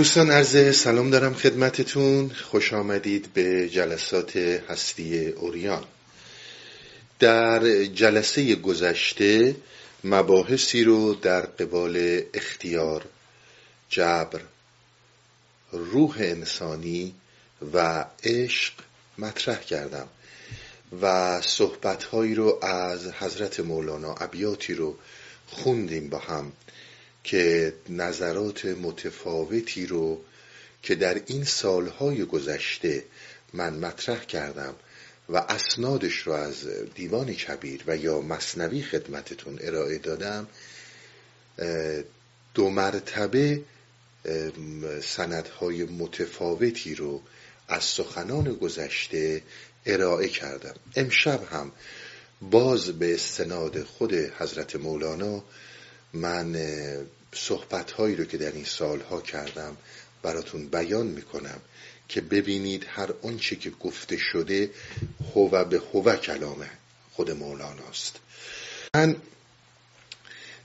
دوستان 0.00 0.30
عرض 0.30 0.76
سلام 0.76 1.10
دارم 1.10 1.34
خدمتتون. 1.34 2.28
خوش 2.28 2.72
آمدید 2.72 3.32
به 3.32 3.68
جلسات 3.68 4.36
هستی 4.36 5.26
اوریان. 5.26 5.84
در 7.18 7.84
جلسه 7.84 8.54
گذشته 8.54 9.56
مباحثی 10.04 10.84
رو 10.84 11.14
در 11.14 11.40
قبال 11.40 12.22
اختیار 12.34 13.04
جبر 13.88 14.40
روح 15.72 16.16
انسانی 16.18 17.14
و 17.74 18.04
عشق 18.24 18.72
مطرح 19.18 19.60
کردم 19.60 20.08
و 21.02 21.40
صحبتهایی 21.40 22.34
رو 22.34 22.64
از 22.64 23.06
حضرت 23.12 23.60
مولانا 23.60 24.14
ابیاتی 24.14 24.74
رو 24.74 24.96
خوندیم 25.46 26.08
با 26.08 26.18
هم. 26.18 26.52
که 27.24 27.74
نظرات 27.88 28.64
متفاوتی 28.64 29.86
رو 29.86 30.20
که 30.82 30.94
در 30.94 31.22
این 31.26 31.44
سالهای 31.44 32.24
گذشته 32.24 33.04
من 33.52 33.74
مطرح 33.74 34.24
کردم 34.24 34.74
و 35.28 35.36
اسنادش 35.36 36.14
رو 36.14 36.32
از 36.32 36.66
دیوان 36.94 37.34
کبیر 37.34 37.84
و 37.86 37.96
یا 37.96 38.20
مصنوی 38.20 38.82
خدمتتون 38.82 39.58
ارائه 39.60 39.98
دادم 39.98 40.46
دو 42.54 42.70
مرتبه 42.70 43.62
سندهای 45.02 45.84
متفاوتی 45.84 46.94
رو 46.94 47.22
از 47.68 47.84
سخنان 47.84 48.52
گذشته 48.52 49.42
ارائه 49.86 50.28
کردم. 50.28 50.74
امشب 50.96 51.44
هم 51.52 51.72
باز 52.42 52.90
به 52.98 53.14
استناد 53.14 53.82
خود 53.82 54.14
حضرت 54.14 54.76
مولانا 54.76 55.44
من 56.12 56.56
صحبت 57.34 57.90
هایی 57.90 58.16
رو 58.16 58.24
که 58.24 58.38
در 58.38 58.52
این 58.52 58.64
سالها 58.64 59.20
کردم 59.20 59.76
براتون 60.22 60.66
بیان 60.66 61.06
می‌کنم 61.06 61.60
که 62.08 62.20
ببینید 62.20 62.86
هر 62.88 63.08
آنچه 63.22 63.56
که 63.56 63.70
گفته 63.70 64.16
شده 64.16 64.70
هو 65.34 65.64
به 65.64 65.82
هو 65.92 66.16
کلامه 66.16 66.70
خود 67.12 67.30
مولاناست 67.30 68.16
من 68.94 69.16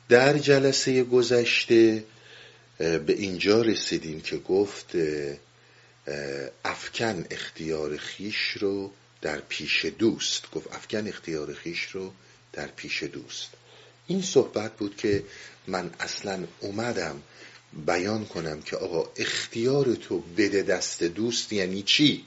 در 0.10 0.38
جلسه 0.38 1.04
گذشته 1.04 2.04
به 2.78 3.04
اینجا 3.08 3.62
رسیدیم 3.62 4.22
که 4.22 4.38
گفت 4.38 4.96
افکن 6.66 7.26
اختیار 7.30 7.98
خیش 7.98 8.50
رو 8.52 8.92
در 9.22 9.40
پیش 9.40 9.86
دوست. 9.86 10.52
گفت 10.52 10.74
افکن 10.74 11.08
اختیار 11.08 11.54
خیش 11.54 11.84
رو 11.84 12.14
در 12.54 12.68
پیش 12.68 13.04
دوست. 13.04 13.50
این 14.08 14.22
صحبت 14.22 14.78
بود 14.78 14.98
که 14.98 15.24
من 15.68 15.92
اصلا 16.00 16.44
اومدم 16.60 17.22
بیان 17.86 18.26
کنم 18.26 18.62
که 18.62 18.78
آقا 18.78 19.10
اختیار 19.16 19.96
تو 19.96 20.20
بده 20.20 20.62
دست 20.62 21.04
دوست 21.04 21.54
یعنی 21.54 21.82
چی؟ 21.82 22.26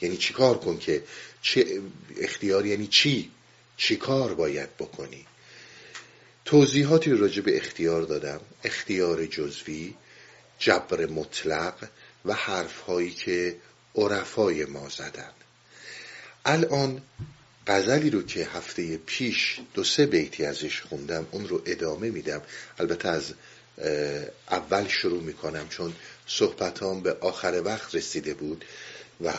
یعنی 0.00 0.16
چی 0.16 0.32
کار 0.34 0.58
کن 0.58 0.78
که 0.78 1.02
چه 1.42 1.80
اختیار 2.20 2.66
یعنی 2.66 2.86
چی؟ 2.86 3.30
چی 3.76 3.96
کار 3.96 4.34
باید 4.34 4.76
بکنی؟ 4.76 5.26
توضیحاتی 6.44 7.10
راجع 7.10 7.42
به 7.42 7.56
اختیار 7.56 8.02
دادم 8.02 8.40
اختیار 8.64 9.26
جزوی 9.26 9.94
جبر 10.58 11.06
مطلق 11.06 11.88
و 12.24 12.32
حرفهایی 12.32 13.10
که 13.10 13.56
عرفای 13.94 14.64
ما 14.64 14.88
زدن. 14.88 15.32
الان 16.44 17.02
غزلی 17.68 18.10
رو 18.10 18.22
که 18.22 18.44
هفته 18.44 18.96
پیش 18.96 19.60
دو 19.74 19.84
سه 19.84 20.06
بیتی 20.06 20.44
ازش 20.44 20.80
خوندم 20.80 21.26
اون 21.30 21.48
رو 21.48 21.62
ادامه 21.66 22.10
میدم. 22.10 22.42
البته 22.78 23.08
از 23.08 23.34
اول 24.50 24.88
شروع 24.88 25.22
می‌کنم 25.22 25.68
چون 25.68 25.94
صحبتام 26.26 27.00
به 27.00 27.16
آخر 27.20 27.62
وقت 27.64 27.94
رسیده 27.94 28.34
بود 28.34 28.64
و 29.20 29.32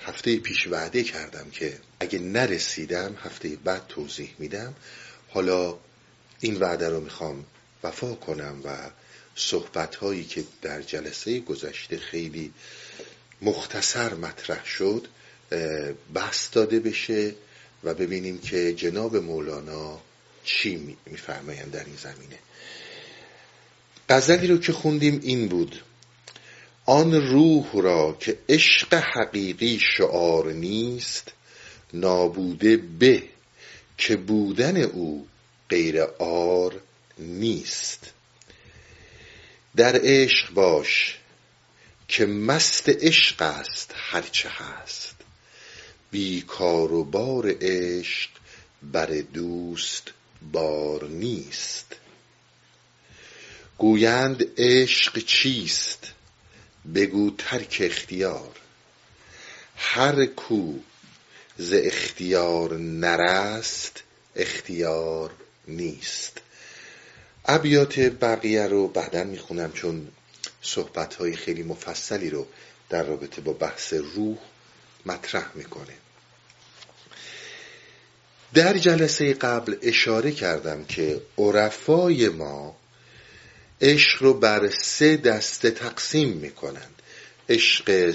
هفته 0.00 0.36
پیش 0.36 0.66
وعده 0.66 1.02
کردم 1.02 1.50
که 1.50 1.78
اگه 2.00 2.18
نرسیدم 2.18 3.16
هفته 3.24 3.48
بعد 3.64 3.86
توضیح 3.88 4.34
میدم. 4.38 4.74
حالا 5.28 5.78
این 6.40 6.56
وعده 6.56 6.88
رو 6.88 7.00
می‌خوام 7.00 7.44
وفا 7.82 8.14
کنم 8.14 8.60
و 8.64 8.90
صحبت 9.36 9.94
هایی 9.96 10.24
که 10.24 10.44
در 10.62 10.82
جلسه 10.82 11.40
گذشته 11.40 11.98
خیلی 11.98 12.52
مختصر 13.42 14.14
مطرح 14.14 14.66
شد 14.66 15.06
بحث 16.14 16.48
داده 16.52 16.80
بشه. 16.80 17.34
و 17.86 17.94
ببینیم 17.94 18.38
که 18.38 18.74
جناب 18.74 19.16
مولانا 19.16 20.00
چی 20.44 20.96
میفرمایند 21.06 21.72
در 21.72 21.84
این 21.84 21.96
زمینه. 21.96 22.38
غزلی 24.08 24.46
رو 24.46 24.58
که 24.58 24.72
خوندیم 24.72 25.20
این 25.22 25.48
بود 25.48 25.82
آن 26.86 27.14
روح 27.14 27.66
را 27.74 28.16
که 28.20 28.38
عشق 28.48 28.94
حقیقی 28.94 29.78
شعار 29.96 30.52
نیست 30.52 31.32
نابوده 31.92 32.76
به 32.76 33.22
که 33.98 34.16
بودن 34.16 34.76
او 34.76 35.26
غیر 35.68 36.02
آر 36.18 36.80
نیست. 37.18 38.12
در 39.76 40.00
عشق 40.02 40.50
باش 40.50 41.18
که 42.08 42.26
مست 42.26 42.88
عشق 42.88 43.42
است 43.42 43.94
هرچه 43.96 44.48
هست. 44.48 45.15
بی 46.10 46.42
کار 46.42 46.92
و 46.92 47.04
بار 47.04 47.54
عشق 47.60 48.30
بر 48.82 49.06
دوست 49.06 50.10
بار 50.52 51.08
نیست. 51.08 51.96
گویند 53.78 54.44
عشق 54.58 55.18
چیست؟ 55.18 56.12
بگو 56.94 57.30
ترک 57.38 57.82
اختیار. 57.84 58.56
هر 59.76 60.26
کو 60.26 60.72
ز 61.58 61.72
اختیار 61.76 62.76
نرست 62.76 64.02
اختیار 64.36 65.30
نیست. 65.68 66.40
ابیات 67.44 67.98
بقیه 67.98 68.66
رو 68.66 68.88
بعدا 68.88 69.24
می‌خونم 69.24 69.72
چون 69.72 70.08
صحبت 70.62 71.14
های 71.14 71.36
خیلی 71.36 71.62
مفصلی 71.62 72.30
رو 72.30 72.46
در 72.88 73.02
رابطه 73.02 73.40
با 73.40 73.52
بحث 73.52 73.92
روح 73.92 74.38
مطرح 75.06 75.50
می‌کنه. 75.54 75.94
در 78.54 78.78
جلسه 78.78 79.34
قبل 79.34 79.76
اشاره 79.82 80.32
کردم 80.32 80.84
که 80.84 81.20
عرفای 81.38 82.28
ما 82.28 82.76
عشق 83.80 84.22
رو 84.22 84.34
بر 84.34 84.68
سه 84.68 85.16
دسته 85.16 85.70
تقسیم 85.70 86.28
می‌کنند. 86.28 87.02
عشق 87.48 88.14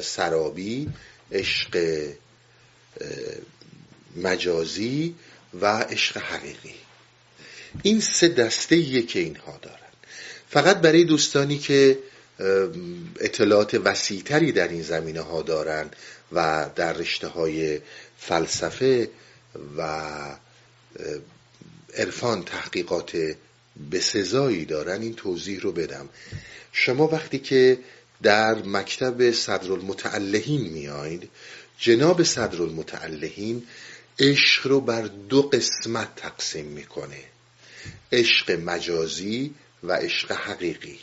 سرابی 0.00 0.88
عشق 1.32 2.04
مجازی 4.16 5.14
و 5.60 5.66
عشق 5.78 6.16
حقیقی. 6.16 6.74
این 7.82 8.00
سه 8.00 8.28
دسته 8.28 9.02
که 9.02 9.20
اینها 9.20 9.58
دارن. 9.62 9.78
فقط 10.50 10.76
برای 10.76 11.04
دوستانی 11.04 11.58
که 11.58 11.98
اطلاعات 13.20 13.74
وسیعتری 13.74 14.52
در 14.52 14.68
این 14.68 14.82
زمینه 14.82 15.20
ها 15.20 15.42
دارن 15.42 15.90
و 16.32 16.70
در 16.76 16.92
رشته 16.92 17.28
های 17.28 17.80
فلسفه 18.18 19.10
و 19.76 20.36
عرفان 21.96 22.44
تحقیقات 22.44 23.36
بسزایی 23.92 24.64
دارن 24.64 25.02
این 25.02 25.14
توضیح 25.14 25.60
رو 25.60 25.72
بدم. 25.72 26.08
شما 26.72 27.06
وقتی 27.06 27.38
که 27.38 27.78
در 28.22 28.54
مکتب 28.54 29.30
صدر 29.30 29.72
المتعلهین 29.72 30.60
میایید 30.60 31.30
جناب 31.78 32.22
صدر 32.22 32.62
المتعلهین 32.62 33.66
عشق 34.18 34.66
رو 34.66 34.80
بر 34.80 35.02
دو 35.02 35.42
قسمت 35.42 36.16
تقسیم 36.16 36.66
می‌کنه. 36.66 37.24
عشق 38.12 38.50
مجازی 38.50 39.54
و 39.82 39.92
عشق 39.92 40.32
حقیقی. 40.32 40.98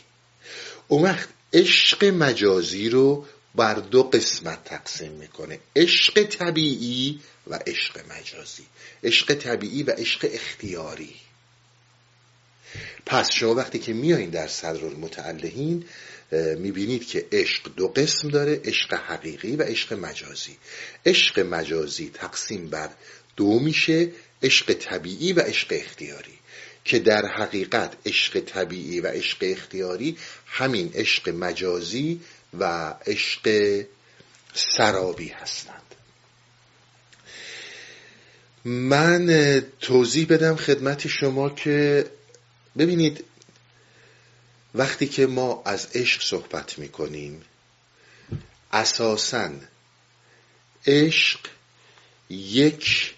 اون 0.88 1.02
وقت 1.02 1.28
عشق 1.52 2.04
مجازی 2.04 2.88
رو 2.88 3.26
بر 3.56 3.74
دو 3.74 4.02
قسمت 4.02 4.64
تقسیم 4.64 5.12
می‌کنه. 5.12 5.58
عشق 5.76 6.22
طبیعی 6.22 7.20
و 7.46 7.58
عشق 7.66 7.98
مجازی. 7.98 8.66
عشق 9.04 9.34
طبیعی 9.34 9.82
و 9.82 9.90
عشق 9.90 10.28
اختیاری. 10.32 11.14
پس 13.06 13.32
شما 13.32 13.54
وقتی 13.54 13.78
که 13.78 13.92
میایین 13.92 14.30
در 14.30 14.46
صدر 14.46 14.84
المتعلهین 14.84 15.84
می‌بینید 16.32 17.06
که 17.06 17.26
عشق 17.32 17.74
دو 17.74 17.88
قسم 17.88 18.28
داره 18.28 18.60
عشق 18.64 18.94
حقیقی 18.94 19.56
و 19.56 19.62
عشق 19.62 19.92
مجازی. 19.92 20.56
عشق 21.06 21.40
مجازی 21.40 22.10
تقسیم 22.14 22.70
بر 22.70 22.90
دو 23.36 23.58
میشه 23.58 24.12
عشق 24.42 24.72
طبیعی 24.72 25.32
و 25.32 25.40
عشق 25.40 25.68
اختیاری. 25.70 26.38
که 26.84 26.98
در 26.98 27.26
حقیقت 27.26 27.96
عشق 28.06 28.40
طبیعی 28.40 29.00
و 29.00 29.06
عشق 29.06 29.38
اختیاری 29.40 30.16
همین 30.46 30.92
عشق 30.94 31.28
مجازی 31.28 32.20
و 32.58 32.94
عشق 33.06 33.84
سرابی 34.54 35.28
هستند. 35.28 35.82
من 38.64 39.60
توضیح 39.80 40.26
بدم 40.26 40.56
خدمت 40.56 41.08
شما 41.08 41.50
که 41.50 42.06
ببینید 42.78 43.24
وقتی 44.74 45.06
که 45.06 45.26
ما 45.26 45.62
از 45.64 45.88
عشق 45.94 46.22
صحبت 46.22 46.78
می‌کنیم 46.78 47.42
اساسا 48.72 49.50
عشق 50.86 51.40
یک 52.30 53.14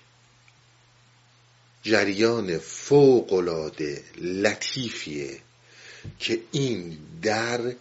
جریان 1.82 2.58
فوقالعاده 2.58 4.04
لطیفیه 4.16 5.40
که 6.18 6.40
این 6.52 6.98
در 7.22 7.72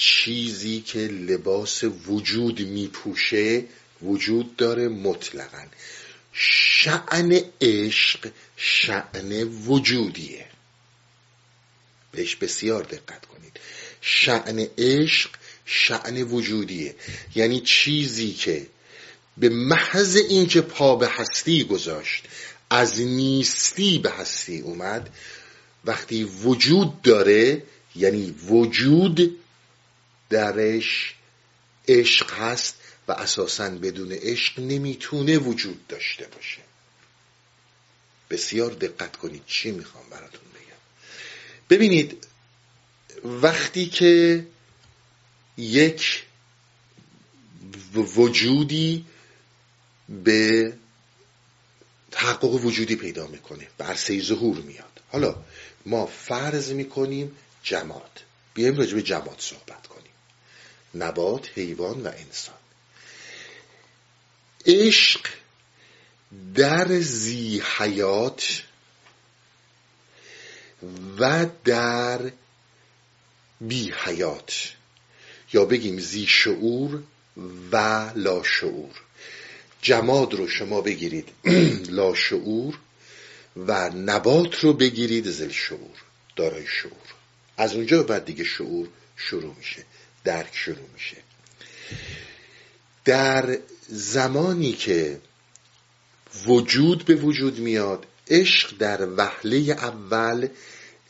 چیزی 0.00 0.80
که 0.80 0.98
لباس 0.98 1.84
وجود 1.84 2.60
میپوشه 2.60 3.64
وجود 4.02 4.56
داره 4.56 4.88
مطلقا. 4.88 5.66
شعن 6.32 7.40
عشق 7.60 8.30
شعن 8.56 9.42
وجودیه. 9.42 10.46
بهش 12.12 12.36
بسیار 12.36 12.82
دقت 12.82 13.26
کنید. 13.26 13.60
شعن 14.00 14.66
عشق 14.78 15.30
شعن 15.64 16.22
وجودیه. 16.22 16.94
یعنی 17.34 17.60
چیزی 17.60 18.32
که 18.32 18.66
به 19.36 19.48
محض 19.48 20.16
اینکه 20.16 20.60
پا 20.60 20.96
به 20.96 21.08
هستی 21.08 21.64
گذاشت 21.64 22.24
از 22.70 23.00
نیستی 23.00 23.98
به 23.98 24.10
هستی 24.10 24.60
اومد 24.60 25.10
وقتی 25.84 26.24
وجود 26.24 27.02
داره 27.02 27.62
یعنی 27.96 28.30
وجود 28.30 29.38
درش 30.30 31.14
عشق 31.88 32.32
هست 32.32 32.76
و 33.08 33.12
اساسا 33.12 33.70
بدون 33.70 34.12
عشق 34.12 34.60
نمی‌تونه 34.60 35.38
وجود 35.38 35.86
داشته 35.86 36.26
باشه. 36.26 36.62
بسیار 38.30 38.70
دقت 38.70 39.16
کنید 39.16 39.42
چی 39.46 39.70
می‌خوام 39.70 40.04
براتون 40.10 40.48
بگم. 40.54 40.78
ببینید 41.70 42.26
وقتی 43.24 43.86
که 43.86 44.46
یک 45.56 46.24
وجودی 47.94 49.04
به 50.08 50.72
تحقق 52.10 52.54
وجودی 52.64 52.96
پیدا 52.96 53.26
می‌کنه 53.26 53.68
به 53.78 53.84
عرصه 53.84 54.22
ظهور 54.22 54.56
میاد. 54.56 55.00
حالا 55.08 55.44
ما 55.86 56.06
فرض 56.06 56.72
می‌کنیم 56.72 57.36
جماد. 57.62 58.20
بیایم 58.54 58.76
راجع 58.76 58.94
به 58.94 59.02
جماد 59.02 59.36
صحبت 59.38 59.86
کنیم. 59.86 59.97
نبات 60.94 61.48
حیوان 61.54 62.02
و 62.02 62.08
انسان. 62.08 62.54
عشق 64.66 65.26
در 66.54 67.00
زی 67.00 67.62
حیات 67.78 68.62
و 71.18 71.46
در 71.64 72.32
بی 73.60 73.92
حیات 74.04 74.72
یا 75.52 75.64
بگیم 75.64 75.98
زی 75.98 76.26
شعور 76.26 77.02
و 77.72 77.76
لا 78.14 78.42
شعور 78.42 78.94
جماد 79.82 80.34
رو 80.34 80.48
شما 80.48 80.80
بگیرید 80.80 81.28
لا 81.98 82.14
شعور 82.14 82.78
و 83.56 83.90
نبات 83.90 84.54
رو 84.60 84.72
بگیرید 84.72 85.30
زل 85.30 85.50
شعور 85.50 85.96
دارای 86.36 86.66
شعور. 86.66 87.14
از 87.56 87.74
اونجا 87.74 88.02
بعد 88.02 88.24
دیگه 88.24 88.44
شعور 88.44 88.88
شروع 89.16 89.54
میشه. 89.58 89.84
درک 90.24 90.50
شروع 90.52 90.88
میشه. 90.94 91.16
در 93.04 93.58
زمانی 93.88 94.72
که 94.72 95.20
وجود 96.46 97.04
به 97.04 97.14
وجود 97.14 97.58
میاد 97.58 98.06
عشق 98.30 98.78
در 98.78 99.08
وهله 99.16 99.56
اول 99.56 100.48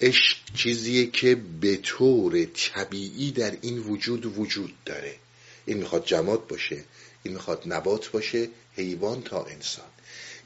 عشق 0.00 0.36
چیزیه 0.54 1.06
که 1.06 1.34
به 1.34 1.76
طور 1.76 2.44
طبیعی 2.44 3.32
در 3.32 3.56
این 3.60 3.78
وجود 3.78 4.38
وجود 4.38 4.74
داره. 4.84 5.14
این 5.66 5.78
می‌خواد 5.78 6.04
جماد 6.04 6.46
باشه 6.46 6.84
این 7.22 7.34
می‌خواد 7.34 7.62
نبات 7.66 8.08
باشه 8.08 8.48
حیوان 8.76 9.22
تا 9.22 9.44
انسان. 9.44 9.88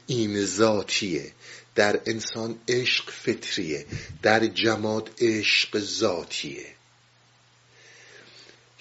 این 0.07 0.45
ذاتیه. 0.45 1.31
در 1.75 1.99
انسان 2.05 2.59
عشق 2.67 3.09
فطریه. 3.09 3.85
در 4.21 4.47
جماد 4.47 5.11
عشق 5.21 5.79
ذاتیه. 5.79 6.65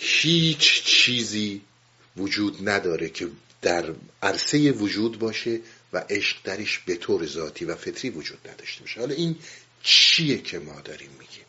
هیچ 0.05 0.85
چیزی 0.85 1.61
وجود 2.17 2.69
نداره 2.69 3.09
که 3.09 3.29
در 3.63 3.95
عرصه 4.23 4.73
وجود 4.73 5.19
باشه 5.19 5.61
و 5.93 6.05
عشق 6.11 6.37
درش 6.45 6.79
به 6.79 6.97
طور 6.97 7.27
ذاتی 7.27 7.65
و 7.65 7.75
فطری 7.75 8.11
وجود 8.11 8.49
نداشته 8.49 8.81
باشه. 8.81 9.01
حالا 9.01 9.15
این 9.15 9.37
چیه 9.83 10.39
که 10.39 10.59
ما 10.59 10.81
داریم 10.81 11.11
میگیم؟ 11.19 11.45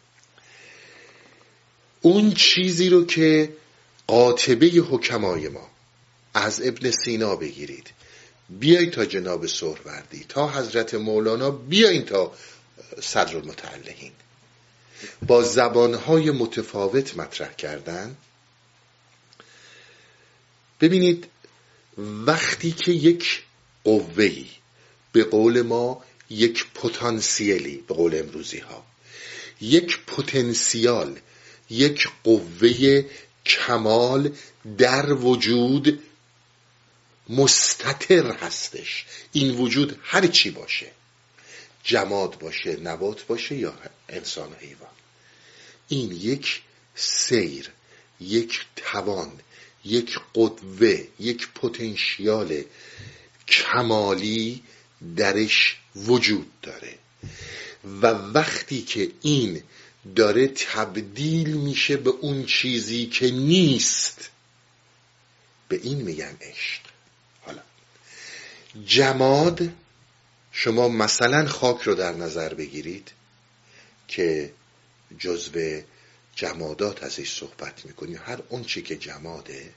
اون 2.01 2.33
چیزی 2.33 2.89
رو 2.89 3.05
که 3.05 3.53
قاطبه 4.07 4.67
حکمای 4.67 5.47
ما 5.47 5.69
از 6.33 6.61
ابن 6.65 6.91
سینا 6.91 7.35
بگیرید. 7.35 7.89
بیای 8.49 8.89
تا 8.89 9.05
جناب 9.05 9.47
سهروردی 9.47 10.25
تا 10.29 10.49
حضرت 10.49 10.93
مولانا 10.93 11.51
بیاین 11.51 12.05
تا 12.05 12.33
صدر 13.01 13.37
المتعلقین. 13.37 14.11
با 15.27 15.43
زبانهای 15.43 16.31
متفاوت 16.31 17.17
مطرح 17.17 17.53
کردن 17.53 18.17
ببینید 20.83 21.27
وقتی 21.97 22.71
که 22.71 22.91
یک 22.91 23.43
قوهی 23.83 24.49
به 25.11 25.23
قول 25.23 25.61
ما 25.61 26.03
یک 26.29 26.65
پتانسیلی 26.73 27.83
به 27.87 27.93
قول 27.93 28.19
امروزی 28.19 28.59
ها 28.59 28.85
یک 29.61 29.99
پتانسیال 30.05 31.19
یک 31.69 32.07
قوه 32.23 33.05
کمال 33.45 34.31
در 34.77 35.13
وجود 35.13 36.03
مستطر 37.29 38.31
هستش. 38.31 39.05
این 39.31 39.51
وجود 39.57 39.99
هر 40.03 40.27
چی 40.27 40.51
باشه 40.51 40.91
جماد 41.83 42.39
باشه 42.39 42.75
نبات 42.75 43.23
باشه 43.23 43.55
یا 43.55 43.73
انسان 44.09 44.53
حیوان. 44.59 44.89
این 45.87 46.11
یک 46.11 46.61
سیر 46.95 47.69
یک 48.19 48.65
توان 48.75 49.31
یک 49.85 50.19
قوه 50.33 51.07
یک 51.19 51.47
پتانسیال 51.53 52.63
کمالی 53.47 54.63
درش 55.15 55.77
وجود 55.95 56.51
داره. 56.61 56.95
و 58.01 58.07
وقتی 58.07 58.81
که 58.81 59.11
این 59.21 59.63
داره 60.15 60.47
تبدیل 60.47 61.53
میشه 61.53 61.97
به 61.97 62.09
اون 62.09 62.45
چیزی 62.45 63.05
که 63.05 63.31
نیست 63.31 64.29
به 65.67 65.79
این 65.83 66.01
میگن 66.01 66.37
عشق. 66.41 66.81
حالا 67.41 67.61
جماد 68.85 69.69
شما 70.51 70.87
مثلا 70.87 71.47
خاک 71.47 71.81
رو 71.81 71.95
در 71.95 72.13
نظر 72.13 72.53
بگیرید 72.53 73.11
که 74.07 74.53
جزو 75.19 75.81
جمادات 76.35 77.03
ازش 77.03 77.31
صحبت 77.33 77.85
می‌کنیم 77.85 78.19
هر 78.25 78.39
اون 78.49 78.63
چی 78.63 78.81
که 78.81 78.95
جماده 78.95 79.73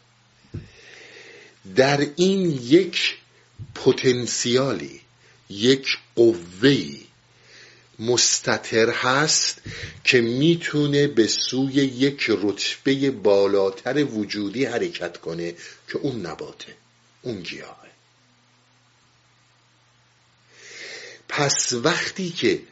در 1.77 2.07
این 2.17 2.59
یک 2.63 3.17
پتانسیالی 3.75 5.01
یک 5.51 5.99
قوهی 6.15 7.07
مستطر 7.99 8.91
هست 8.91 9.63
که 10.05 10.21
می‌تونه 10.21 11.07
به 11.07 11.27
سوی 11.27 11.73
یک 11.73 12.25
رتبه 12.29 13.11
بالاتر 13.11 14.05
وجودی 14.05 14.65
حرکت 14.65 15.17
کنه 15.17 15.55
که 15.89 15.99
اون 15.99 16.27
نباته 16.27 16.75
اون 17.23 17.41
گیاهه. 17.41 17.91
پس 21.29 21.73
وقتی 21.73 22.31
که 22.31 22.63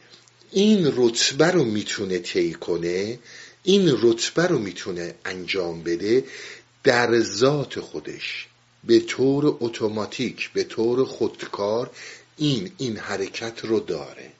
این 0.51 0.93
رتبه 0.95 1.51
رو 1.51 1.63
می‌تونه 1.63 2.19
طی 2.19 2.53
کنه 2.53 3.19
این 3.65 3.97
رتبه 4.01 4.47
رو 4.47 4.59
می‌تونه 4.59 5.15
انجام 5.25 5.83
بده 5.83 6.23
در 6.83 7.19
ذات 7.19 7.79
خودش. 7.79 8.47
به 8.83 8.99
طور 8.99 9.57
اتوماتیک 9.59 10.51
به 10.53 10.63
طور 10.63 11.05
خودکار 11.05 11.91
این 12.37 12.71
این 12.77 12.97
حرکت 12.97 13.59
رو 13.65 13.79
داره. 13.79 14.31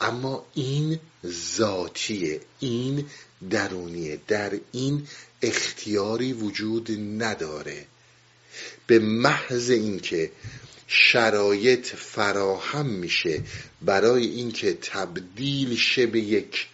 اما 0.00 0.46
این 0.54 1.00
ذاتیه 1.26 2.40
این 2.60 3.06
درونیه. 3.50 4.20
در 4.28 4.52
این 4.72 5.06
اختیاری 5.42 6.32
وجود 6.32 6.90
نداره. 7.22 7.86
به 8.86 8.98
محض 8.98 9.70
اینکه 9.70 10.30
شرایط 10.86 11.86
فراهم 11.86 12.86
میشه 12.86 13.42
برای 13.82 14.26
اینکه 14.26 14.72
تبدیل 14.72 15.76
شه 15.76 16.06
به 16.06 16.20
یک 16.20 16.66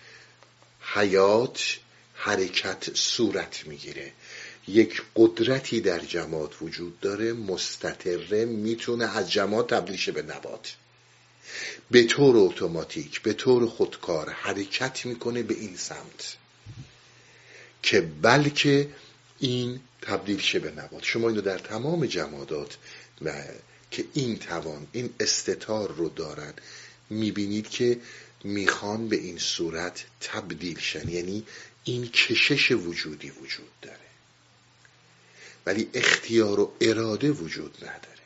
حیات 0.95 1.79
حرکت 2.15 2.95
صورت 2.95 3.67
می‌گیره. 3.67 4.13
یک 4.69 5.03
قدرتی 5.17 5.81
در 5.81 5.99
جماد 5.99 6.55
وجود 6.61 7.01
داره 7.01 7.33
مستطره 7.33 8.45
می‌تونه 8.45 9.17
از 9.17 9.33
جماد 9.33 9.69
تبدیل 9.69 10.13
به 10.13 10.23
نبات. 10.23 10.77
به 11.91 12.05
طور 12.05 12.37
اتوماتیک 12.37 13.23
به 13.23 13.33
طور 13.33 13.67
خودکار 13.67 14.31
حرکت 14.31 15.07
می‌کنه 15.07 15.43
به 15.43 15.55
این 15.55 15.77
سمت 15.77 16.37
که 17.83 18.01
بلکه 18.01 18.89
این 19.39 19.81
تبدیل 20.03 20.41
شه 20.41 20.59
به 20.59 20.71
نبات. 20.71 21.05
شما 21.05 21.29
اینو 21.29 21.41
در 21.41 21.59
تمام 21.59 22.07
جمادات 22.07 22.77
و 23.23 23.43
که 23.91 24.05
این 24.15 24.39
توان 24.39 24.87
این 24.93 25.11
استتار 25.21 25.93
رو 25.95 26.09
دارن 26.09 26.55
می‌بینید 27.11 27.69
که 27.69 28.01
می‌خوان 28.45 29.09
به 29.09 29.17
این 29.17 29.39
صورت 29.39 30.05
تبدیل 30.21 30.79
شن. 30.79 31.09
یعنی 31.09 31.47
این 31.85 32.09
کشش 32.09 32.71
وجودی 32.71 33.31
وجود 33.31 33.81
داره. 33.83 33.99
ولی 35.67 35.91
اختیار 35.95 36.61
و 36.61 36.73
اراده 36.81 37.31
وجود 37.31 37.77
نداره. 37.83 38.21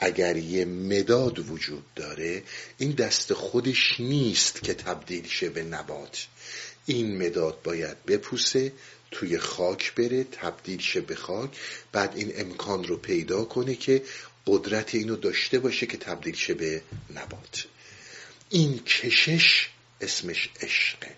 اگر 0.00 0.36
یه 0.36 0.64
مداد 0.64 1.50
وجود 1.50 1.84
داره 1.94 2.42
این 2.78 2.90
دست 2.90 3.32
خودش 3.32 4.00
نیست 4.00 4.62
که 4.62 4.74
تبدیل 4.74 5.28
شه 5.28 5.48
به 5.48 5.62
نبات. 5.62 6.26
این 6.86 7.26
مداد 7.26 7.62
باید 7.62 8.04
بپوسه 8.04 8.72
توی 9.10 9.38
خاک 9.38 9.94
بره 9.94 10.24
تبدیل 10.24 10.80
شه 10.80 11.00
به 11.00 11.14
خاک 11.14 11.50
بعد 11.92 12.12
این 12.16 12.32
امکان 12.36 12.84
رو 12.84 12.96
پیدا 12.96 13.44
کنه 13.44 13.74
که 13.74 14.02
قدرت 14.46 14.94
اینو 14.94 15.16
داشته 15.16 15.58
باشه 15.58 15.86
که 15.86 15.96
تبدیل 15.96 16.34
شه 16.34 16.54
به 16.54 16.82
نبات. 17.14 17.66
این 18.48 18.78
کشش 18.78 19.68
اسمش 20.00 20.48
عشقه. 20.60 21.16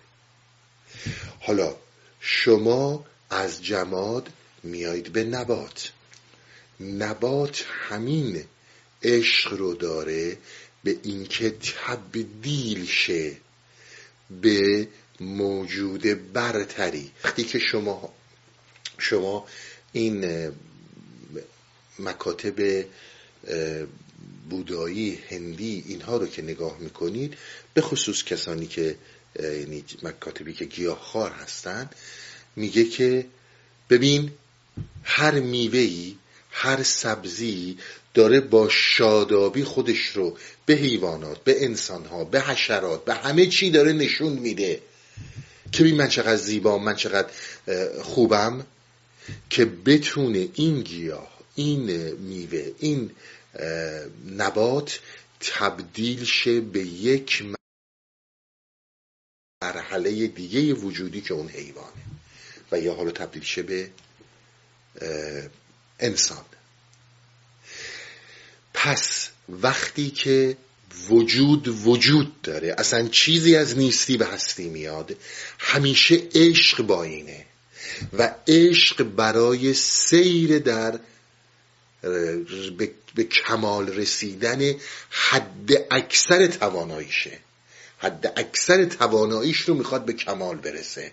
حالا 1.40 1.76
شما 2.20 3.06
از 3.30 3.64
جماد 3.64 4.32
میایید 4.62 5.12
به 5.12 5.24
نبات. 5.24 5.92
نبات 6.80 7.64
همین 7.88 8.44
عشق 9.02 9.52
رو 9.52 9.74
داره 9.74 10.38
به 10.84 10.96
اینکه 11.02 11.50
تبدیل 11.50 12.86
شه 12.86 13.36
به 14.30 14.88
موجود 15.20 16.32
برتری. 16.32 17.12
وقتی 17.24 17.44
که 17.44 17.58
شما 17.58 18.14
شما 18.98 19.46
این 19.92 20.52
مکاتب 21.98 22.84
بودایی 24.50 25.18
هندی 25.28 25.84
اینها 25.88 26.16
رو 26.16 26.26
که 26.26 26.42
نگاه 26.42 26.78
می‌کنید 26.78 27.34
به 27.74 27.80
خصوص 27.80 28.24
کسانی 28.24 28.66
که 28.66 28.96
یعنی 29.42 29.84
مکاتبی 30.02 30.52
که 30.52 30.64
گیاهخوار 30.64 31.30
هستن 31.30 31.90
میگه 32.56 32.84
که 32.84 33.26
ببین 33.90 34.30
هر 35.02 35.40
میوهی 35.40 36.16
هر 36.50 36.82
سبزی 36.82 37.78
داره 38.14 38.40
با 38.40 38.68
شادابی 38.68 39.64
خودش 39.64 40.06
رو 40.06 40.38
به 40.66 40.74
حیوانات 40.74 41.44
به 41.44 41.64
انسانها 41.64 42.24
به 42.24 42.40
حشرات 42.40 43.04
به 43.04 43.14
همه 43.14 43.46
چی 43.46 43.70
داره 43.70 43.92
نشون 43.92 44.32
میده. 44.32 44.80
که 45.72 45.82
ببین 45.82 45.96
من 45.96 46.08
چقدر 46.08 46.36
زیبا 46.36 46.78
من 46.78 46.96
چقدر 46.96 47.28
خوبم 48.02 48.66
که 49.50 49.64
بتونه 49.64 50.48
این 50.54 50.80
گیاه 50.80 51.36
این 51.54 52.12
میوه 52.12 52.70
این 52.78 53.10
نبات 54.26 55.00
تبدیل 55.40 56.24
شه 56.24 56.60
به 56.60 56.80
یک 56.80 57.44
مرحله 59.62 60.26
دیگه 60.26 60.74
وجودی 60.74 61.20
که 61.20 61.34
اون 61.34 61.48
حیوانه 61.48 62.02
و 62.72 62.80
یا 62.80 62.94
حالا 62.94 63.10
تبدیل 63.10 63.42
شه 63.42 63.62
به 63.62 63.90
انسان. 66.00 66.44
پس 68.74 69.30
وقتی 69.48 70.10
که 70.10 70.56
وجود 71.08 71.68
وجود 71.68 72.42
داره 72.42 72.74
اصلا 72.78 73.08
چیزی 73.08 73.56
از 73.56 73.78
نیستی 73.78 74.16
به 74.16 74.26
هستی 74.26 74.68
میاد 74.68 75.16
همیشه 75.58 76.22
عشق 76.34 76.82
با 76.82 77.02
اینه 77.02 77.46
و 78.12 78.34
عشق 78.48 79.02
برای 79.02 79.74
سیر 79.74 80.58
در 80.58 81.00
به 83.14 83.24
کمال 83.24 83.88
رسیدن 83.88 84.74
حد 85.10 85.70
اکثر 85.90 86.46
تواناییشه. 86.46 87.38
حد 87.98 88.32
اکثر 88.36 88.84
تواناییش 88.84 89.60
رو 89.60 89.74
می‌خواد 89.74 90.04
به 90.04 90.12
کمال 90.12 90.56
برسه. 90.56 91.12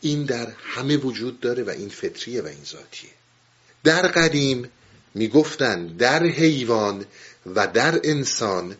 این 0.00 0.24
در 0.24 0.52
همه 0.58 0.96
وجود 0.96 1.40
داره 1.40 1.62
و 1.62 1.70
این 1.70 1.88
فطریه 1.88 2.42
و 2.42 2.46
این 2.46 2.64
ذاتیه. 2.64 3.10
در 3.84 4.06
قدیم 4.06 4.70
می‌گفتن 5.14 5.86
در 5.86 6.26
حیوان 6.26 7.06
و 7.46 7.66
در 7.66 8.00
انسان 8.04 8.76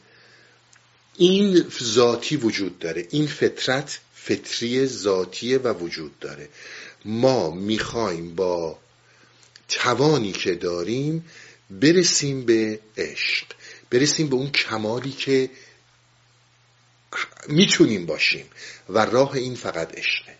این 1.16 1.64
ذاتی 1.82 2.36
وجود 2.36 2.78
داره. 2.78 3.06
این 3.10 3.26
فطرت 3.26 3.98
فطری 4.14 4.86
ذاتیه 4.86 5.58
و 5.58 5.68
وجود 5.72 6.18
داره. 6.18 6.48
ما 7.04 7.50
می‌خوایم 7.50 8.34
با 8.34 8.78
توانی 9.68 10.32
که 10.32 10.54
داریم 10.54 11.24
برسیم 11.70 12.44
به 12.44 12.80
عشق. 12.96 13.46
برسیم 13.90 14.28
به 14.28 14.34
اون 14.34 14.50
کمالی 14.50 15.12
که 15.12 15.50
می‌تونیم 17.48 18.06
باشیم 18.06 18.46
و 18.88 18.98
راه 18.98 19.34
این 19.34 19.54
فقط 19.54 19.98
عشقه. 19.98 20.36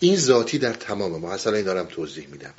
این 0.00 0.16
ذاتی 0.16 0.58
در 0.58 0.72
تمام 0.72 1.20
ما 1.20 1.32
اصلا 1.32 1.54
این 1.54 1.64
دارم 1.64 1.86
توضیح 1.86 2.26
میدم. 2.26 2.54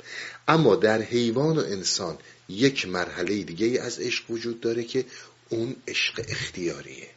اما 0.48 0.76
در 0.76 1.02
حیوان 1.02 1.58
و 1.58 1.60
انسان 1.60 2.18
یک 2.48 2.88
مرحله 2.88 3.42
دیگه 3.42 3.80
از 3.80 3.98
عشق 4.00 4.30
وجود 4.30 4.60
داره 4.60 4.84
که 4.84 5.04
اون 5.48 5.76
عشق 5.88 6.24
اختیاریه. 6.28 7.08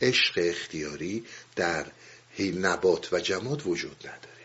عشق 0.00 0.32
اختیاری 0.36 1.24
در 1.56 1.86
نبات 2.40 3.12
و 3.12 3.20
جماد 3.20 3.66
وجود 3.66 3.96
نداره. 4.00 4.44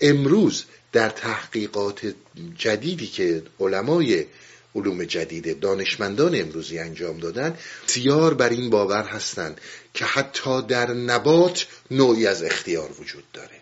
امروز 0.00 0.64
در 0.94 1.08
تحقیقات 1.08 2.14
جدیدی 2.58 3.06
که 3.06 3.42
علمای 3.60 4.26
علوم 4.74 5.04
جدید 5.04 5.60
دانشمندان 5.60 6.40
امروزی 6.40 6.78
انجام 6.78 7.18
دادن 7.18 7.58
بسیار 7.88 8.34
بر 8.34 8.48
این 8.48 8.70
باور 8.70 9.04
هستند 9.04 9.60
که 9.94 10.04
حتی 10.04 10.62
در 10.62 10.90
نبات 10.90 11.66
نوعی 11.90 12.26
از 12.26 12.42
اختیار 12.42 13.00
وجود 13.00 13.24
داره. 13.32 13.60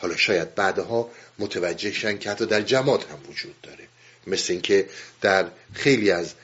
حالا 0.00 0.16
شاید 0.16 0.54
بعدها 0.54 1.10
متوجه 1.38 1.92
شن 1.92 2.18
که 2.18 2.30
حتی 2.30 2.46
در 2.46 2.62
جماد 2.62 3.02
هم 3.02 3.30
وجود 3.30 3.60
داره. 3.62 3.88
مثل 4.26 4.52
اینکه 4.52 4.88
در 5.20 5.46
خیلی 5.72 6.10
از 6.10 6.34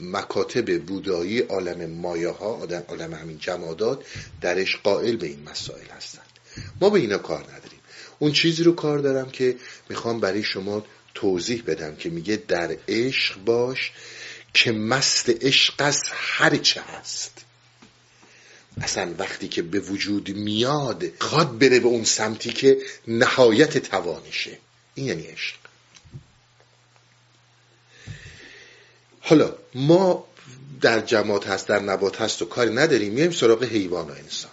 مکاتب 0.00 0.82
بودایی 0.82 1.40
عالم 1.40 1.90
مایه 1.90 2.28
ها 2.28 2.68
عالم 2.88 3.14
همین 3.14 3.38
جمادات 3.38 4.04
درش 4.40 4.76
قائل 4.76 5.16
به 5.16 5.26
این 5.26 5.48
مسائل 5.50 5.86
هستند. 5.96 6.32
ما 6.80 6.90
به 6.90 6.98
اینا 6.98 7.18
کار 7.18 7.42
نداریم. 7.44 7.61
اون 8.22 8.32
چیزی 8.32 8.64
رو 8.64 8.72
کار 8.72 8.98
دارم 8.98 9.30
که 9.30 9.56
می‌خوام 9.88 10.20
برای 10.20 10.42
شما 10.42 10.84
توضیح 11.14 11.62
بدم 11.66 11.96
که 11.96 12.10
میگه 12.10 12.42
در 12.48 12.76
عشق 12.88 13.38
باش 13.38 13.92
که 14.54 14.72
مست 14.72 15.28
عشق 15.28 15.74
از 15.78 16.02
هر 16.12 16.56
چه 16.56 16.80
هست. 16.80 17.32
اصلا 18.80 19.14
وقتی 19.18 19.48
که 19.48 19.62
به 19.62 19.80
وجود 19.80 20.28
میاد 20.28 21.04
خواد 21.18 21.58
بره 21.58 21.80
به 21.80 21.86
اون 21.86 22.04
سمتی 22.04 22.52
که 22.52 22.78
نهایت 23.08 23.78
توانشه. 23.78 24.58
این 24.94 25.06
یعنی 25.06 25.22
عشق. 25.22 25.56
حالا 29.20 29.54
ما 29.74 30.26
در 30.80 31.00
جماعت 31.00 31.46
هست 31.46 31.68
در 31.68 31.80
نبات 31.80 32.20
هست 32.20 32.42
و 32.42 32.44
کاری 32.44 32.74
نداریم 32.74 33.12
میایم 33.12 33.30
سراغ 33.30 33.64
حیوان 33.64 34.08
و 34.08 34.12
انسان. 34.12 34.52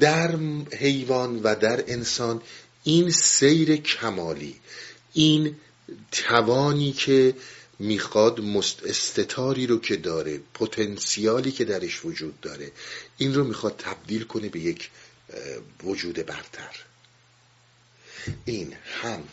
در 0.00 0.36
حیوان 0.78 1.40
و 1.42 1.54
در 1.54 1.84
انسان 1.86 2.42
این 2.84 3.10
سیر 3.10 3.76
کمالی 3.76 4.60
این 5.12 5.56
توانی 6.12 6.92
که 6.92 7.34
می‌خواد 7.78 8.40
استتاری 8.84 9.66
رو 9.66 9.80
که 9.80 9.96
داره 9.96 10.40
پتانسیالی 10.54 11.52
که 11.52 11.64
درش 11.64 12.04
وجود 12.04 12.40
داره 12.40 12.72
این 13.18 13.34
رو 13.34 13.44
می‌خواد 13.44 13.76
تبدیل 13.76 14.24
کنه 14.24 14.48
به 14.48 14.60
یک 14.60 14.90
وجود 15.84 16.14
برتر. 16.14 16.84
این 18.44 18.76
هم 19.02 19.28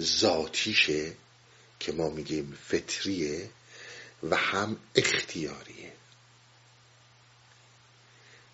ذاتیشه 0.00 1.12
که 1.80 1.92
ما 1.92 2.10
میگیم 2.10 2.58
فطریه 2.68 3.50
و 4.22 4.36
هم 4.36 4.76
اختیاریه. 4.94 5.92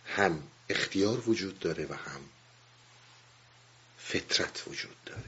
هم 0.06 0.42
اختیار 0.68 1.30
وجود 1.30 1.58
داره 1.58 1.86
و 1.86 1.94
هم 1.94 2.20
فطرت 4.04 4.62
وجود 4.66 4.96
داره. 5.06 5.22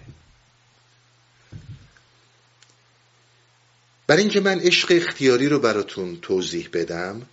برای 4.06 4.22
اینکه 4.22 4.40
من 4.40 4.60
عشق 4.60 4.92
اختیاری 4.96 5.48
رو 5.48 5.58
براتون 5.58 6.18
توضیح 6.22 6.68
بدم 6.72 7.26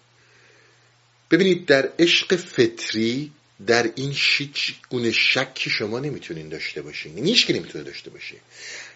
ببینید 1.32 1.66
در 1.66 1.90
عشق 2.00 2.36
فطری 2.36 3.32
در 3.66 3.92
این 3.96 4.14
شیچ 4.14 4.74
گونه 4.90 5.12
شکی 5.12 5.70
شما 5.70 6.00
نمی‌تونین 6.00 6.50
داشته 6.50 6.82
باشین. 6.82 7.16
نیش 7.16 7.46
که 7.46 7.54
نمی‌تونه 7.54 7.84
داشته 7.84 8.10
باشه. 8.10 8.36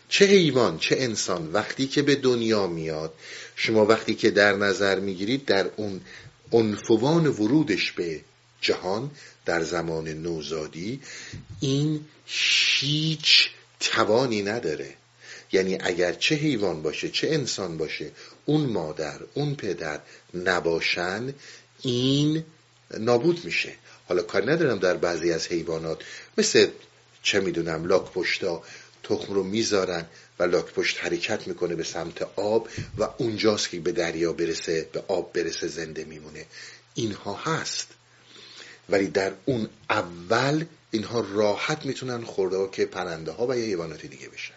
چه 0.10 0.26
حیوان 0.26 0.80
چه 0.80 0.96
انسان 1.00 1.52
وقتی 1.54 1.88
که 1.88 2.02
به 2.02 2.16
دنیا 2.16 2.68
میاد 2.68 3.14
شما 3.56 3.86
وقتی 3.86 4.16
که 4.16 4.32
در 4.32 4.54
نظر 4.54 5.00
می‌گیرید 5.00 5.46
در 5.46 5.70
اون 5.76 6.02
عنفوان 6.52 7.28
ورودش 7.28 7.92
به 7.92 8.22
جهان 8.62 9.12
در 9.46 9.64
زمان 9.64 10.08
نوزادی 10.08 11.02
این 11.60 12.06
هیچ 12.26 13.50
توانی 13.80 14.44
نداره. 14.44 14.94
یعنی 15.52 15.78
اگر 15.82 16.14
چه 16.14 16.36
حیوان 16.36 16.82
باشه 16.82 17.10
چه 17.10 17.28
انسان 17.28 17.78
باشه 17.78 18.12
اون 18.46 18.62
مادر 18.62 19.20
اون 19.34 19.56
پدر 19.56 20.00
نباشن 20.34 21.34
این 21.82 22.44
نابود 22.98 23.46
میشه. 23.46 23.74
حالا 24.08 24.24
کار 24.24 24.52
ندارم 24.52 24.80
در 24.80 24.98
بعضی 24.98 25.32
از 25.32 25.48
حیوانات. 25.48 26.02
مثل 26.38 26.68
چه 27.24 27.40
می‌دونم 27.40 27.86
لاک 27.86 28.12
پشتا 28.12 28.64
تخم 29.04 29.34
رو 29.34 29.44
می‌ذارن 29.44 30.06
و 30.40 30.44
لاک 30.44 30.66
پشت 30.66 31.04
حرکت 31.04 31.48
می‌کنه 31.48 31.76
به 31.76 31.84
سمت 31.84 32.22
آب 32.36 32.70
و 32.98 33.10
اونجاست 33.18 33.70
که 33.70 33.80
به 33.80 33.92
دریا 33.92 34.34
برسه 34.34 34.90
به 34.94 35.04
آب 35.08 35.34
برسه 35.34 35.68
زنده 35.68 36.06
میمونه. 36.06 36.46
اینها 36.94 37.34
هست. 37.34 37.88
ولی 38.90 39.08
در 39.08 39.34
اون 39.46 39.70
اول 39.90 40.66
اینها 40.92 41.20
راحت 41.20 41.86
می‌تونن 41.86 42.24
خورده 42.24 42.70
که 42.72 42.86
پرنده 42.86 43.32
ها 43.32 43.48
و 43.48 43.58
یا 43.58 43.66
حیوانات 43.66 44.06
دیگه 44.06 44.30
بشن. 44.30 44.54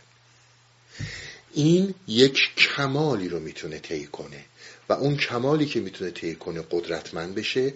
این 1.53 1.95
یک 2.07 2.55
کمالی 2.57 3.29
رو 3.29 3.41
می‌تونه 3.41 3.79
طی 3.79 4.07
کنه 4.07 4.45
و 4.89 4.93
اون 4.93 5.17
کمالی 5.17 5.67
که 5.67 5.81
می‌تونه 5.81 6.11
طی 6.11 6.35
کنه 6.35 6.65
قدرتمند 6.71 7.35
بشه 7.35 7.75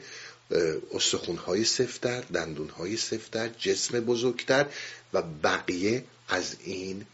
استخونهای 0.94 1.64
سفتر 1.64 2.20
دندونهای 2.20 2.96
سفتر 2.96 3.48
جسم 3.48 4.00
بزرگتر 4.00 4.66
و 5.12 5.22
بقیه 5.22 6.04
از 6.28 6.56
این 6.64 7.06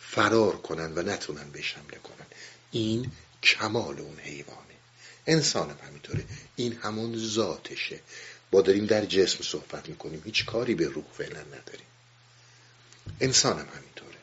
فرار 0.00 0.56
کنن 0.56 0.92
و 0.94 1.02
نتونن 1.02 1.50
بهش 1.50 1.74
حمله 1.74 1.98
کنن. 1.98 2.26
این 2.70 3.10
کمال 3.42 4.00
اون 4.00 4.18
حیوانه. 4.18 4.62
انسان 5.26 5.70
هم 5.70 5.76
همینطوره. 5.86 6.24
این 6.56 6.72
همون 6.72 7.18
ذاتشه. 7.18 8.00
با 8.52 8.60
داریم 8.60 8.86
در 8.86 9.04
جسم 9.04 9.44
صحبت 9.44 9.88
می‌کنیم. 9.88 10.22
هیچ 10.24 10.46
کاری 10.46 10.74
به 10.74 10.88
روح 10.88 11.04
فعلا 11.18 11.40
نداریم. 11.40 11.86
انسان 13.20 13.58
هم 13.58 13.68
همینطوره. 13.76 14.18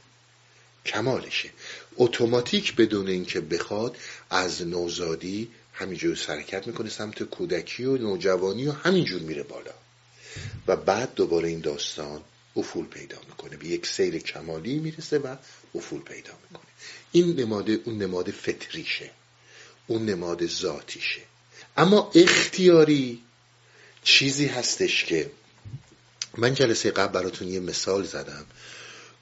کمالشه. 0.86 1.50
اتوماتیک 1.96 2.76
بدون 2.76 3.08
اینکه 3.08 3.42
بخواد 3.42 3.98
از 4.30 4.68
نوزادی 4.68 5.52
همینجور 5.74 6.16
سرکت 6.16 6.68
می‌کنه 6.68 6.90
سمت 6.90 7.24
کودکی 7.24 7.86
و 7.86 7.98
نوجوانی 7.98 8.68
و 8.68 8.72
همینجور 8.72 9.22
میره 9.22 9.44
بالا. 9.44 9.74
و 10.68 10.76
بعد 10.76 11.14
دوباره 11.16 11.50
این 11.50 11.60
داستان 11.60 12.24
افول 12.56 12.86
پیدا 12.86 13.18
می‌کنه. 13.30 13.58
به 13.58 13.68
یک 13.68 13.88
سیر 13.88 14.20
کمالی 14.20 14.80
می‌رسه 14.80 15.18
و 15.20 15.36
افول 15.76 16.02
پیدا 16.02 16.34
می‌کنه. 16.50 16.70
این 17.12 17.40
نماد 17.40 17.70
اون 17.70 17.98
نماد 17.98 18.32
فطریشه. 18.32 19.12
اون 19.88 20.06
نماد 20.06 20.48
ذاتیشه. 20.48 21.22
اما 21.78 22.12
اختیاری 22.16 23.24
چیزی 24.10 24.46
هستش 24.46 25.06
که 25.06 25.32
من 26.38 26.54
جلسه 26.54 26.92
قبل 26.92 27.14
براتون 27.14 27.48
یه 27.48 27.60
مثال 27.60 28.04
زدم. 28.04 28.46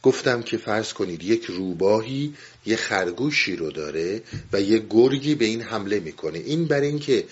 گفتم 0.03 0.43
که 0.43 0.57
فرض 0.57 0.93
کنید 0.93 1.23
یک 1.23 1.45
روباهی 1.45 2.33
یه 2.65 2.75
خرگوشی 2.75 3.55
رو 3.55 3.71
داره 3.71 4.21
و 4.53 4.61
یه 4.61 4.85
گرگی 4.89 5.35
به 5.35 5.45
این 5.45 5.61
حمله 5.61 5.99
می‌کنه. 5.99 6.39
این 6.39 6.65
برای 6.65 6.87
اینکه 6.87 7.25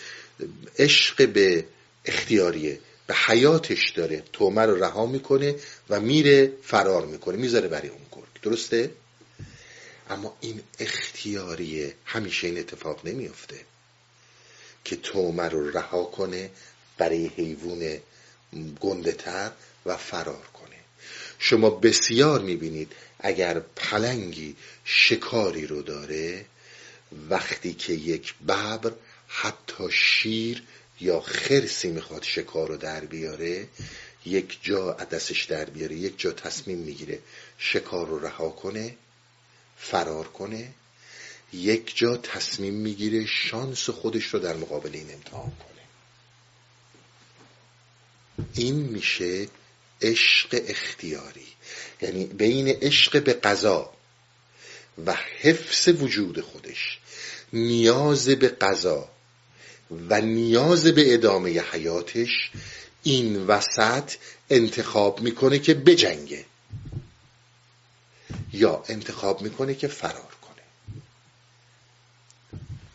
عشق 0.79 1.29
به 1.29 1.65
اختیاریه 2.05 2.79
به 3.07 3.15
حیاتش 3.15 3.91
داره. 3.91 4.24
تومه 4.33 4.62
رو 4.62 4.83
رها 4.83 5.05
می‌کنه 5.05 5.55
و 5.89 6.00
میره 6.00 6.51
فرار 6.63 7.05
می‌کنه 7.05 7.38
می‌ذاره 7.38 7.67
برای 7.67 7.89
اون 7.89 8.05
گرگ. 8.12 8.41
درسته؟ 8.41 8.91
اما 10.09 10.38
این 10.41 10.62
اختیاریه 10.79 11.93
همیشه 12.05 12.47
این 12.47 12.57
اتفاق 12.57 13.07
نمیافته 13.07 13.59
که 14.83 14.95
تومه 14.95 15.43
رو 15.43 15.69
رها 15.69 16.03
کنه 16.03 16.50
برای 16.98 17.28
حیوان 17.28 17.98
گنده 18.80 19.12
تر 19.12 19.51
و 19.86 19.98
فرار 19.98 20.48
کنه. 20.53 20.75
شما 21.40 21.70
بسیار 21.70 22.42
می‌بینید 22.42 22.92
اگر 23.20 23.60
پلنگی 23.60 24.55
شکاری 24.84 25.68
رو 25.68 25.81
داره 25.81 26.46
وقتی 27.29 27.74
که 27.74 27.94
یک 27.94 28.34
ببر 28.44 28.92
حتی 29.27 29.92
شیر 29.92 30.64
یا 31.01 31.20
خرسی 31.20 31.88
می‌خواد 31.90 32.24
شکار 32.24 32.68
رو 32.68 32.77
در 32.77 33.05
بیاره 33.05 33.68
یک 34.25 34.60
جا 34.62 34.92
دستش 34.92 35.44
در 35.44 35.66
بیاره 35.66 35.96
یک 35.96 36.20
جا 36.20 36.31
تصمیم 36.31 36.77
می‌گیره 36.77 37.20
شکار 37.58 38.08
رو 38.08 38.20
رها 38.20 38.50
کنه 38.50 38.96
فرار 39.77 40.27
کنه 40.27 40.74
یک 41.53 41.98
جا 41.98 42.18
تصمیم 42.18 42.74
می‌گیره 42.74 43.25
شانس 43.25 43.90
خودش 43.90 44.25
رو 44.25 44.40
در 44.40 44.55
مقابل 44.55 44.92
این 44.94 45.14
امتحان 45.14 45.51
کنه. 45.51 45.75
این 48.53 48.75
میشه 48.75 49.48
عشق 50.01 50.61
اختیاری. 50.67 51.48
یعنی 52.01 52.25
بین 52.25 52.67
عشق 52.67 53.24
به 53.24 53.33
قضا 53.33 53.93
و 55.05 55.17
حفظ 55.41 55.87
وجود 55.87 56.41
خودش 56.41 57.00
نیاز 57.53 58.29
به 58.29 58.48
قضا 58.48 59.09
و 60.09 60.21
نیاز 60.21 60.87
به 60.87 61.13
ادامه 61.13 61.61
حیاتش 61.61 62.51
این 63.03 63.48
وسط 63.48 64.13
انتخاب 64.50 65.21
می‌کنه 65.21 65.59
که 65.59 65.74
بجنگه 65.74 66.45
یا 68.53 68.83
انتخاب 68.87 69.41
می‌کنه 69.41 69.75
که 69.75 69.87
فرار 69.87 70.35
کنه. 70.41 70.61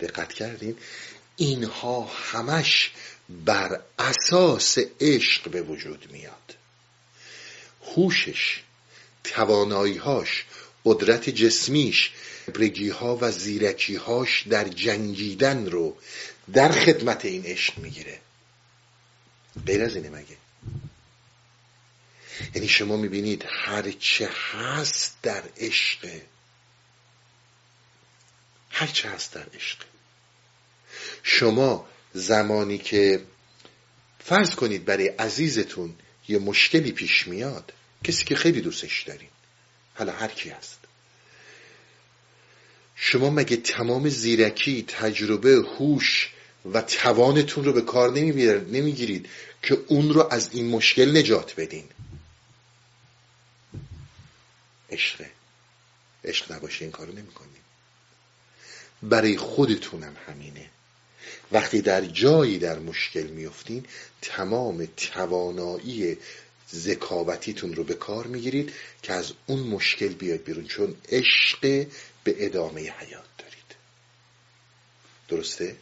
دقت 0.01 0.33
کردین؟ 0.33 0.77
اینها 1.37 2.11
همش 2.15 2.91
بر 3.31 3.81
اساس 3.99 4.79
عشق 5.01 5.49
به 5.51 5.63
وجود 5.63 6.09
میاد. 6.13 6.55
هوشش 7.83 8.61
تواناییهاش 9.25 10.45
قدرت 10.85 11.31
جسمیش 11.31 12.11
ها 13.01 13.19
و 13.21 13.31
زیرکیهاش 13.31 14.47
در 14.49 14.69
جنگیدن 14.69 15.67
رو 15.67 15.97
در 16.53 16.73
خدمت 16.73 17.25
این 17.25 17.45
عشق 17.47 17.79
می‌گیره. 17.79 18.21
غیر 19.67 19.83
از 19.85 19.97
اینه 19.97 20.11
مگه؟ 20.11 20.37
یعنی 22.55 22.69
شما 22.69 22.97
می‌بینید 22.97 23.45
هر 23.49 23.91
چه 23.91 24.31
هست 24.53 25.17
در 25.23 25.43
عشق 25.57 26.21
هر 28.71 28.87
چه 28.87 29.09
هست 29.09 29.33
در 29.33 29.47
عشق. 29.55 29.79
شما 31.23 31.89
زمانی 32.13 32.79
که 32.79 33.23
فرض 34.19 34.55
کنید 34.55 34.85
برای 34.85 35.09
عزیزتون 35.09 35.95
یه 36.29 36.39
مشکلی 36.39 36.93
پیش 36.93 37.29
میاد 37.29 37.73
کسی 38.05 38.25
که 38.25 38.37
خیلی 38.37 38.61
دوستش 38.61 39.03
دارین. 39.03 39.29
حالا 39.95 40.13
هر 40.13 40.29
کی 40.29 40.51
هست. 40.51 40.79
شما 42.97 43.31
مگه 43.31 43.57
تمام 43.57 44.09
زیرکی 44.09 44.85
تجربه 44.89 45.55
هوش 45.55 46.31
و 46.73 46.83
توانتون 46.83 47.65
رو 47.65 47.73
به 47.73 47.81
کار 47.81 48.11
نمی‌گیرید 48.13 49.29
که 49.63 49.79
اون 49.87 50.15
رو 50.15 50.29
از 50.31 50.51
این 50.53 50.69
مشکل 50.69 51.17
نجات 51.17 51.55
بدین؟ 51.57 51.85
عشقه. 54.91 55.31
عشق 56.25 56.53
نباشه 56.53 56.85
این 56.85 56.93
کارو 56.93 57.13
نمی‌کنیم 57.13 57.51
برای 59.03 59.37
خودتونم 59.37 60.17
همینه. 60.27 60.71
وقتی 61.53 61.81
در 61.81 62.05
جایی 62.05 62.59
در 62.59 62.79
مشکل 62.79 63.27
میفتین 63.27 63.87
تمام 64.23 64.89
توانایی 64.97 66.17
ذکاوتیتون 66.75 67.75
رو 67.75 67.85
به 67.85 67.95
کار 67.95 68.27
می‌گیرید 68.27 68.73
که 69.03 69.13
از 69.13 69.33
اون 69.47 69.61
مشکل 69.61 70.09
بیاید 70.09 70.45
بیرون 70.45 70.67
چون 70.67 70.97
عشق 71.09 71.61
به 72.25 72.47
ادامه 72.47 72.81
حیات 72.81 73.25
دارید 73.39 73.77
درسته؟ 75.29 75.77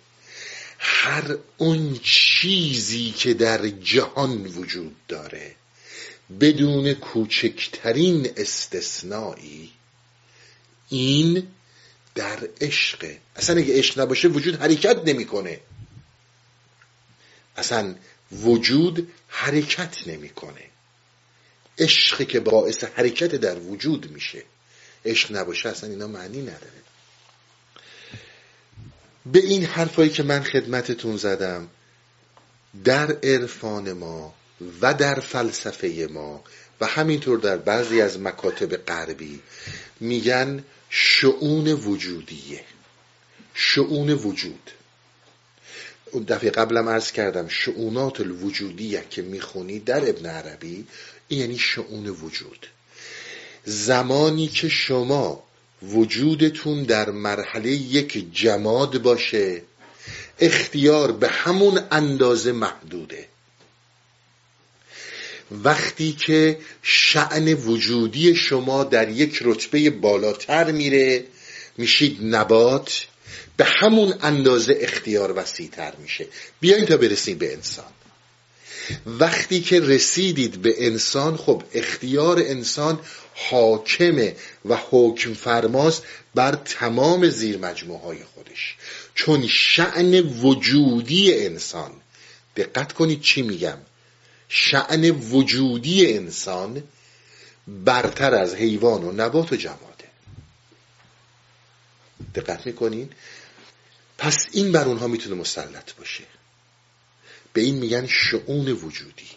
هر 0.79 1.37
اون 1.59 1.99
چیزی 2.03 3.11
که 3.11 3.35
در 3.35 3.69
جهان 3.69 4.47
وجود 4.47 4.97
داره 5.09 5.55
بدون 6.41 6.95
کوچکترین 6.95 8.31
استثنایی 8.37 9.71
این 10.89 11.47
در 12.19 12.49
عشق. 12.61 13.17
اصلا 13.37 13.57
اگه 13.57 13.79
عشق 13.79 14.01
نباشه 14.01 14.29
وجود 14.29 14.55
حرکت 14.55 15.03
نمی‌کنه. 15.05 15.61
اصلا 17.57 17.95
وجود 18.33 19.13
حرکت 19.29 20.09
نمی‌کنه. 20.09 20.65
عشقی 21.79 22.25
که 22.25 22.41
باعث 22.41 22.85
حرکت 22.85 23.35
در 23.35 23.59
وجود 23.59 24.11
میشه. 24.11 24.43
عشق 25.05 25.37
نباشه 25.37 25.69
اصلا 25.69 25.91
اینا 25.91 26.07
معنی 26.07 26.43
نداره. 26.43 26.83
به 29.27 29.39
این 29.39 29.65
حرفایی 29.65 30.11
که 30.11 30.23
من 30.23 30.43
خدمتتون 30.43 31.17
زدم 31.17 31.69
در 32.85 33.13
عرفان 33.23 33.93
ما 33.93 34.35
و 34.81 34.95
در 34.95 35.21
فلسفه 35.21 36.09
ما 36.11 36.45
و 36.81 36.87
همینطور 36.87 37.39
در 37.39 37.57
بعضی 37.57 38.01
از 38.01 38.21
مکاتب 38.21 38.77
غربی 38.77 39.41
میگن 40.01 40.65
شعون 40.91 41.69
وجودیه. 41.69 42.65
شعون 43.55 44.11
وجود. 44.11 44.71
اون 46.13 46.23
دفعه 46.23 46.51
قبلم 46.51 46.89
عرض 46.89 47.13
کردم 47.13 47.49
شعونات 47.49 48.21
الوجودی 48.21 48.99
که 49.11 49.23
می‌خونی 49.23 49.79
در 49.79 50.09
ابن 50.09 50.27
عربی 50.27 50.87
یعنی 51.31 51.59
شعون 51.59 52.07
وجود. 52.07 52.67
زمانی 53.65 54.49
که 54.49 54.69
شما 54.69 55.45
وجودتون 55.83 56.83
در 56.83 57.11
مرحله 57.11 57.71
یک 57.71 58.35
جماد 58.35 59.03
باشه 59.03 59.63
اختیار 60.39 61.13
به 61.13 61.29
همون 61.29 61.81
اندازه 61.91 62.53
محدوده. 62.53 63.28
وقتی 65.51 66.13
که 66.13 66.59
شعن 66.83 67.55
وجودی 67.55 68.35
شما 68.35 68.85
در 68.85 69.09
یک 69.09 69.39
رتبه 69.45 69.91
بالاتر 69.91 70.73
میره 70.73 71.25
میشید 71.79 72.19
نبات 72.23 73.07
به 73.57 73.65
همون 73.65 74.15
اندازه 74.23 74.79
اختیار 74.81 75.39
وسیعتر 75.39 75.93
میشه. 76.03 76.27
بیاین 76.61 76.87
تا 76.87 76.97
برسیم 76.97 77.39
به 77.39 77.53
انسان. 77.53 77.85
وقتی 79.07 79.61
که 79.61 79.81
رسیدید 79.81 80.63
به 80.63 80.87
انسان 80.87 81.37
خب 81.37 81.63
اختیار 81.75 82.39
انسان 82.39 83.01
حاکمه 83.35 84.37
و 84.65 84.77
حکم 84.91 85.35
فرماست 85.35 86.03
بر 86.35 86.53
تمام 86.53 87.29
زیر 87.29 87.59
های 88.05 88.25
خودش. 88.35 88.77
چون 89.15 89.47
شعن 89.47 90.21
وجودی 90.21 91.47
انسان 91.47 91.91
دقت 92.57 92.93
کنید 92.93 93.21
چی 93.21 93.43
میگم. 93.43 93.79
شعن 94.49 95.11
وجودی 95.11 96.17
انسان 96.17 96.83
برتر 97.69 98.35
از 98.35 98.55
حیوان 98.55 99.05
و 99.05 99.13
نبات 99.13 99.53
و 99.53 99.57
جماده. 99.57 100.09
دقت 102.35 102.67
می‌کنین؟ 102.67 103.11
پس 104.19 104.49
این 104.53 104.73
بر 104.73 104.85
اونها 104.85 105.07
می‌تونه 105.07 105.37
مسلط 105.37 105.95
باشه. 105.95 106.25
به 107.53 107.61
این 107.61 107.75
میگن 107.75 108.07
شعون 108.07 108.69
وجودی. 108.69 109.31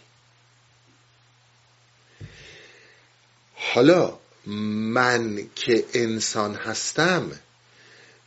حالا 3.54 4.18
من 4.46 5.48
که 5.56 5.84
انسان 5.94 6.54
هستم 6.54 7.30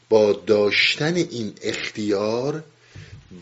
با 0.09 0.33
داشتن 0.33 1.15
این 1.15 1.53
اختیار 1.61 2.63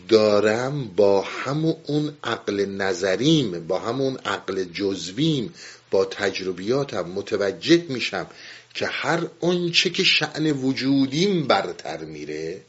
دارم 0.08 0.88
با 0.88 1.22
همون 1.22 1.76
اون 1.86 2.16
عقل 2.24 2.66
نظریم 2.66 3.66
با 3.66 3.78
همون 3.78 4.16
عقل 4.16 4.64
جزویم 4.64 5.54
با 5.90 6.04
تجربیاتم 6.04 7.08
متوجه 7.10 7.84
میشم 7.88 8.26
که 8.74 8.86
هر 8.86 9.26
آنچه 9.40 9.90
که 9.90 10.04
شعن 10.04 10.52
وجودیم 10.52 11.46
برتر 11.46 12.04
میره 12.04 12.62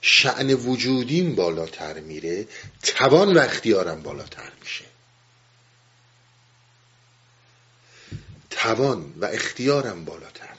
شعن 0.00 0.54
وجودیم 0.54 1.34
بالاتر 1.34 2.00
میره 2.00 2.46
توان 2.82 3.36
و 3.36 3.38
اختیارم 3.38 4.02
بالاتر 4.02 4.52
میشه. 4.60 4.84
توان 8.50 9.14
و 9.16 9.24
اختیارم 9.24 10.04
بالاتر 10.04 10.53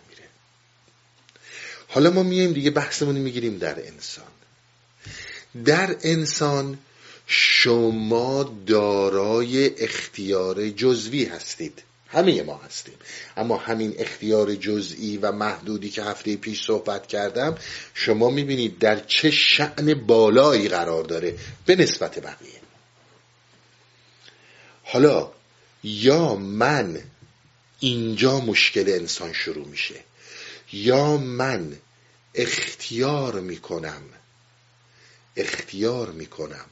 حالا 1.95 2.09
ما 2.09 2.23
میایم 2.23 2.53
دیگه 2.53 2.69
بحثمون 2.71 3.15
می‌گیریم 3.15 3.57
در 3.57 3.79
انسان. 3.87 4.25
در 5.65 5.95
انسان 6.03 6.77
شما 7.27 8.43
دارای 8.67 9.83
اختیار 9.83 10.69
جزوی 10.69 11.25
هستید. 11.25 11.83
همه 12.07 12.43
ما 12.43 12.57
هستیم. 12.57 12.93
اما 13.37 13.57
همین 13.57 13.95
اختیار 13.97 14.55
جزئی 14.55 15.17
و 15.17 15.31
محدودی 15.31 15.89
که 15.89 16.03
هفته 16.03 16.35
پیش 16.35 16.65
صحبت 16.65 17.07
کردم 17.07 17.57
شما 17.93 18.29
می‌بینید 18.29 18.79
در 18.79 18.99
چه 18.99 19.31
شعن 19.31 19.93
بالایی 19.93 20.67
قرار 20.67 21.03
داره 21.03 21.37
به 21.65 21.75
نسبت 21.75 22.19
بقیه. 22.19 22.61
حالا 24.83 25.31
یا 25.83 26.35
من 26.35 27.01
اینجا 27.79 28.39
مشکل 28.39 28.85
انسان 28.87 29.33
شروع 29.33 29.67
میشه 29.67 29.95
یا 30.73 31.17
من 31.17 31.77
اختیار 32.35 33.39
می‌کنم. 33.39 34.01
اختیار 35.35 36.11
می‌کنم. 36.11 36.65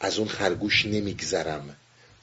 از 0.00 0.18
اون 0.18 0.28
خرگوش 0.28 0.86
نمیگذرم. 0.86 1.76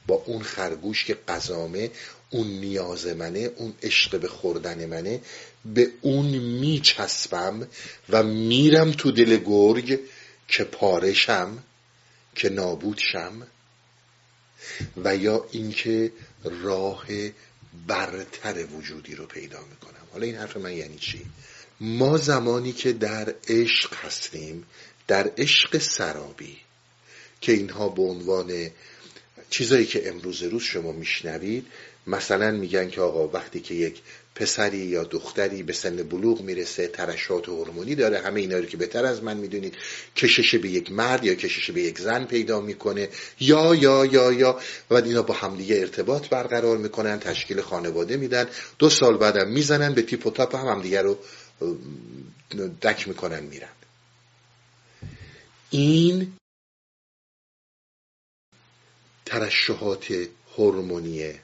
با 0.06 0.14
اون 0.14 0.42
خرگوش 0.42 1.04
که 1.04 1.14
قزامه 1.28 1.90
اون 2.30 2.46
نیاز 2.46 3.06
منه 3.06 3.38
اون 3.56 3.74
عشق 3.82 4.20
به 4.20 4.28
خوردن 4.28 4.86
منه 4.86 5.20
به 5.64 5.90
اون 6.00 6.26
میچسبم 6.38 7.68
و 8.08 8.22
میرم 8.22 8.92
تو 8.92 9.10
دل 9.10 9.36
گرگ 9.36 10.00
که 10.48 10.64
پارشم 10.64 11.62
که 12.34 12.48
نابود 12.48 12.98
شم 13.12 13.46
و 14.96 15.16
یا 15.16 15.46
اینکه 15.50 16.12
راه 16.44 17.06
برتر 17.86 18.64
وجودی 18.64 19.14
رو 19.14 19.26
پیدا 19.26 19.64
می‌کنم. 19.64 20.06
حالا 20.12 20.26
این 20.26 20.36
حرف 20.36 20.56
من 20.56 20.72
یعنی 20.72 20.98
چی؟ 20.98 21.26
ما 21.80 22.16
زمانی 22.16 22.72
که 22.72 22.92
در 22.92 23.34
عشق 23.48 23.94
هستیم 23.94 24.66
در 25.06 25.30
عشق 25.38 25.78
سرابی 25.78 26.56
که 27.40 27.52
اینها 27.52 27.88
به 27.88 28.02
عنوان 28.02 28.70
چیزایی 29.50 29.86
که 29.86 30.08
امروز 30.08 30.42
روز 30.42 30.62
شما 30.62 30.92
میشنوید 30.92 31.66
مثلا 32.06 32.50
میگن 32.50 32.90
که 32.90 33.00
آقا 33.00 33.28
وقتی 33.28 33.60
که 33.60 33.74
یک 33.74 34.00
پسری 34.34 34.78
یا 34.78 35.04
دختری 35.04 35.62
به 35.62 35.72
سن 35.72 35.96
بلوغ 35.96 36.40
می‌رسه 36.40 36.88
ترشات 36.88 37.48
هورمونی 37.48 37.94
داره 37.94 38.18
همه 38.18 38.40
اینا 38.40 38.58
رو 38.58 38.64
که 38.64 38.76
بهتر 38.76 39.06
از 39.06 39.22
من 39.22 39.36
می‌دونید 39.36 39.74
کشش 40.16 40.54
به 40.54 40.68
یک 40.68 40.92
مرد 40.92 41.24
یا 41.24 41.34
کشش 41.34 41.70
به 41.70 41.82
یک 41.82 41.98
زن 41.98 42.24
پیدا 42.24 42.60
می‌کنه 42.60 43.08
یا 43.40 43.74
یا 43.74 44.04
یا 44.04 44.32
یا 44.32 44.60
و 44.90 44.94
اینا 44.94 45.22
با 45.22 45.34
همدیگه 45.34 45.76
ارتباط 45.76 46.28
برقرار 46.28 46.78
می‌کنن 46.78 47.18
تشکیل 47.18 47.60
خانواده 47.60 48.16
میدن 48.16 48.46
دو 48.78 48.90
سال 48.90 49.16
بعدم 49.16 49.48
می‌زنن 49.48 49.94
به 49.94 50.02
تیپ 50.02 50.26
و 50.26 50.30
تاپ 50.30 50.54
هم 50.54 50.66
همدیگه 50.66 51.02
رو 51.02 51.18
دک 52.82 53.08
می‌کنن 53.08 53.40
میرن. 53.40 53.68
این 55.70 56.32
ترشحات 59.26 60.28
هورمونیه. 60.56 61.40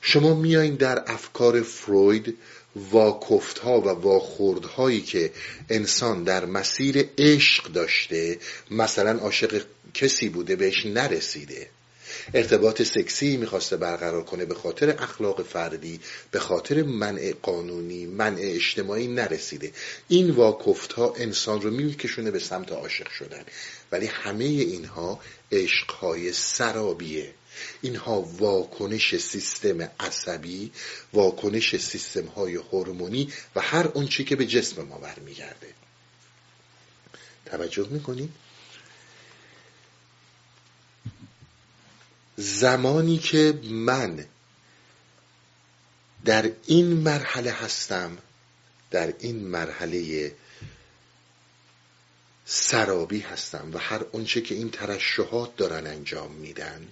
شما 0.00 0.34
میایین 0.34 0.74
در 0.74 1.04
افکار 1.06 1.62
فروید 1.62 2.38
واکفت 2.76 3.58
ها 3.58 3.80
و 3.80 3.88
واخورد 3.88 4.64
هایی 4.64 5.00
که 5.02 5.32
انسان 5.68 6.24
در 6.24 6.44
مسیر 6.44 7.08
عشق 7.18 7.72
داشته 7.72 8.38
مثلا 8.70 9.18
عاشق 9.18 9.64
کسی 9.94 10.28
بوده 10.28 10.56
بهش 10.56 10.86
نرسیده. 10.86 11.70
ارتباط 12.34 12.82
سکسی 12.82 13.36
می‌خواسته 13.36 13.76
برقرار 13.76 14.24
کنه 14.24 14.44
به 14.44 14.54
خاطر 14.54 14.90
اخلاق 14.90 15.42
فردی 15.42 16.00
به 16.30 16.38
خاطر 16.38 16.82
منع 16.82 17.34
قانونی 17.42 18.06
منع 18.06 18.40
اجتماعی 18.40 19.06
نرسیده. 19.06 19.72
این 20.08 20.30
واکفت 20.30 20.92
ها 20.92 21.14
انسان 21.16 21.60
رو 21.60 21.70
میکشونه 21.70 22.30
به 22.30 22.38
سمت 22.38 22.72
عاشق 22.72 23.10
شدن. 23.10 23.42
ولی 23.92 24.06
همه 24.06 24.44
اینها 24.44 25.20
عشقهای 25.52 26.32
سرابیه. 26.32 27.34
اینها 27.82 28.20
واکنش 28.20 29.16
سیستم 29.16 29.90
عصبی 30.00 30.72
واکنش 31.12 31.76
سیستم 31.76 32.26
های 32.26 32.54
هورمونی 32.54 33.32
و 33.56 33.60
هر 33.60 33.86
اونچی 33.86 34.24
که 34.24 34.36
به 34.36 34.46
جسم 34.46 34.82
ما 34.82 34.98
برمیگرده. 34.98 35.66
توجه 37.46 37.88
می‌کنید 37.90 38.30
زمانی 42.40 43.18
که 43.18 43.60
من 43.70 44.26
در 46.24 46.50
این 46.66 46.86
مرحله 46.86 47.52
هستم 47.52 48.18
در 48.90 49.14
این 49.18 49.36
مرحله 49.36 50.32
سرابی 52.44 53.20
هستم 53.20 53.70
و 53.74 53.78
هر 53.78 54.00
اونچه 54.12 54.40
که 54.40 54.54
این 54.54 54.70
ترشحات 54.70 55.56
دارن 55.56 55.86
انجام 55.86 56.32
میدن 56.32 56.88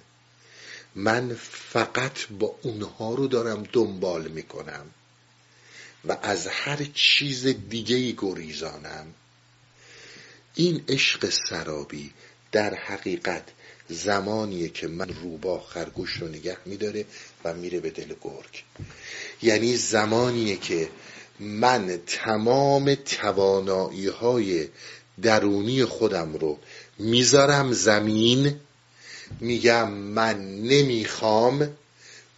من 0.94 1.34
فقط 1.50 2.26
با 2.30 2.56
اونها 2.62 3.14
رو 3.14 3.26
دارم 3.26 3.62
دنبال 3.72 4.28
می‌کنم 4.28 4.86
و 6.04 6.16
از 6.22 6.46
هر 6.46 6.84
چیز 6.94 7.46
دیگه 7.46 8.14
گریزانم. 8.18 9.14
این 10.54 10.84
عشق 10.88 11.32
سرابی 11.48 12.12
در 12.52 12.74
حقیقت 12.74 13.44
زمانیه 13.88 14.68
که 14.68 14.88
من 14.88 15.08
روبا 15.22 15.60
خرگوش 15.60 16.12
رو 16.12 16.28
نگه 16.28 16.56
میداره 16.66 17.04
و 17.44 17.54
میره 17.54 17.80
به 17.80 17.90
دل 17.90 18.14
گرگ. 18.20 18.64
یعنی 19.42 19.76
زمانیه 19.76 20.56
که 20.56 20.88
من 21.40 21.98
تمام 22.06 22.94
توانایی 22.94 24.06
های 24.06 24.68
درونی 25.22 25.84
خودم 25.84 26.32
رو 26.32 26.58
می‌ذارم 26.98 27.72
زمین 27.72 28.60
میگم 29.40 29.90
من 29.90 30.62
نمی‌خوام 30.62 31.68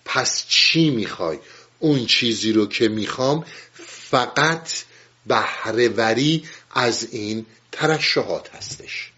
پس 0.04 0.44
چی 0.48 0.90
می‌خوای؟ 0.90 1.38
اون 1.78 2.06
چیزی 2.06 2.52
رو 2.52 2.66
که 2.66 2.88
می‌خوام 2.88 3.44
فقط 3.84 4.68
بهرهوری 5.26 6.44
از 6.70 7.08
این 7.10 7.46
ترشحات 7.72 8.54
هستش. 8.54 9.12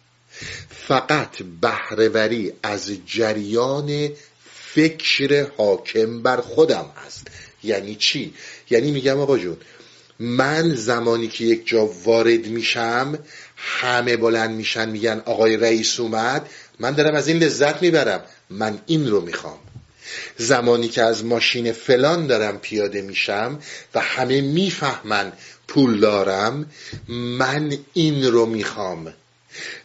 فقط 0.71 1.43
بهرهوری 1.61 2.53
از 2.63 2.93
جریان 3.07 4.09
فکر 4.75 5.47
حاکم 5.57 6.23
بر 6.23 6.37
خودم 6.37 6.87
هست 7.07 7.27
یعنی 7.63 7.95
چی؟ 7.95 8.35
یعنی 8.71 8.91
میگم 8.91 9.21
آقا 9.21 9.39
جون 9.39 9.57
من 10.19 10.75
زمانی 10.75 11.29
که 11.29 11.45
یک 11.45 11.67
جا 11.67 11.87
وارد 11.87 12.47
میشم 12.47 13.19
همه 13.57 14.17
بلند 14.17 14.51
میشن 14.51 14.89
میگن 14.89 15.23
آقای 15.27 15.57
رئیس 15.57 16.01
اومد 16.01 16.51
من 16.79 16.91
دارم 16.91 17.15
از 17.15 17.29
این 17.29 17.39
لذت 17.39 17.83
می‌برم. 17.83 18.21
من 18.51 18.79
این 18.87 19.11
رو 19.11 19.21
می‌خوام. 19.21 19.59
زمانی 20.39 20.89
که 20.89 21.03
از 21.03 21.25
ماشین 21.25 21.73
فلان 21.73 22.27
دارم 22.27 22.59
پیاده 22.59 23.03
میشم 23.03 23.59
و 23.95 24.01
همه 24.01 24.41
می‌فهمن 24.41 25.33
پول 25.69 26.01
دارم 26.01 26.71
من 27.09 27.79
این 27.95 28.25
رو 28.25 28.47
می‌خوام. 28.47 29.15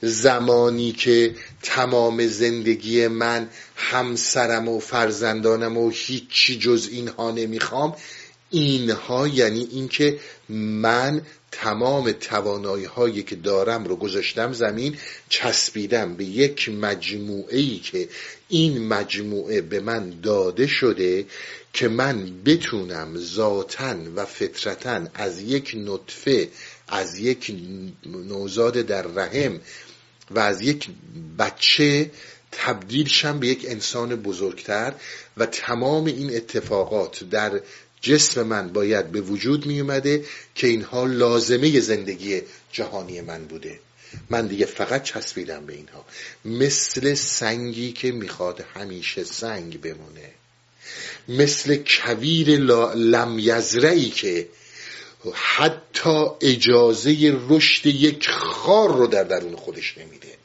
زمانی 0.01 0.91
که 0.91 1.36
تمام 1.63 2.27
زندگی 2.27 3.08
من 3.08 3.49
همسرم 3.75 4.67
و 4.67 4.80
فرزندانم 4.80 5.77
و 5.77 5.89
هیچی 5.89 6.60
جز 6.60 6.89
اینها 6.91 7.32
نمی‌خوام 7.32 7.95
اینها 8.49 9.27
یعنی 9.27 9.67
اینکه 9.71 10.19
من 10.49 11.21
تمام 11.51 12.12
توانایی 12.12 12.86
هایی 12.86 13.23
که 13.23 13.36
دارم 13.36 13.86
رو 13.86 13.95
گذاشتم 13.95 14.53
زمین 14.53 14.97
چسبیدم 15.30 16.15
به 16.15 16.23
یک 16.23 16.69
مجموعه 16.69 17.58
ای 17.58 17.80
که 17.80 18.10
این 18.49 18.88
مجموعه 18.88 19.62
به 19.62 19.80
من 19.80 20.13
داده 20.23 20.67
شده 20.67 21.25
که 21.73 21.88
من 21.88 22.43
بتونم 22.45 23.17
ذاتا 23.17 23.95
و 24.15 24.25
فطرتا 24.25 25.01
از 25.13 25.41
یک 25.41 25.75
نطفه 25.77 26.49
از 26.88 27.19
یک 27.19 27.56
نوزاد 28.06 28.73
در 28.73 29.02
رحم 29.02 29.60
و 30.32 30.39
از 30.39 30.62
یک 30.62 30.89
بچه 31.39 32.12
تبدیل 32.52 33.08
شم 33.08 33.39
به 33.39 33.47
یک 33.47 33.65
انسان 33.67 34.15
بزرگتر 34.15 34.93
و 35.38 35.45
تمام 35.45 36.06
این 36.06 36.36
اتفاقات 36.36 37.23
در 37.23 37.62
جسم 38.02 38.43
من 38.43 38.67
باید 38.67 39.12
به 39.12 39.21
وجود 39.21 39.65
می 39.65 39.80
اومده 39.80 40.26
که 40.56 40.67
اینها 40.67 41.06
لازمه 41.06 41.80
زندگی 41.80 42.41
جهانی 42.71 43.21
من 43.21 43.45
بوده. 43.45 43.80
من 44.30 44.47
دیگه 44.47 44.65
فقط 44.65 45.04
چسبیدم 45.04 45.65
به 45.65 45.73
اینها. 45.73 46.06
مثل 46.45 47.13
سنگی 47.13 47.91
که 47.91 48.12
می‌خواد 48.12 48.65
همیشه 48.76 49.23
سنگ 49.23 49.82
بمونه. 49.82 50.32
مثل 51.28 51.84
کویر 51.88 52.50
لم 52.95 53.39
یزرعی 53.39 54.10
که 54.10 54.47
حتی 55.35 56.25
اجازه 56.41 57.39
رشد 57.49 57.85
یک 57.85 58.29
خار 58.29 58.95
رو 58.95 59.07
در 59.07 59.23
درون 59.23 59.55
خودش 59.55 59.97
نمیده. 59.97 60.37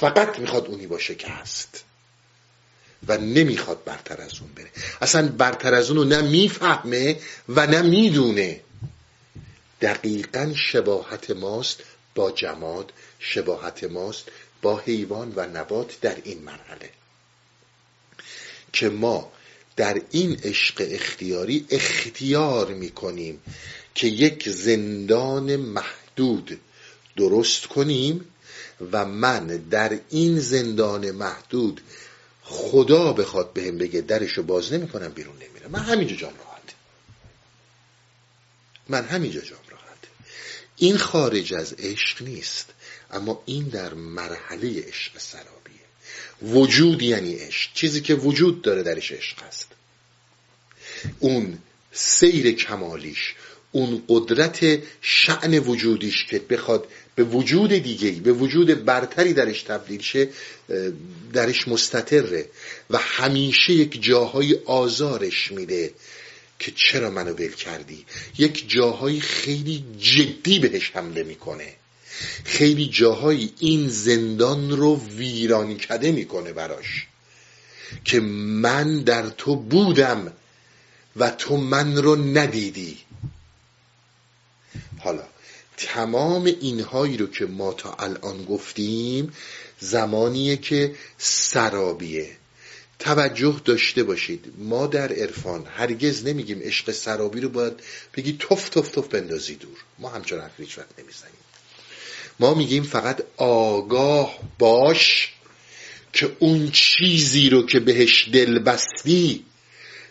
فقط 0.00 0.38
می‌خواد 0.38 0.66
اونی 0.66 0.86
باشه 0.86 1.14
که 1.14 1.28
هست. 1.28 1.84
و 3.08 3.18
نمی‌خواد 3.18 3.84
برتر 3.84 4.20
از 4.20 4.40
اون 4.40 4.50
بره. 4.54 4.70
اصلا 5.02 5.28
برتر 5.28 5.74
از 5.74 5.90
اون 5.90 6.12
نه 6.12 6.22
می‌فهمه 6.22 7.20
و 7.48 7.66
نه 7.66 7.82
می‌دونه. 7.82 8.60
دقیقا 9.80 10.52
شباهت 10.56 11.30
ماست 11.30 11.82
با 12.14 12.30
جماد 12.30 12.92
شباهت 13.18 13.84
ماست 13.84 14.28
با 14.62 14.78
حیوان 14.78 15.32
و 15.36 15.46
نبات 15.46 16.00
در 16.00 16.16
این 16.24 16.42
مرحله. 16.42 16.90
که 18.72 18.88
ما 18.88 19.32
در 19.76 20.02
این 20.10 20.40
عشق 20.44 20.86
اختیاری 20.90 21.66
اختیار 21.70 22.74
می‌کنیم 22.74 23.40
که 23.94 24.06
یک 24.06 24.48
زندان 24.48 25.56
محدود 25.56 26.60
درست 27.16 27.66
کنیم 27.66 28.24
و 28.92 29.04
من 29.04 29.46
در 29.46 30.00
این 30.10 30.40
زندان 30.40 31.10
محدود 31.10 31.80
خدا 32.42 33.12
بخواد 33.12 33.52
بهم 33.52 33.78
به 33.78 33.84
بگه 33.84 34.00
درشو 34.00 34.42
باز 34.42 34.72
نمی‌کنم 34.72 35.08
بیرون 35.08 35.34
نمیرم. 35.36 35.70
من 35.70 35.80
همینجا 35.80 36.16
جام 36.16 36.32
راحت. 36.38 36.74
من 38.88 39.04
همینجا 39.04 39.40
جام 39.40 39.58
راحت. 39.70 39.84
این 40.76 40.96
خارج 40.96 41.54
از 41.54 41.72
عشق 41.72 42.22
نیست 42.22 42.66
اما 43.10 43.42
این 43.46 43.68
در 43.68 43.94
مرحله 43.94 44.82
عشق 44.82 45.18
سرابیه 45.18 45.63
وجود 46.52 47.02
یعنی 47.02 47.34
عشق. 47.34 47.70
چیزی 47.74 48.00
که 48.00 48.14
وجود 48.14 48.62
داره 48.62 48.82
درش 48.82 49.12
عشق 49.12 49.42
هست. 49.42 49.68
اون 51.18 51.58
سیر 51.92 52.52
کمالیش 52.52 53.34
اون 53.72 54.02
قدرت 54.08 54.78
شعن 55.00 55.58
وجودیش 55.58 56.24
که 56.24 56.38
بخواد 56.38 56.88
به 57.14 57.24
وجود 57.24 57.72
دیگه 57.72 58.10
به 58.10 58.32
وجود 58.32 58.84
برتری 58.84 59.32
درش 59.32 59.62
تبدیل 59.62 60.00
شه 60.00 60.28
درش 61.32 61.68
مستطره 61.68 62.46
و 62.90 62.98
همیشه 62.98 63.72
یک 63.72 64.02
جاهای 64.02 64.58
آزارش 64.66 65.52
میده 65.52 65.92
که 66.58 66.72
چرا 66.76 67.10
منو 67.10 67.32
ول 67.32 67.52
کردی؟ 67.52 68.04
یک 68.38 68.70
جاهای 68.70 69.20
خیلی 69.20 69.84
جدی 69.98 70.58
بهش 70.58 70.90
حمله 70.90 71.22
می‌کنه. 71.22 71.72
خیلی 72.44 72.88
جاهایی 72.88 73.54
این 73.58 73.88
زندان 73.88 74.70
رو 74.70 75.00
ویران 75.16 75.76
کده 75.76 76.12
می‌کنه 76.12 76.52
براش. 76.52 77.06
که 78.04 78.20
من 78.20 79.00
در 79.00 79.28
تو 79.28 79.56
بودم 79.56 80.32
و 81.16 81.30
تو 81.30 81.56
من 81.56 81.96
رو 81.96 82.16
ندیدی. 82.16 82.98
حالا 84.98 85.22
تمام 85.76 86.44
اینهایی 86.44 87.16
رو 87.16 87.26
که 87.26 87.46
ما 87.46 87.72
تا 87.72 87.94
الان 87.94 88.44
گفتیم 88.44 89.32
زمانیه 89.80 90.56
که 90.56 90.94
سرابیه. 91.18 92.36
توجه 92.98 93.60
داشته 93.64 94.02
باشید. 94.02 94.52
ما 94.58 94.86
در 94.86 95.12
عرفان 95.12 95.66
هرگز 95.66 96.24
نمیگیم 96.24 96.60
عشق 96.62 96.90
سرابی 96.90 97.40
رو 97.40 97.48
باید 97.48 97.80
بگی 98.16 98.38
تف 98.40 98.68
تف 98.68 98.88
تف 98.88 99.08
بندازی 99.08 99.54
دور. 99.54 99.76
ما 99.98 100.08
همچون 100.08 100.40
حرف 100.40 100.60
هیچ 100.60 100.78
وقت 100.78 100.98
نمی‌زنیم. 100.98 101.43
ما 102.40 102.54
میگیم 102.54 102.82
فقط 102.82 103.22
آگاه 103.36 104.38
باش 104.58 105.32
که 106.12 106.36
اون 106.38 106.70
چیزی 106.70 107.50
رو 107.50 107.66
که 107.66 107.80
بهش 107.80 108.28
دل 108.32 108.58
بستی 108.58 109.44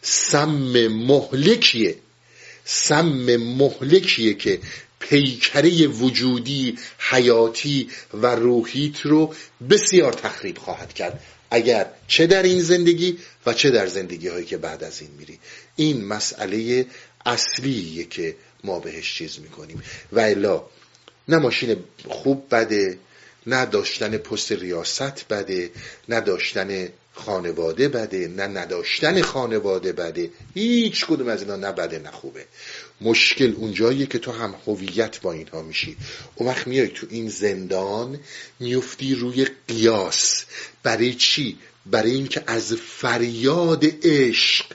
سم 0.02 0.88
مهلکیه. 0.88 1.96
سم 2.66 3.38
مهلکیه 3.38 4.34
که 4.34 4.60
پیکره 5.00 5.88
وجودی 5.88 6.78
حیاتی 7.00 7.90
و 8.14 8.26
روحیت 8.26 9.02
رو 9.02 9.36
بسیار 9.70 10.14
تخریب 10.14 10.58
خواهد 10.58 10.94
کرد. 10.94 11.24
اگر 11.52 11.86
چه 12.08 12.28
در 12.28 12.44
این 12.44 12.62
زندگی 12.62 13.18
و 13.46 13.54
چه 13.54 13.70
در 13.72 13.88
زندگی 13.88 14.28
هایی 14.28 14.46
که 14.46 14.58
بعد 14.58 14.84
از 14.84 15.02
این 15.02 15.12
میری. 15.12 15.40
این 15.76 16.06
مسئله 16.06 16.86
اصلیه 17.26 18.06
که 18.06 18.36
ما 18.64 18.80
بهش 18.80 19.16
چیز 19.16 19.40
می‌کنیم. 19.40 19.84
و 20.12 20.20
الا 20.20 20.66
نه 21.28 21.38
ماشین 21.38 21.84
خوب 22.08 22.48
بده 22.52 22.98
نه 23.48 23.66
داشتن 23.66 24.18
پست 24.18 24.52
ریاست 24.52 25.28
بده 25.30 25.70
نه 26.10 26.22
داشتن 26.22 26.90
خانواده 27.14 27.88
بده 27.88 28.28
نه 28.28 28.48
نداشتن 28.48 29.22
خانواده 29.22 29.94
بده. 29.94 30.30
هیچ 30.54 31.06
کدوم 31.06 31.28
از 31.28 31.42
اینا 31.42 31.56
نه 31.56 31.72
بده 31.72 32.00
نه 32.00 32.12
خوبه. 32.12 32.46
مشکل 33.02 33.54
اونجاییه 33.58 34.06
که 34.06 34.20
تو 34.20 34.32
هم 34.32 34.56
هویت 34.68 35.22
با 35.22 35.32
اینها 35.32 35.62
میشی. 35.62 35.98
اون 36.36 36.50
وقت 36.50 36.68
میای 36.68 36.88
تو 36.88 37.08
این 37.10 37.30
زندان 37.30 38.20
میفتی 38.60 39.16
روی 39.16 39.48
قیاس. 39.68 40.46
برای 40.84 41.14
چی؟ 41.14 41.58
برای 41.86 42.12
اینکه 42.12 42.44
از 42.48 42.74
فریاد 42.74 43.86
عشق 44.04 44.66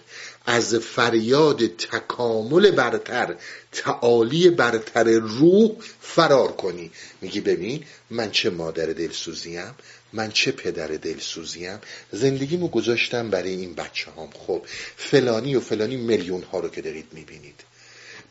از 0.46 0.74
فریاد 0.74 1.66
تکامل 1.66 2.70
برتر 2.70 3.34
تعالی 3.72 4.50
برتر 4.50 5.04
روح 5.18 5.70
فرار 6.00 6.52
کنی. 6.52 6.90
میگی 7.20 7.40
ببین 7.40 7.85
من 8.11 8.31
چه 8.31 8.50
مادر 8.50 8.87
دلسوزیم 8.87 9.74
من 10.12 10.31
چه 10.31 10.52
پدر 10.52 10.87
دلسوزیم. 10.87 11.78
زندگیمو 12.12 12.68
گذاشتم 12.68 13.31
برای 13.31 13.50
این 13.50 13.74
بچه 13.74 14.11
هم 14.11 14.31
خب 14.46 14.62
فلانی 14.96 15.54
و 15.54 15.61
فلانی 15.61 15.96
میلیون 15.96 16.42
ها 16.42 16.61
رو 16.61 16.68
که 16.68 16.83
دارید 16.83 17.07
می‌بینید. 17.12 17.61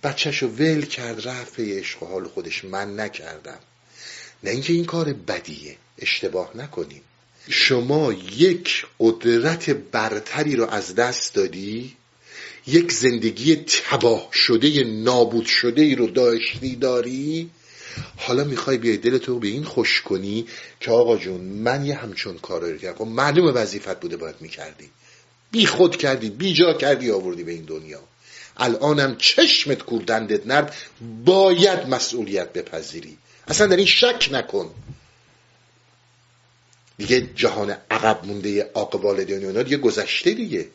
بچهشو 0.04 0.47
ول 0.47 0.82
کرد 0.86 1.28
رفت 1.28 1.56
به 1.56 1.63
عشق 1.63 2.04
و 2.04 2.06
حال 2.06 2.28
خودش. 2.28 2.63
من 2.63 3.00
نکردم. 3.00 3.60
نه 4.43 4.52
اینکه 4.52 4.73
این 4.73 4.86
کار 4.86 5.13
بدیه. 5.13 5.76
اشتباه 6.00 6.58
نکنیم 6.58 7.02
شما 7.50 8.13
یک 8.13 8.86
قدرت 9.00 9.69
برتری 9.69 10.56
رو 10.56 10.69
از 10.69 10.95
دست 10.95 11.34
دادی؟ 11.34 11.95
یک 12.67 12.91
زندگی 12.91 13.56
تباه 13.56 14.30
شده 14.34 14.84
نابود 14.84 15.45
شده 15.45 15.82
ای 15.82 15.95
رو 15.95 16.08
داشتی 16.08 16.75
داری؟ 16.75 17.49
حالا 18.17 18.43
می‌خوای 18.43 18.77
بیای 18.77 18.97
دلتو 18.97 19.39
به 19.39 19.47
این 19.47 19.63
خوش 19.63 20.01
کنی 20.01 20.45
که 20.80 20.91
آقا 20.91 21.17
جون 21.17 21.41
من 21.41 21.86
یه 21.86 21.95
همچون 21.95 22.38
کار 22.38 22.62
رو 22.62 22.77
کردم. 22.77 22.97
خب 22.97 23.06
معلوم 23.06 23.51
وظیفت 23.56 23.99
بوده 23.99 24.17
باید 24.17 24.36
می‌کردی. 24.39 24.89
بی 25.51 25.65
خود 25.65 25.95
کردی 25.95 26.30
بی 26.30 26.53
جا 26.53 26.73
کردی 26.73 27.12
آوردی 27.12 27.43
به 27.43 27.51
این 27.51 27.65
دنیا. 27.65 27.99
الانم 28.58 29.15
چشمت 29.17 29.84
کوردندت 29.84 30.47
نرم. 30.47 30.69
باید 31.25 31.88
مسئولیت 31.88 32.53
بپذیری. 32.53 33.17
اصلا 33.47 33.67
در 33.67 33.75
این 33.75 33.86
شک 33.86 34.30
نکن. 34.32 34.69
دیگه 36.97 37.30
جهان 37.36 37.77
عقب 37.91 38.25
مونده 38.25 38.71
والدین 38.75 39.45
اونا 39.45 39.63
دیگه 39.63 39.77
گذشته 39.77 40.34
دیگه. 40.34 40.67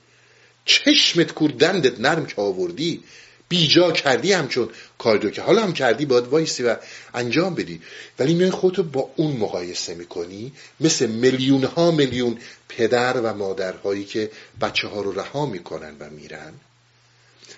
چشمت 0.65 1.33
کوردندت 1.33 2.01
نرم 2.01 2.27
که 2.27 2.35
آوردی. 2.37 3.05
بیجا 3.49 3.93
کردی 3.93 4.33
همچون 4.33 4.69
کاردو 4.99 5.31
که 5.31 5.43
حالا 5.43 5.63
هم 5.63 5.73
کردی 5.73 6.07
باید 6.07 6.25
وایسی 6.25 6.63
و 6.63 6.77
انجام 7.15 7.55
بدی. 7.55 7.81
ولی 8.19 8.35
میای 8.35 8.51
خودتو 8.51 8.83
با 8.83 9.11
اون 9.17 9.37
مقایسه 9.37 9.95
می‌کنی 9.95 10.53
مثل 10.81 11.07
میلیون 11.07 11.65
ها 11.65 11.91
میلیون 11.91 12.39
پدر 12.69 13.21
و 13.21 13.35
مادرهایی 13.35 14.05
که 14.05 14.31
بچه 14.61 14.89
ها 14.89 15.01
رو 15.01 15.13
رها 15.13 15.47
می‌کنن 15.47 15.97
و 16.01 16.11
میرن. 16.11 16.53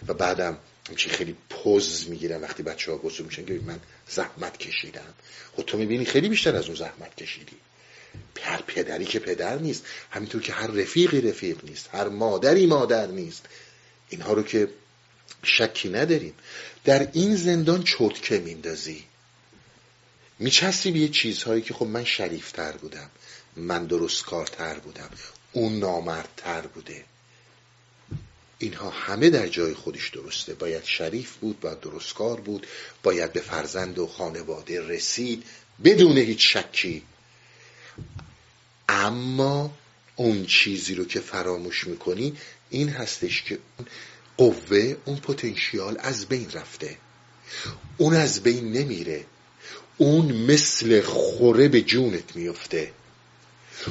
و 0.09 0.14
بعدم 0.14 0.59
همچین 0.88 1.12
خیلی 1.12 1.37
پوز 1.51 2.09
می‌گیرن 2.09 2.40
وقتی 2.40 2.62
بچه 2.62 2.93
ها 2.93 2.99
بزرگ 2.99 3.27
میشن. 3.27 3.45
که 3.45 3.61
من 3.67 3.81
زحمت 4.09 4.57
کشیدم. 4.59 5.14
خود 5.53 5.64
خب 5.64 5.71
تو 5.71 5.79
می‌بینی 5.79 6.05
خیلی 6.05 6.29
بیشتر 6.29 6.57
از 6.57 6.67
اون 6.67 6.75
زحمت 6.75 7.17
کشیدی. 7.17 7.57
هر 8.44 8.62
پدری 8.62 9.05
که 9.05 9.18
پدر 9.18 9.59
نیست 9.59 9.85
همینطور 10.11 10.42
که 10.42 10.53
هر 10.53 10.66
رفیقی 10.66 11.20
رفیق 11.20 11.64
نیست 11.64 11.88
هر 11.92 12.09
مادری 12.09 12.66
مادر 12.66 13.07
نیست. 13.07 13.46
اینها 14.09 14.33
رو 14.33 14.42
که 14.42 14.68
شکی 15.42 15.88
نداریم. 15.88 16.35
در 16.85 17.09
این 17.12 17.37
زندان 17.37 17.83
چوتکه 17.83 18.38
میندازی. 18.38 19.05
میچسبی 20.38 20.92
به 20.92 20.98
یه 20.98 21.09
چیزهایی 21.09 21.62
که 21.62 21.74
خب 21.74 21.87
من 21.87 22.05
شریفتر 22.05 22.72
بودم. 22.72 23.11
من 23.57 23.87
درست 23.87 24.24
کارتر 24.24 24.74
بودم. 24.74 25.11
اون 25.53 25.79
نامردتر 25.79 26.61
بوده. 26.61 27.05
اینها 28.59 28.90
همه 28.90 29.31
در 29.31 29.48
جای 29.48 29.74
خودش 29.74 30.09
درسته. 30.09 30.55
باید 30.55 30.85
شریف 30.85 31.37
بود 31.37 31.61
باید 31.61 31.81
درستکار 31.81 32.40
بود 32.40 32.66
باید 33.03 33.33
به 33.33 33.40
فرزند 33.40 33.98
و 33.98 34.07
خانواده 34.07 34.88
رسید 34.88 35.44
بدون 35.85 36.18
هیچ 36.18 36.57
شکی. 36.57 37.03
اما 38.88 39.70
اون 40.16 40.46
چیزی 40.46 40.94
رو 40.94 41.04
که 41.04 41.20
فراموش 41.20 41.87
می‌کنی 41.87 42.37
این 42.70 42.88
هستش 42.88 43.42
که 43.42 43.59
قوه 44.37 44.96
اون 45.04 45.16
پتانسیال 45.16 45.96
از 45.98 46.26
بین 46.26 46.50
رفته. 46.50 46.96
اون 47.96 48.14
از 48.14 48.42
بین 48.42 48.72
نمیره. 48.72 49.24
اون 49.98 50.33
مثل 50.33 51.00
خوره 51.00 51.68
به 51.68 51.80
جونت 51.80 52.37
میفته 52.37 52.92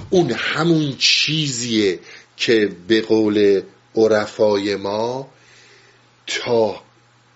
اون 0.09 0.31
همون 0.31 0.95
چیزیه 0.97 1.99
که 2.37 2.75
به 2.87 3.01
قول 3.01 3.61
عرفای 3.95 4.75
ما 4.75 5.29
تا 6.27 6.83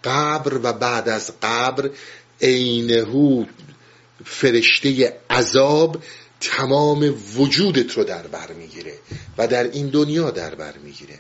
قبر 0.04 0.60
و 0.64 0.74
بعد 0.74 1.10
از 1.10 1.32
قبر 1.42 1.90
عینهو 2.42 3.46
فرشته 4.26 5.18
عذاب 5.30 6.04
تمام 6.40 7.16
وجودت 7.38 7.92
رو 7.94 8.04
در 8.04 8.28
بر 8.28 8.54
می‌گیره 8.54 8.94
و 9.38 9.48
در 9.48 9.64
این 9.64 9.88
دنیا 9.88 10.32
در 10.32 10.56
بر 10.56 10.74
می‌گیره. 10.78 11.20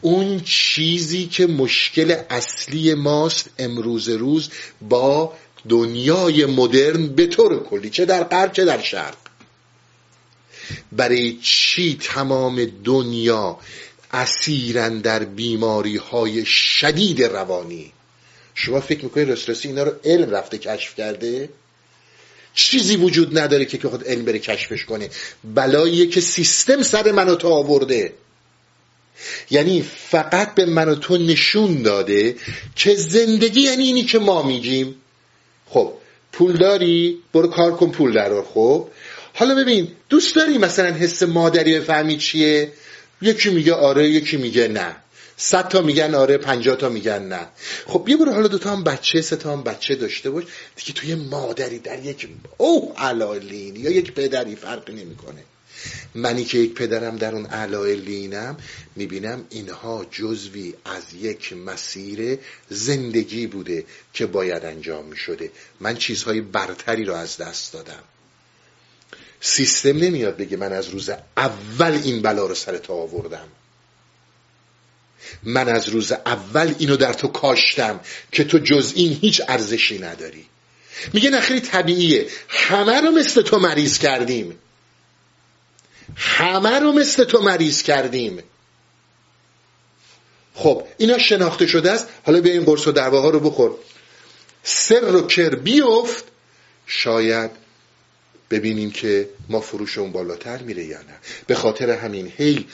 اون 0.00 0.40
چیزی 0.40 1.26
که 1.26 1.46
مشکل 1.46 2.16
اصلی 2.30 2.94
ماست 2.94 3.50
امروز 3.58 4.08
روز 4.08 4.50
با 4.80 5.32
دنیای 5.68 6.46
مدرن 6.46 7.06
به 7.06 7.26
طور 7.26 7.64
کلی 7.64 7.90
چه 7.90 8.04
در 8.04 8.24
غرب 8.24 8.52
چه 8.52 8.64
در 8.64 8.82
شرق. 8.82 9.16
برای 10.92 11.38
چی 11.42 11.98
تمام 12.02 12.64
دنیا 12.84 13.58
اسیرن 14.12 14.98
در 14.98 15.24
بیماری 15.24 15.96
های 15.96 16.44
شدید 16.44 17.22
روانی؟ 17.22 17.92
شما 18.54 18.80
فکر 18.80 19.04
می‌کنید 19.04 19.30
رسرسی 19.30 19.68
اینا 19.68 19.82
رو 19.82 19.92
علم 20.04 20.30
رفته 20.30 20.58
کشف 20.58 20.94
کرده؟ 20.94 21.48
چیزی 22.58 22.96
وجود 22.96 23.38
نداره 23.38 23.64
که 23.64 23.88
خود 23.88 24.04
علم 24.04 24.24
بره 24.24 24.38
کشفش 24.38 24.84
کنه. 24.84 25.10
بلاییه 25.54 26.06
که 26.06 26.20
سیستم 26.20 26.82
سر 26.82 27.12
من 27.12 27.28
و 27.28 27.34
تو 27.34 27.48
آورده. 27.48 28.12
یعنی 29.50 29.82
فقط 30.10 30.54
به 30.54 30.66
من 30.66 30.88
و 30.88 30.94
تو 30.94 31.16
نشون 31.16 31.82
داده 31.82 32.36
که 32.76 32.94
زندگی 32.94 33.60
یعنی 33.60 33.84
اینی 33.84 34.04
که 34.04 34.18
ما 34.18 34.42
میگیم. 34.42 34.94
خب 35.66 35.92
پول 36.32 36.56
داری؟ 36.56 37.18
برو 37.32 37.48
کار 37.48 37.76
کن 37.76 37.90
پول 37.90 38.12
درار 38.12 38.44
خب 38.54 38.88
حالا 39.34 39.54
ببین 39.54 39.88
دوست 40.08 40.36
داری 40.36 40.58
مثلا 40.58 40.94
حس 40.94 41.22
مادری 41.22 41.78
بفهمی 41.78 42.16
چیه؟ 42.16 42.72
یکی 43.22 43.50
میگه 43.50 43.74
آره 43.74 44.08
یکی 44.08 44.36
میگه 44.36 44.68
نه. 44.68 44.96
صد 45.40 45.68
تا 45.68 45.82
میگن 45.82 46.14
آره 46.14 46.38
پنجاه 46.38 46.76
تا 46.76 46.88
میگن 46.88 47.22
نه. 47.22 47.48
خب 47.86 48.08
یه 48.08 48.16
برو 48.16 48.32
حالا 48.32 48.48
دوتا 48.48 48.70
هم 48.70 48.84
بچه 48.84 49.22
سه 49.22 49.36
تا 49.36 49.52
هم 49.52 49.62
بچه 49.62 49.94
داشته 49.94 50.30
باش. 50.30 50.44
دیگه 50.76 50.92
تو 50.92 51.06
یه 51.06 51.14
مادری 51.14 51.78
در 51.78 52.04
یک 52.04 52.28
او 52.56 52.94
علالین 52.96 53.76
یا 53.76 53.90
یک 53.90 54.12
پدری 54.12 54.56
فرقی 54.56 54.92
نمی‌کنه. 54.92 55.42
منی 56.14 56.44
که 56.44 56.58
یک 56.58 56.74
پدرم 56.74 57.16
در 57.16 57.34
اون 57.34 57.46
علایلینم 57.46 58.56
می‌بینم 58.96 59.44
اینها 59.50 60.06
جزوی 60.10 60.74
از 60.84 61.14
یک 61.20 61.52
مسیر 61.52 62.38
زندگی 62.70 63.46
بوده 63.46 63.84
که 64.12 64.26
باید 64.26 64.64
انجام 64.64 65.04
می‌شده. 65.04 65.50
من 65.80 65.96
چیزهای 65.96 66.40
برتری 66.40 67.04
رو 67.04 67.14
از 67.14 67.36
دست 67.36 67.72
دادم. 67.72 68.02
سیستم 69.40 69.96
نمیاد 69.98 70.36
بگه 70.36 70.56
من 70.56 70.72
از 70.72 70.88
روز 70.88 71.10
اول 71.36 72.00
این 72.04 72.22
بلا 72.22 72.46
رو 72.46 72.54
سر 72.54 72.78
تا 72.78 72.94
آوردم. 72.94 73.48
من 75.42 75.68
از 75.68 75.88
روز 75.88 76.12
اول 76.12 76.74
اینو 76.78 76.96
در 76.96 77.12
تو 77.12 77.28
کاشتم 77.28 78.00
که 78.32 78.44
تو 78.44 78.58
جز 78.58 78.92
این 78.96 79.18
هیچ 79.22 79.42
ارزشی 79.48 79.98
نداری. 79.98 80.46
میگه 81.12 81.30
نخیلی 81.30 81.60
طبیعیه. 81.60 82.26
همه 82.48 83.00
رو 83.00 83.10
مثل 83.10 83.42
تو 83.42 83.58
مریض 83.58 83.98
کردیم. 83.98 84.58
همه 86.16 86.78
رو 86.78 86.92
مثل 86.92 87.24
تو 87.24 87.42
مریض 87.42 87.82
کردیم. 87.82 88.42
خب 90.54 90.86
اینا 90.98 91.18
شناخته 91.18 91.66
شده 91.66 91.90
است. 91.90 92.08
حالا 92.26 92.40
بیا 92.40 92.52
این 92.52 92.64
قرص 92.64 92.86
و 92.86 92.92
دعواها 92.92 93.30
رو 93.30 93.40
بخور. 93.40 93.74
سر 94.62 95.00
رو 95.00 95.26
کر 95.26 95.54
بیفت. 95.54 96.24
شاید 96.86 97.50
ببینیم 98.50 98.90
که 98.90 99.28
ما 99.48 99.60
فروش 99.60 99.98
اون 99.98 100.12
بالاتر 100.12 100.58
میره 100.58 100.84
یا 100.84 100.98
نه. 100.98 101.18
به 101.46 101.54
خاطر 101.54 101.90
همین 101.90 102.32
هی 102.36 102.66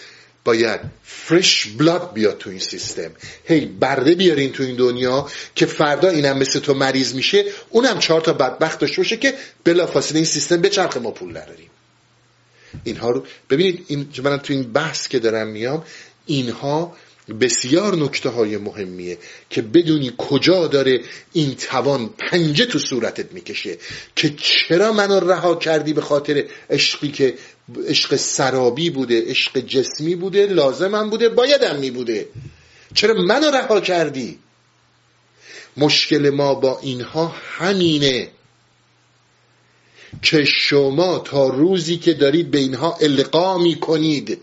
باید 0.44 0.80
فرش 1.02 1.66
بلاد 1.66 2.12
بیاد 2.12 2.38
تو 2.38 2.50
این 2.50 2.58
سیستم. 2.58 3.10
هی 3.44 3.66
برده 3.66 4.14
بیارین 4.14 4.52
تو 4.52 4.62
این 4.62 4.76
دنیا 4.76 5.28
که 5.54 5.66
فردا 5.66 6.08
اینم 6.08 6.38
مثل 6.38 6.58
تو 6.58 6.74
مریض 6.74 7.14
میشه 7.14 7.44
اونم 7.70 7.98
چهار 7.98 8.20
تا 8.20 8.32
بدبخت 8.32 8.78
داشته 8.78 8.96
باشه 8.96 9.16
که 9.16 9.34
بلافاصله 9.64 10.16
این 10.16 10.24
سیستم 10.24 10.60
به 10.60 10.68
چرخ 10.68 10.96
ما 10.96 11.10
پول 11.10 11.30
نداریم. 11.30 11.70
اینها 12.84 13.10
رو 13.10 13.24
ببینید 13.50 13.84
این 13.88 14.08
من 14.24 14.38
تو 14.38 14.52
این 14.52 14.72
بحث 14.72 15.08
که 15.08 15.18
دارم 15.18 15.46
میام 15.46 15.84
اینها 16.26 16.96
بسیار 17.40 17.96
نکته 17.96 18.28
های 18.28 18.56
مهمیه 18.56 19.18
که 19.50 19.62
بدونی 19.62 20.12
کجا 20.18 20.66
داره 20.66 21.00
این 21.32 21.54
توان 21.54 22.08
پنجه 22.08 22.66
تو 22.66 22.78
صورتت 22.78 23.32
می‌کشه 23.32 23.78
که 24.16 24.34
چرا 24.36 24.92
منو 24.92 25.20
رها 25.20 25.54
کردی 25.54 25.92
به 25.92 26.00
خاطر 26.00 26.44
عشقی 26.70 27.08
که 27.08 27.34
عشق 27.88 28.16
سرابی 28.16 28.90
بوده 28.90 29.22
عشق 29.30 29.58
جسمی 29.58 30.14
بوده 30.14 30.46
لازمم 30.46 31.10
بوده 31.10 31.28
بایدم 31.28 31.76
می 31.76 31.90
بوده 31.90 32.28
چرا 32.94 33.14
منو 33.14 33.50
رها 33.50 33.80
کردی؟ 33.80 34.38
مشکل 35.76 36.30
ما 36.30 36.54
با 36.54 36.78
اینها 36.82 37.34
همینه 37.58 38.28
که 40.22 40.44
شما 40.44 41.18
تا 41.18 41.48
روزی 41.48 41.96
که 41.96 42.14
دارید 42.14 42.50
به 42.50 42.58
اینها 42.58 42.98
القا 43.00 43.58
می 43.58 43.80
کنید 43.80 44.38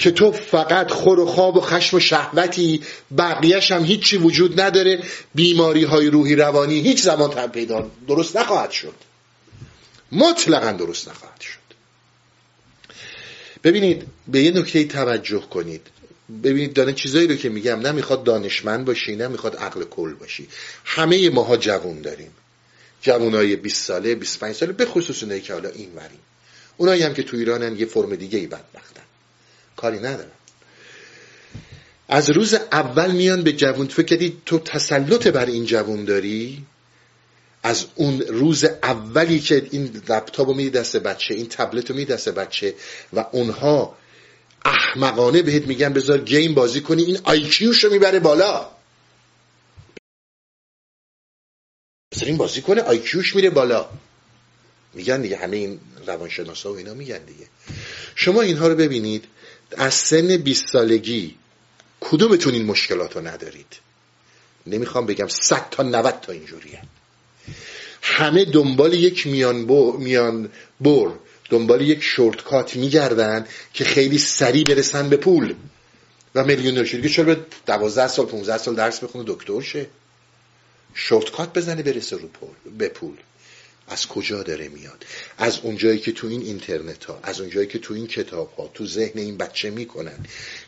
که 0.00 0.10
تو 0.10 0.32
فقط 0.32 0.90
خور 0.90 1.20
و 1.20 1.26
خواب 1.26 1.56
و 1.56 1.60
خشم 1.60 1.96
و 1.96 2.00
شهوتی 2.00 2.82
بقیهش 3.18 3.72
هم 3.72 3.84
هیچی 3.84 4.16
وجود 4.16 4.60
نداره. 4.60 5.02
بیماری 5.34 5.84
های 5.84 6.06
روحی 6.06 6.34
روانی 6.34 6.80
هیچ 6.80 7.02
زمان 7.02 7.30
تن 7.30 7.46
پیدا 7.46 7.90
درست 8.08 8.36
نخواهد 8.36 8.70
شد. 8.70 8.94
مطلقا 10.12 10.72
درست 10.72 11.08
نخواهد 11.08 11.40
شد. 11.40 11.60
ببینید 13.64 14.06
به 14.28 14.42
یه 14.42 14.50
نکته 14.50 14.84
توجه 14.84 15.40
کنید. 15.40 15.86
ببینید 16.42 16.72
دانه 16.72 16.92
چیزایی 16.92 17.26
رو 17.26 17.34
که 17.34 17.48
میگم 17.48 17.80
نمی‌خواد 17.80 18.24
دانشمند 18.24 18.84
باشی 18.84 19.16
نمی‌خواد 19.16 19.56
عقل 19.56 19.84
کل 19.84 20.14
باشی. 20.14 20.48
همه 20.84 21.30
ماها 21.30 21.56
جوون 21.56 22.00
داریم. 22.00 22.30
جوانای 23.02 23.56
20 23.56 23.84
ساله 23.84 24.14
25 24.14 24.54
ساله 24.54 24.72
به 24.72 24.86
خصوص 24.86 25.22
اونایی 25.22 25.40
که 25.40 25.52
حالا 25.52 25.68
این 25.68 25.92
وریم 25.96 26.20
اونایی 26.76 27.02
هم 27.02 27.14
که 27.14 27.22
تو 27.22 27.36
ایرانن 27.36 27.76
یه 27.76 27.86
فرم 27.86 28.16
دیگه 28.16 28.38
ای 28.38 28.46
بدبختن 28.46 28.99
کاری 29.80 29.98
ندارم. 29.98 30.30
از 32.08 32.30
روز 32.30 32.54
اول 32.54 33.10
میان 33.10 33.42
به 33.42 33.52
جوون 33.52 33.86
فکر 33.86 34.06
کردی 34.06 34.42
تو 34.46 34.58
تسلط 34.58 35.26
بر 35.26 35.46
این 35.46 35.64
جوون 35.64 36.04
داری 36.04 36.64
از 37.62 37.86
اون 37.94 38.20
روز 38.20 38.64
اولی 38.64 39.40
که 39.40 39.66
این 39.70 40.02
لپتاپ 40.08 40.48
رو 40.48 40.54
میدی 40.54 40.70
دست 40.70 40.96
بچه 40.96 41.34
این 41.34 41.48
تبلت 41.48 41.90
رو 41.90 41.96
میدی 41.96 42.12
دست 42.12 42.28
بچه 42.28 42.74
و 43.12 43.26
اونها 43.32 43.96
احمقانه 44.64 45.42
بهت 45.42 45.66
میگن 45.66 45.92
بذار 45.92 46.18
گیم 46.18 46.54
بازی 46.54 46.80
کنی 46.80 47.02
این 47.02 47.18
آیکیوشو 47.24 47.90
می‌بره 47.90 48.20
بالا. 48.20 48.70
بذار 52.12 52.28
این 52.28 52.36
بازی 52.36 52.62
کنه 52.62 52.82
آیکیوش 52.82 53.36
میره 53.36 53.50
بالا. 53.50 53.88
میگن 54.94 55.22
دیگه 55.22 55.36
همه 55.36 55.56
این 55.56 55.80
روانشناسا 56.06 56.72
و 56.72 56.76
اینا 56.76 56.94
میگن 56.94 57.24
دیگه. 57.24 57.46
شما 58.14 58.40
اینها 58.42 58.68
رو 58.68 58.74
ببینید 58.74 59.24
از 59.76 59.94
سن 59.94 60.36
20 60.36 60.66
سالگی 60.72 61.34
کدومتون 62.00 62.54
این 62.54 62.66
مشکلات 62.66 63.16
رو 63.16 63.26
ندارید؟ 63.26 63.80
نمی‌خوام 64.66 65.06
بگم 65.06 65.28
100 65.28 65.70
تا 65.70 65.82
90 65.82 66.20
تا 66.20 66.32
اینجوریه. 66.32 66.82
همه 68.02 68.44
دنبال 68.44 68.94
یک 68.94 69.26
میان, 69.26 69.56
میان 69.98 70.48
بر 70.80 71.10
دنبال 71.50 71.80
یک 71.80 72.02
شورتکات 72.02 72.76
میگردن 72.76 73.46
که 73.74 73.84
خیلی 73.84 74.18
سریع 74.18 74.64
برسن 74.64 75.08
به 75.08 75.16
پول. 75.16 75.54
و 76.34 76.44
میلیونر 76.44 76.84
شد 76.84 77.06
چرا 77.06 77.24
به 77.24 77.40
12 77.66 78.08
سال 78.08 78.26
15 78.26 78.58
سال 78.58 78.74
درس 78.74 79.04
بخونه 79.04 79.24
دکتر 79.26 79.60
شه؟ 79.60 79.86
shortcut 80.94 81.52
بزنه 81.52 81.82
برسه 81.82 82.16
رو 82.16 82.28
پول 82.28 82.72
به 82.78 82.88
پول. 82.88 83.16
از 83.90 84.06
کجا 84.06 84.42
داره 84.42 84.68
میاد؟ 84.68 85.04
از 85.38 85.58
اونجایی 85.62 85.98
که 85.98 86.12
تو 86.12 86.26
این 86.26 86.42
اینترنت 86.42 87.04
ها 87.04 87.20
از 87.22 87.40
اونجایی 87.40 87.66
که 87.66 87.78
تو 87.78 87.94
این 87.94 88.06
کتاب 88.06 88.52
ها 88.58 88.70
تو 88.74 88.86
ذهن 88.86 89.12
این 89.14 89.36
بچه 89.36 89.70
می‌کنن 89.70 90.18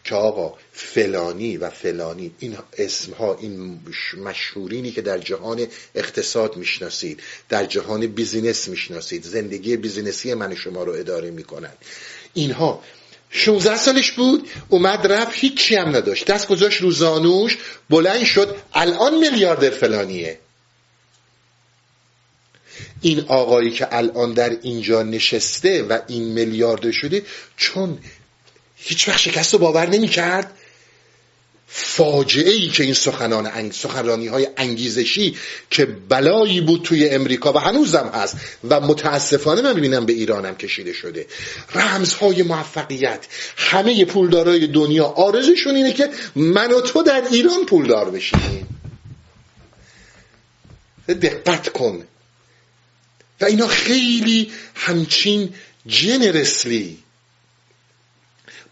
که 0.04 0.14
آقا 0.14 0.54
فلانی 0.72 1.56
و 1.56 1.70
فلانی 1.70 2.34
این 2.38 2.56
اسم 2.78 3.12
ها 3.12 3.38
این 3.40 3.80
مشهورینی 4.24 4.92
که 4.92 5.02
در 5.02 5.18
جهان 5.18 5.66
اقتصاد 5.94 6.56
می‌شناسید 6.56 7.20
در 7.48 7.64
جهان 7.64 8.06
business 8.06 8.68
می‌شناسید 8.68 9.24
زندگی 9.24 9.76
business 9.76 10.28
ی 10.28 10.34
من 10.34 10.54
شما 10.54 10.84
رو 10.84 10.92
اداره 10.92 11.30
می‌کنن. 11.30 11.72
اینها 12.34 12.82
16 13.30 13.76
سالش 13.76 14.12
بود 14.12 14.48
اومد 14.68 15.12
رفت 15.12 15.32
هیچی 15.34 15.76
هم 15.76 15.96
نداشت. 15.96 16.26
دست 16.26 16.48
گذاشت 16.48 16.80
رو 16.80 16.90
زانوش 16.90 17.58
بلند 17.90 18.24
شد 18.24 18.56
الان 18.72 19.18
میلیاردر 19.18 19.70
فلانیه. 19.70 20.38
این 23.00 23.24
آقایی 23.28 23.70
که 23.70 23.96
الان 23.96 24.32
در 24.32 24.56
اینجا 24.62 25.02
نشسته 25.02 25.82
و 25.82 25.98
این 26.08 26.22
میلیارد 26.22 26.90
شده 26.90 27.22
چون 27.56 27.98
هیچ 28.76 29.08
وقت 29.08 29.18
شکست 29.18 29.52
رو 29.52 29.58
باور 29.58 29.88
نمی 29.88 30.08
کرد 30.08 30.56
فاجعه 31.74 32.50
ای 32.50 32.68
که 32.68 32.82
این 32.82 32.94
سخنان 32.94 33.50
انگ... 33.54 33.72
سخنرانی 33.72 34.26
های 34.26 34.48
انگیزشی 34.56 35.36
که 35.70 35.86
بلایی 35.86 36.60
بود 36.60 36.82
توی 36.82 37.08
امریکا 37.08 37.52
و 37.52 37.58
هنوزم 37.58 38.10
هست 38.14 38.36
و 38.68 38.80
متاسفانه 38.80 39.62
من 39.62 39.74
ببینم 39.74 40.06
به 40.06 40.12
ایرانم 40.12 40.54
کشیده 40.56 40.92
شده. 40.92 41.26
رمزهای 41.74 42.42
موفقیت 42.42 43.26
همه 43.56 44.04
پولدارای 44.04 44.66
دنیا 44.66 45.04
آرزشون 45.04 45.74
اینه 45.74 45.92
که 45.92 46.10
من 46.36 46.72
و 46.72 46.80
تو 46.80 47.02
در 47.02 47.22
ایران 47.30 47.66
پولدار 47.66 48.10
بشیم. 48.10 48.66
دقت 51.08 51.68
کن. 51.68 52.04
و 53.42 53.44
اینا 53.44 53.66
خیلی 53.66 54.52
همچین 54.74 55.54
جنرسلی 55.86 56.98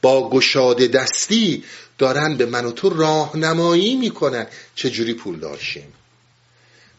با 0.03 0.31
گشاده 0.31 0.87
دستی 0.87 1.65
دارن 1.99 2.37
به 2.37 2.47
من 2.47 2.65
و 2.65 2.73
تو 2.73 2.89
راهنمایی 2.89 3.95
می‌کنن. 3.95 4.47
چجوری 4.75 5.15
پول 5.15 5.39
داشتیم؟ 5.39 5.93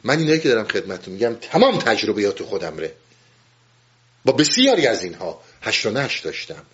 من 0.04 0.20
اینایی 0.20 0.40
که 0.40 0.50
دارم 0.50 0.68
خدمتتون 0.68 1.14
میگم 1.14 1.36
تمام 1.42 1.78
تجربیات 1.78 2.44
خودم 2.44 2.78
ره. 2.78 2.94
با 4.26 4.34
بسیاری 4.34 4.88
از 4.88 5.04
اینها 5.04 5.42
هشت 5.62 5.86
و 5.86 5.90
نشت 5.90 6.24
داشتم. 6.24 6.66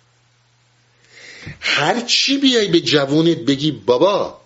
هر 1.60 2.00
چی 2.00 2.38
بیای 2.38 2.68
به 2.68 2.80
جوونت 2.80 3.38
بگی 3.38 3.72
بابا 3.72 4.40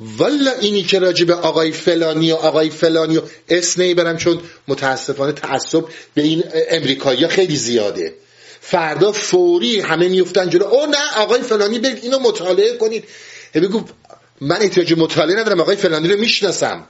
والا 0.00 0.52
اینی 0.52 0.82
که 0.82 0.98
راجع 0.98 1.24
به 1.24 1.34
آقای 1.34 1.72
فلانی 1.72 2.32
و 2.32 2.34
آقای 2.34 2.70
فلانی 2.70 3.16
و 3.16 3.22
اسم 3.48 3.94
برم 3.94 4.16
چون 4.16 4.40
متاسفانه 4.68 5.32
تعصب 5.32 5.84
به 6.14 6.22
این 6.22 6.44
امریکایی 6.70 7.28
خیلی 7.28 7.56
زیاده. 7.56 8.14
فردا 8.60 9.12
فوری 9.12 9.80
همه 9.80 10.08
میفتن 10.08 10.50
جلو. 10.50 10.64
او 10.64 10.86
نه 10.86 11.16
آقای 11.16 11.42
فلانی 11.42 11.78
برید 11.78 12.04
اینو 12.04 12.18
مطالعه 12.18 12.76
کنید. 12.76 13.04
بگو 13.54 13.84
من 14.40 14.62
احتیاج 14.62 14.92
مطالعه 14.92 15.40
ندارم 15.40 15.60
آقای 15.60 15.76
فلانی 15.76 16.08
رو 16.08 16.20
می‌شناسم. 16.20 16.86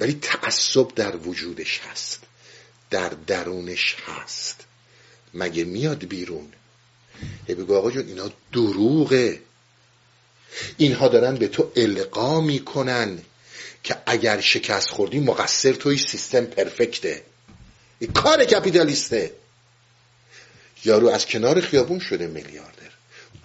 ولی 0.00 0.18
تعصب 0.22 0.94
در 0.94 1.16
وجودش 1.16 1.80
هست. 1.90 2.20
در 2.90 3.08
درونش 3.26 3.96
هست. 4.06 4.64
مگه 5.34 5.64
میاد 5.64 6.04
بیرون؟ 6.04 6.48
بگو 7.48 7.74
آقا 7.74 7.90
جون 7.90 8.06
اینا 8.06 8.30
دروغه. 8.52 9.40
اینها 10.76 11.08
دارن 11.08 11.34
به 11.34 11.48
تو 11.48 11.72
القا 11.76 12.40
می‌کنن 12.40 13.18
که 13.84 13.96
اگر 14.06 14.40
شکست 14.40 14.88
خوردی 14.88 15.20
مقصر 15.20 15.72
توی 15.72 15.98
سیستم 15.98 16.44
پرفکته. 16.44 17.22
این 17.98 18.12
کار 18.12 18.44
کپیتالیسته. 18.44 19.32
یارو 20.84 21.08
از 21.08 21.26
کنار 21.26 21.60
خیابون 21.60 21.98
شده 21.98 22.26
میلیاردر. 22.26 22.90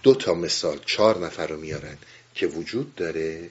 دو 0.04 0.16
تا 0.16 0.34
مثال 0.34 0.80
چهار 0.86 1.26
نفر 1.26 1.48
رو 1.48 1.58
میارن 1.58 1.98
که 2.36 2.48
وجود 2.48 2.96
داره. 2.96 3.50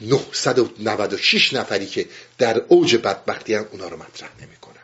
996 0.00 1.52
نفری 1.52 1.86
که 1.86 2.08
در 2.38 2.58
اوج 2.68 2.96
بدبختی 2.96 3.54
هم 3.54 3.68
اونا 3.70 3.88
رو 3.88 3.96
مطرح 3.96 4.30
نمی‌کنن. 4.40 4.74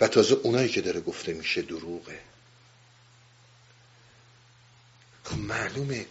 و 0.00 0.08
تازه 0.08 0.34
اونایی 0.34 0.68
که 0.68 0.80
داره 0.80 1.00
گفته 1.00 1.32
میشه 1.32 1.62
دروغه. 1.62 2.18
خب 5.30 5.38
معلومه 5.38 6.06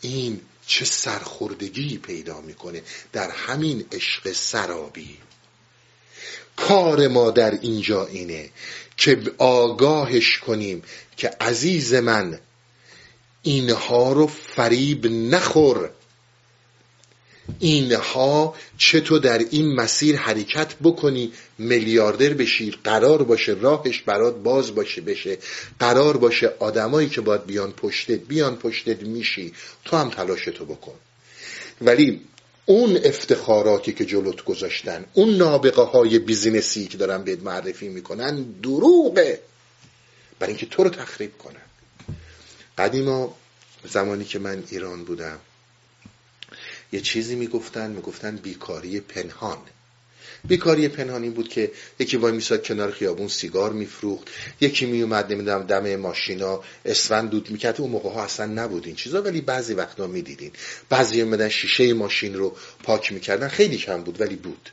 این 0.00 0.40
چه 0.66 0.84
سرخوردگی 0.84 1.98
پیدا 1.98 2.40
می‌کنه 2.40 2.82
در 3.12 3.30
همین 3.30 3.84
عشق 3.92 4.32
سرابی. 4.32 5.18
کار 6.56 7.08
ما 7.08 7.30
در 7.30 7.50
اینجا 7.50 8.06
اینه 8.06 8.50
که 8.96 9.22
آگاهش 9.38 10.38
کنیم 10.38 10.82
که 11.16 11.30
عزیز 11.40 11.94
من 11.94 12.38
اینها 13.42 14.12
رو 14.12 14.26
فریب 14.26 15.06
نخور. 15.06 15.90
اینها 17.58 18.54
تو 19.04 19.18
در 19.18 19.38
این 19.38 19.74
مسیر 19.74 20.16
حرکت 20.16 20.74
بکنی 20.82 21.32
میلیاردر 21.58 22.34
بشی 22.34 22.70
قرار 22.84 23.22
باشه 23.22 23.52
راهش 23.60 24.02
برات 24.02 24.36
باز 24.36 24.74
باشه 24.74 25.00
بشه. 25.00 25.38
قرار 25.78 26.16
باشه 26.16 26.52
آدمایی 26.58 27.08
که 27.08 27.20
باید 27.20 27.46
بیان 27.46 27.72
پشتت 27.72 28.20
بیان 28.20 28.56
پشتت 28.56 29.02
میشی. 29.02 29.52
تو 29.84 29.96
هم 29.96 30.10
تلاشتو 30.10 30.64
بکن. 30.64 30.94
ولی 31.80 32.20
اون 32.66 32.98
افتخاراتی 33.04 33.92
که 33.92 34.04
جلوت 34.04 34.44
گذاشتن 34.44 35.04
اون 35.12 35.36
نابقه 35.36 35.82
های 35.82 36.18
بیزینسی 36.18 36.86
که 36.86 36.98
دارن 36.98 37.24
بهت 37.24 37.42
معرفی 37.42 37.88
می‌کنن 37.88 38.42
دروغه. 38.62 39.40
برای 40.38 40.52
اینکه 40.52 40.66
تو 40.66 40.84
رو 40.84 40.90
تخریب 40.90 41.38
کنن. 41.38 41.62
قدیما 42.78 43.34
زمانی 43.84 44.24
که 44.24 44.38
من 44.38 44.64
ایران 44.70 45.04
بودم 45.04 45.40
یه 46.92 47.00
چیزی 47.00 47.36
می‌گفتن 47.36 47.90
می‌گفتن 47.90 48.36
بیکاری 48.36 49.00
پنهان. 49.00 49.58
بیکاری 50.44 50.88
پنهانی 50.88 51.30
بود 51.30 51.48
که 51.48 51.70
یکی 51.98 52.16
وای 52.16 52.32
میساد 52.32 52.66
کنار 52.66 52.90
خیابون 52.90 53.28
سیگار 53.28 53.72
میفروخت 53.72 54.28
یکی 54.60 54.86
میومد 54.86 55.32
نمی‌دونم 55.32 55.62
دم 55.62 55.96
ماشینا 55.96 56.60
اسفند 56.84 57.30
دود 57.30 57.50
می‌کرد. 57.50 57.80
اون 57.80 57.90
موقع 57.90 58.10
ها 58.10 58.24
اصلا 58.24 58.46
نبود 58.46 58.86
این 58.86 58.96
چیزا 58.96 59.22
ولی 59.22 59.40
بعضی 59.40 59.74
وقتا 59.74 60.06
می‌دیدین. 60.06 60.50
بعضی 60.88 61.22
میمدن 61.22 61.48
شیشه 61.48 61.94
ماشین 61.94 62.34
رو 62.34 62.56
پاک 62.82 63.12
می‌کردن. 63.12 63.48
خیلی 63.48 63.76
کم 63.76 64.02
بود 64.02 64.20
ولی 64.20 64.36
بود. 64.36 64.70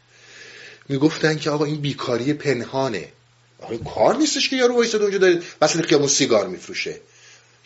می‌گفتن 0.89 1.37
که 1.37 1.49
آقا 1.49 1.65
این 1.65 1.81
بیکاری 1.81 2.33
پنهانه. 2.33 3.11
آقا 3.61 3.77
کار 3.77 4.17
نیستش 4.17 4.49
که 4.49 4.55
یارو 4.55 4.75
وایساد 4.75 5.01
اونجا 5.01 5.17
داره 5.17 5.41
وسط 5.61 5.85
خیابون 5.85 6.07
سیگار 6.07 6.47
میفروشه. 6.47 6.99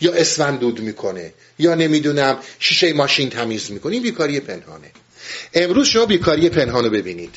یا 0.02 0.14
اسفند 0.14 0.60
دود 0.60 0.80
می‌کنه 0.80 1.34
یا 1.60 1.76
نمی‌دونم 1.76 2.38
شیشه 2.60 2.94
ماشین 2.94 3.30
تمیز 3.30 3.72
می‌کنه. 3.72 3.94
این 3.94 4.04
بیکاری 4.04 4.40
پنهانه. 4.40 4.92
امروز 5.54 5.88
شما 5.88 6.06
بیکاری 6.06 6.50
پنهان 6.50 6.84
رو 6.84 6.90
ببینید. 6.90 7.36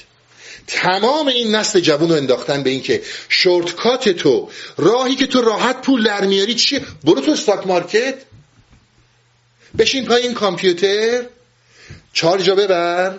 تمام 0.67 1.29
این 1.29 1.55
نسل 1.55 1.81
جوون 1.81 2.09
رو 2.09 2.17
انداختن 2.17 2.63
به 2.63 2.71
اینکه 2.71 3.03
شورتکات 3.29 4.09
تو 4.09 4.51
راهی 4.77 5.15
که 5.15 5.27
تو 5.27 5.41
راحت 5.41 5.83
پول 5.83 6.05
در 6.05 6.27
میاری 6.27 6.55
چیه؟ 6.55 6.83
برو 7.05 7.21
تو 7.21 7.31
استاک 7.31 7.67
مارکت 7.67 8.15
بشین 9.79 10.05
پای 10.05 10.23
این 10.23 10.35
کامپیوتر. 10.35 11.23
چهار 12.13 12.39
جا 12.39 12.55
ببر. 12.55 13.19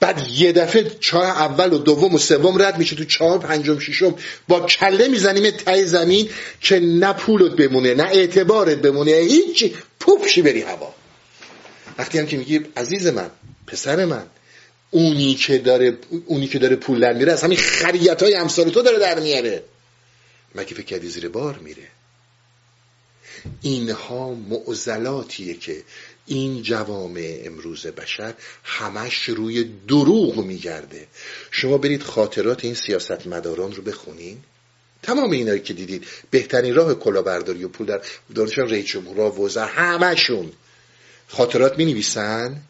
بعد 0.00 0.28
یه 0.30 0.52
دفعه 0.52 0.90
چهار 1.00 1.24
اول 1.24 1.72
و 1.72 1.78
دوم 1.78 2.14
و 2.14 2.18
سوم 2.18 2.62
رد 2.62 2.78
میشه 2.78 2.96
تو 2.96 3.04
چهار 3.04 3.38
پنجم 3.38 3.78
ششم. 3.78 4.14
با 4.48 4.60
کله 4.60 5.08
می‌زنیم 5.08 5.50
تای 5.50 5.86
زمین 5.86 6.30
که 6.60 6.80
نه 6.80 7.12
پولت 7.12 7.52
بمونه 7.52 7.94
نه 7.94 8.02
اعتبارت 8.02 8.78
بمونه 8.78 9.10
هیچی. 9.10 9.74
پوپشی 10.00 10.42
بری 10.42 10.62
هوا. 10.62 10.94
وقتی 11.98 12.18
هم 12.18 12.26
که 12.26 12.36
میگی 12.36 12.60
عزیز 12.76 13.06
من 13.06 13.30
پسر 13.66 14.04
من 14.04 14.26
اونی 14.90 15.34
که 15.34 15.58
داره 15.58 15.98
اونی 16.26 16.48
که 16.48 16.58
داره 16.58 16.76
پول 16.76 17.00
در 17.00 17.12
میاره 17.12 17.32
از 17.32 17.44
همین 17.44 17.58
خریت 17.58 18.22
های 18.22 18.34
امثال 18.34 18.70
تو 18.70 18.82
داره 18.82 18.98
در 18.98 19.20
میاره. 19.20 19.62
مگه 20.54 20.74
فکر 20.74 20.82
کردی 20.82 21.08
زیر 21.08 21.28
بار 21.28 21.58
میره؟ 21.58 21.88
اینها 23.62 24.34
معضلاتیه 24.34 25.54
که 25.54 25.82
این 26.26 26.62
جوامع 26.62 27.42
امروز 27.44 27.86
بشر 27.86 28.34
همش 28.64 29.24
روی 29.24 29.64
دروغ 29.88 30.36
میگرده. 30.36 31.06
شما 31.50 31.78
برید 31.78 32.02
خاطرات 32.02 32.64
این 32.64 32.74
سیاست 32.74 33.26
مداران 33.26 33.74
رو 33.74 33.82
بخونین. 33.82 34.38
تمام 35.02 35.30
اینایی 35.30 35.60
که 35.60 35.74
دیدید 35.74 36.06
بهترین 36.30 36.74
راه 36.74 36.94
کلاهبرداری 36.94 37.64
و 37.64 37.68
پول 37.68 37.86
در 37.86 38.00
دانشان 38.34 38.70
رئیس 38.70 38.86
جمهورا 38.86 39.32
وزرا 39.32 39.66
همشون. 39.66 40.52
خاطرات 41.28 41.78
می 41.78 41.84
نویسن 41.84 42.62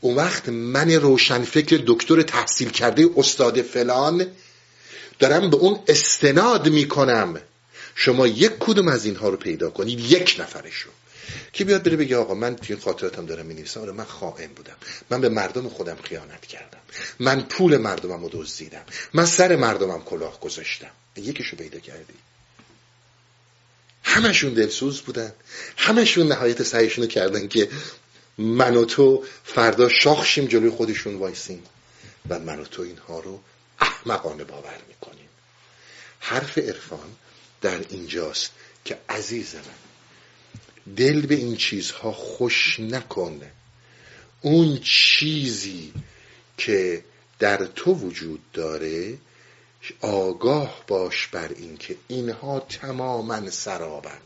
اون 0.00 0.14
وقت 0.14 0.48
من 0.48 0.90
روشنفکر 0.90 1.82
دکتر 1.86 2.22
تحصیل 2.22 2.70
کرده 2.70 3.08
استاد 3.16 3.62
فلان 3.62 4.26
دارم 5.18 5.50
به 5.50 5.56
اون 5.56 5.78
استناد 5.88 6.68
می‌کنم. 6.68 7.40
شما 7.94 8.26
یک 8.26 8.52
کدوم 8.58 8.88
از 8.88 9.04
اینها 9.04 9.28
رو 9.28 9.36
پیدا 9.36 9.70
کنید 9.70 10.00
یک 10.00 10.36
نفرشو 10.38 10.90
که 11.52 11.64
بیاد 11.64 11.82
بره 11.82 11.96
بگه 11.96 12.16
آقا 12.16 12.34
من 12.34 12.56
توی 12.56 12.76
خاطراتم 12.76 13.26
دارم 13.26 13.46
می‌نویسم؟ 13.46 13.80
آره 13.80 13.92
من 13.92 14.04
خائن 14.04 14.46
بودم. 14.46 14.76
من 15.10 15.20
به 15.20 15.28
مردم 15.28 15.68
خودم 15.68 15.96
خیانت 16.04 16.46
کردم. 16.46 16.78
من 17.18 17.42
پول 17.42 17.76
مردمم 17.76 18.22
رو 18.22 18.28
دزدیدم. 18.32 18.84
من 19.14 19.26
سر 19.26 19.56
مردمم 19.56 20.02
کلاه 20.02 20.40
گذاشتم. 20.40 20.90
یکیشو 21.16 21.56
پیدا 21.56 21.78
کردی. 21.78 22.14
همشون 24.02 24.54
دلسوز 24.54 25.00
بودن. 25.00 25.32
همشون 25.76 26.28
نهایت 26.28 26.62
سعیشون 26.62 27.04
رو 27.04 27.10
کردن 27.10 27.48
که 27.48 27.68
من 28.38 28.76
و 28.76 28.84
تو 28.84 29.24
فردا 29.44 29.88
شاخشیم 29.88 30.46
جلوی 30.46 30.70
خودشون 30.70 31.14
وایسیم. 31.14 31.62
و 32.28 32.38
من 32.38 32.60
و 32.60 32.64
تو 32.64 32.82
اینها 32.82 33.20
رو 33.20 33.40
احمقانه 33.80 34.44
باور 34.44 34.78
می‌کنیم. 34.88 35.28
حرف 36.20 36.58
عرفان 36.58 37.16
در 37.60 37.78
اینجاست 37.90 38.50
که 38.84 38.98
عزیز 39.08 39.54
من 39.54 39.85
دل 40.96 41.26
به 41.26 41.34
این 41.34 41.56
چیزها 41.56 42.12
خوش 42.12 42.80
نکن 42.80 43.40
اون 44.40 44.78
چیزی 44.82 45.92
که 46.58 47.04
در 47.38 47.56
تو 47.56 47.94
وجود 47.94 48.40
داره 48.52 49.18
آگاه 50.00 50.84
باش 50.86 51.26
بر 51.26 51.48
اینکه 51.48 51.96
اینها 52.08 52.60
تماما 52.60 53.50
سرابن. 53.50 54.20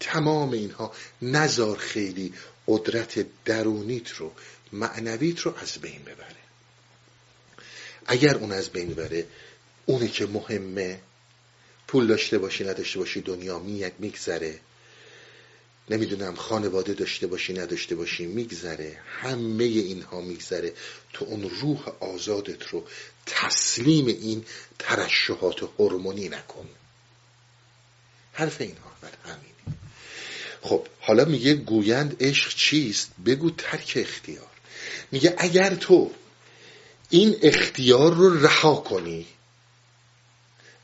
تمام 0.00 0.52
اینها. 0.52 0.92
نزار 1.22 1.76
خیلی 1.76 2.34
قدرت 2.68 3.26
درونیت 3.44 4.10
رو 4.10 4.32
معنویت 4.72 5.40
رو 5.40 5.54
از 5.56 5.78
بین 5.78 6.02
ببره. 6.02 6.36
اگر 8.06 8.36
اون 8.36 8.52
از 8.52 8.70
بین 8.70 8.94
بره 8.94 9.26
اونه 9.86 10.08
که 10.08 10.26
مهمه 10.26 11.00
پول 11.88 12.06
داشته 12.06 12.38
باشی 12.38 12.64
نداشته 12.64 12.98
باشی 12.98 13.20
دنیا 13.20 13.58
میگذره. 13.98 14.60
نمی‌دونم 15.90 16.34
خانواده 16.34 16.94
داشته 16.94 17.26
باشی 17.26 17.52
نداشته 17.52 17.94
باشی 17.94 18.26
میگذره. 18.26 19.00
همه 19.06 19.64
اینها 19.64 20.20
میگذره. 20.20 20.72
تو 21.12 21.24
اون 21.24 21.50
روح 21.60 21.88
آزادت 22.00 22.68
رو 22.68 22.84
تسلیم 23.26 24.06
این 24.06 24.44
ترشحات 24.78 25.62
هورمونی 25.78 26.28
نکن. 26.28 26.68
حرف 28.32 28.60
اینها 28.60 28.92
بر 29.00 29.32
همین. 29.32 29.78
خب 30.62 30.86
حالا 31.00 31.24
میگه 31.24 31.54
گویند 31.54 32.16
عشق 32.20 32.54
چیست؟ 32.54 33.10
بگو 33.26 33.50
ترک 33.50 33.92
اختیار. 33.96 34.46
میگه 35.12 35.34
اگر 35.38 35.74
تو 35.74 36.10
این 37.10 37.36
اختیار 37.42 38.14
رو 38.14 38.46
رها 38.46 38.74
کنی 38.74 39.26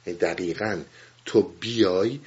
دقیقا 0.06 0.82
تو 1.24 1.42
بیای 1.42 2.20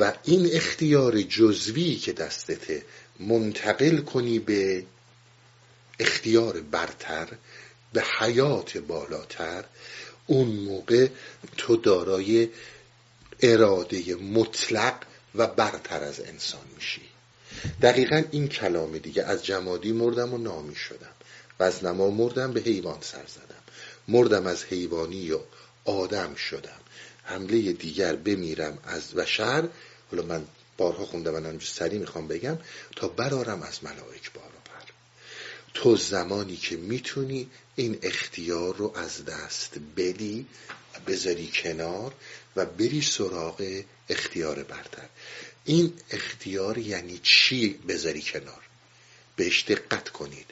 و 0.00 0.12
این 0.24 0.48
اختیار 0.52 1.22
جزوی 1.22 1.94
که 1.94 2.12
دستته 2.12 2.82
منتقل 3.20 3.98
کنی 3.98 4.38
به 4.38 4.84
اختیار 5.98 6.60
برتر 6.60 7.28
به 7.92 8.04
حیات 8.18 8.78
بالاتر 8.78 9.64
اون 10.26 10.48
موقع 10.48 11.08
تو 11.56 11.76
دارای 11.76 12.48
اراده 13.40 14.14
مطلق 14.14 14.94
و 15.34 15.46
برتر 15.46 16.04
از 16.04 16.20
انسان 16.20 16.66
میشی. 16.76 17.02
دقیقا 17.82 18.22
این 18.30 18.48
کلام 18.48 18.98
دیگه 18.98 19.22
از 19.22 19.44
جمادی 19.44 19.92
مردم 19.92 20.34
و 20.34 20.38
نامی 20.38 20.74
شدم. 20.74 21.14
و 21.60 21.62
از 21.62 21.84
نما 21.84 22.10
مردم 22.10 22.52
به 22.52 22.60
حیوان 22.60 22.98
سر 23.00 23.26
زدم. 23.26 23.62
مردم 24.08 24.46
از 24.46 24.64
حیوانی 24.64 25.30
و 25.30 25.38
آدم 25.84 26.34
شدم. 26.34 26.79
حمله 27.30 27.72
دیگر 27.72 28.16
بمیرم 28.16 28.78
از 28.84 29.14
بشر. 29.14 29.68
حالا 30.10 30.22
من 30.22 30.44
بارها 30.76 31.06
خوندم 31.06 31.56
و 31.56 31.60
سری 31.60 31.98
می‌خوام 31.98 32.28
بگم 32.28 32.58
تا 32.96 33.08
برارم 33.08 33.62
از 33.62 33.84
ملائک 33.84 34.32
بارا 34.32 34.48
پر 34.64 34.92
تو 35.74 35.96
زمانی 35.96 36.56
که 36.56 36.76
می‌تونی 36.76 37.48
این 37.76 37.98
اختیار 38.02 38.76
رو 38.76 38.92
از 38.96 39.24
دست 39.24 39.76
بدی 39.96 40.46
بذاری 41.06 41.50
کنار 41.54 42.14
و 42.56 42.66
بری 42.66 43.02
سراغ 43.02 43.82
اختیار 44.08 44.62
برتر. 44.62 45.08
این 45.64 45.92
اختیار 46.10 46.78
یعنی 46.78 47.20
چی 47.22 47.68
بذاری 47.88 48.22
کنار؟ 48.22 48.62
بهش 49.36 49.64
دقت 49.68 50.08
کنید. 50.08 50.46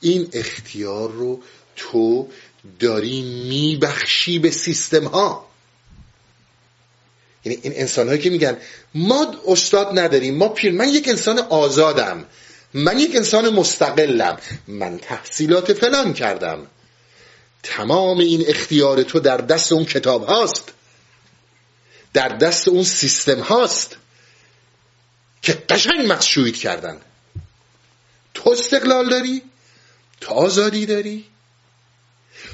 این 0.00 0.28
اختیار 0.32 1.12
رو 1.12 1.42
تو 1.76 2.30
داری 2.78 3.22
میبخشی 3.48 4.38
به 4.38 4.50
سیستم 4.50 5.04
ها. 5.04 5.51
یعنی 7.44 7.58
این 7.62 7.72
انسان 7.76 8.08
هایی 8.08 8.20
که 8.20 8.30
میگن 8.30 8.56
ما 8.94 9.34
استاد 9.46 9.98
نداریم 9.98 10.36
ما 10.36 10.48
پیر 10.48 10.72
من 10.72 10.88
یک 10.88 11.08
انسان 11.08 11.38
آزادم 11.38 12.24
من 12.74 12.98
یک 12.98 13.16
انسان 13.16 13.48
مستقلم 13.48 14.38
من 14.68 14.98
تحصیلات 14.98 15.72
فلان 15.72 16.14
کردم. 16.14 16.66
تمام 17.62 18.18
این 18.18 18.44
اختیار 18.48 19.02
تو 19.02 19.20
در 19.20 19.36
دست 19.36 19.72
اون 19.72 19.84
کتاب 19.84 20.24
هاست. 20.24 20.72
در 22.12 22.28
دست 22.28 22.68
اون 22.68 22.84
سیستم 22.84 23.40
هاست 23.40 23.96
که 25.42 25.52
قشنگ 25.52 26.12
مخشوید 26.12 26.56
کردن. 26.56 27.00
تو 28.34 28.50
استقلال 28.50 29.10
داری؟ 29.10 29.42
تو 30.20 30.34
آزادی 30.34 30.86
داری؟ 30.86 31.24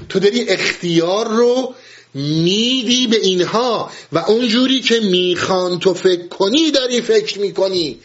تو 0.09 0.19
داری 0.19 0.49
اختیار 0.49 1.29
رو 1.29 1.75
میدی 2.15 3.07
به 3.07 3.17
اینها 3.17 3.93
و 4.13 4.19
اونجوری 4.19 4.81
که 4.81 5.01
می‌خوان 5.01 5.79
تو 5.79 5.95
فکر 5.95 6.29
کنی 6.29 6.71
داری 6.71 7.01
فکر 7.01 7.39
می‌کنی. 7.39 8.01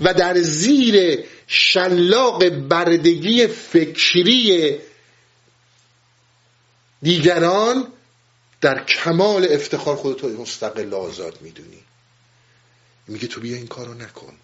و 0.00 0.14
در 0.14 0.40
زیر 0.40 1.24
شلاق 1.46 2.48
بردگی 2.48 3.46
فکری 3.46 4.78
دیگران 7.02 7.86
در 8.60 8.84
کمال 8.84 9.46
افتخار 9.50 9.96
خودتو 9.96 10.28
مستقل 10.28 10.94
آزاد 10.94 11.38
می‌دونی. 11.40 11.78
میگه 13.08 13.28
تو 13.28 13.40
بیا 13.40 13.56
این 13.56 13.66
کارو 13.66 13.94
نکن. 13.94 14.34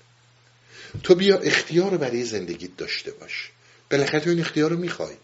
تو 1.03 1.15
بیا 1.15 1.39
اختیار 1.39 1.91
رو 1.91 1.99
برای 1.99 2.25
زندگیت 2.25 2.77
داشته 2.77 3.11
باش. 3.11 3.51
بالاخره 3.91 4.21
تو 4.21 4.31
این 4.31 4.41
اختیار 4.41 4.71
رو 4.71 4.77
می‌خوای. 4.77 5.15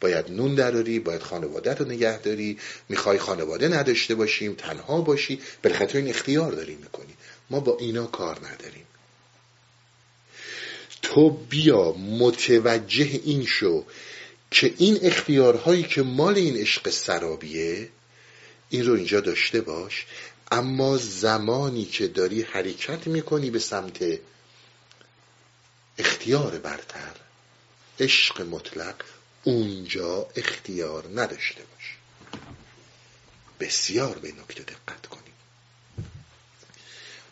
باید 0.00 0.30
نون 0.30 0.54
دراری 0.54 0.98
باید 0.98 1.22
خانواده 1.22 1.74
رو 1.74 1.84
نگه 1.84 2.18
داری. 2.18 2.58
می‌خوای 2.88 3.18
خانواده 3.18 3.68
نداشته 3.68 4.14
باشیم 4.14 4.54
تنها 4.54 5.00
باشی. 5.00 5.40
بالاخره 5.62 5.86
تو 5.86 5.98
این 5.98 6.08
اختیار 6.08 6.52
داری 6.52 6.74
می‌کنی. 6.74 7.14
ما 7.50 7.60
با 7.60 7.76
اینا 7.80 8.06
کار 8.06 8.36
نداریم. 8.36 8.86
تو 11.02 11.30
بیا 11.30 11.92
متوجه 11.92 13.20
این 13.24 13.46
شو 13.46 13.84
که 14.50 14.74
این 14.78 14.98
اختیارهایی 15.02 15.82
که 15.82 16.02
مال 16.02 16.34
این 16.34 16.56
عشق 16.56 16.90
سرابیه 16.90 17.88
این 18.70 18.86
رو 18.86 18.94
اینجا 18.94 19.20
داشته 19.20 19.60
باش. 19.60 20.06
اما 20.52 20.96
زمانی 20.96 21.84
که 21.84 22.08
داری 22.08 22.42
حرکت 22.42 23.06
می‌کنی 23.06 23.50
به 23.50 23.58
سمت 23.58 24.04
اختیار 25.98 26.58
برتر 26.58 27.12
عشق 28.00 28.40
مطلق 28.40 28.94
اونجا 29.44 30.26
اختیار 30.36 31.04
نداشته 31.14 31.60
باش. 31.62 31.96
بسیار 33.60 34.18
به 34.18 34.28
نکته 34.28 34.62
دقت 34.62 35.06
کنی. 35.06 35.20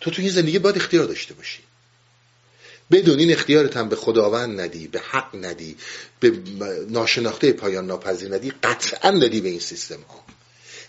تو 0.01 0.11
تو 0.11 0.23
این 0.23 0.31
زندگی 0.31 0.59
باید 0.59 0.77
اختیار 0.77 1.05
داشته 1.05 1.35
باشی. 1.35 1.63
بدون 2.91 3.19
این 3.19 3.33
اختیارت 3.33 3.77
هم 3.77 3.89
به 3.89 3.97
خداوند 3.97 4.61
ندی 4.61 4.89
به 4.89 5.01
حق 5.01 5.45
ندی 5.45 5.77
به 6.21 6.43
ناشناخته 6.89 7.53
پایان 7.53 7.87
ناپذیر 7.87 8.35
ندی 8.35 8.51
قطعا 8.63 9.11
دادی 9.11 9.41
به 9.41 9.49
این 9.49 9.61
سیستم 9.61 10.01
ها. 10.09 10.25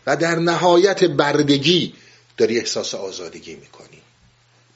و 0.07 0.17
در 0.17 0.35
نهایت 0.35 1.03
بردگی 1.03 1.93
داری 2.37 2.59
احساس 2.59 2.95
آزادگی 2.95 3.55
می‌کنی. 3.55 4.01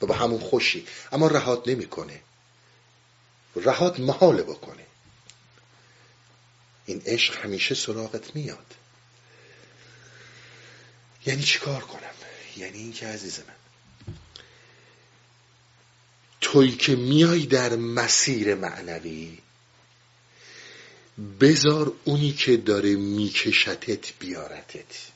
و 0.02 0.06
با 0.06 0.14
همون 0.14 0.40
خوشی. 0.40 0.86
اما 1.12 1.26
رهات 1.26 1.68
نمی‌کنه. 1.68 2.20
رهات 3.56 4.00
محاله 4.00 4.42
بکنه. 4.42 4.87
این 6.88 7.02
عشق 7.06 7.36
همیشه 7.44 7.74
سراغت 7.74 8.36
میاد. 8.36 8.74
یعنی 11.26 11.42
چیکار 11.42 11.80
کنم؟ 11.80 12.10
یعنی 12.56 12.78
اینکه 12.78 13.06
عزیز 13.06 13.38
من 13.38 14.14
توی 16.40 16.72
که 16.72 16.96
میای 16.96 17.46
در 17.46 17.76
مسیر 17.76 18.54
معنوی 18.54 19.38
بزار 21.40 21.92
اونی 22.04 22.32
که 22.32 22.56
داره 22.56 22.96
میکشتت 22.96 24.18
بیارتت. 24.18 25.08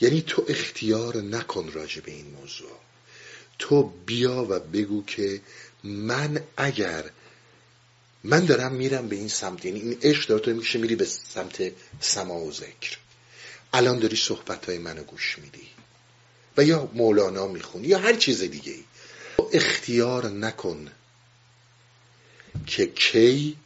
یعنی 0.00 0.22
تو 0.22 0.44
اختیار 0.48 1.16
نکن 1.16 1.72
راجع 1.72 2.00
به 2.00 2.12
این 2.12 2.30
موضوع. 2.30 2.78
تو 3.58 3.82
بیا 3.82 4.46
و 4.48 4.60
بگو 4.60 5.04
که 5.04 5.40
من 5.84 6.42
اگر 6.56 7.10
من 8.24 8.44
دارم 8.44 8.72
میرم 8.72 9.08
به 9.08 9.16
این 9.16 9.28
سمت 9.28 9.64
یعنی 9.64 9.80
این 9.80 9.98
عشق 10.02 10.28
داره 10.28 10.40
تو 10.40 10.50
میشه 10.50 10.78
میری 10.78 10.96
به 10.96 11.04
سمت 11.04 11.72
سما 12.00 12.40
و 12.40 12.52
ذکر. 12.52 12.98
الان 13.72 13.98
داری 13.98 14.16
صحبت 14.16 14.68
های 14.68 14.78
منو 14.78 15.02
گوش 15.02 15.38
میدی. 15.38 15.68
و 16.56 16.64
یا 16.64 16.90
مولانا 16.94 17.46
می‌خونی 17.46 17.88
یا 17.88 17.98
هر 17.98 18.16
چیز 18.16 18.42
دیگه 18.42 18.72
ای 18.72 18.84
اختیار 19.52 20.30
نکن 20.30 20.90
که 22.66 22.86
کی 22.86 23.56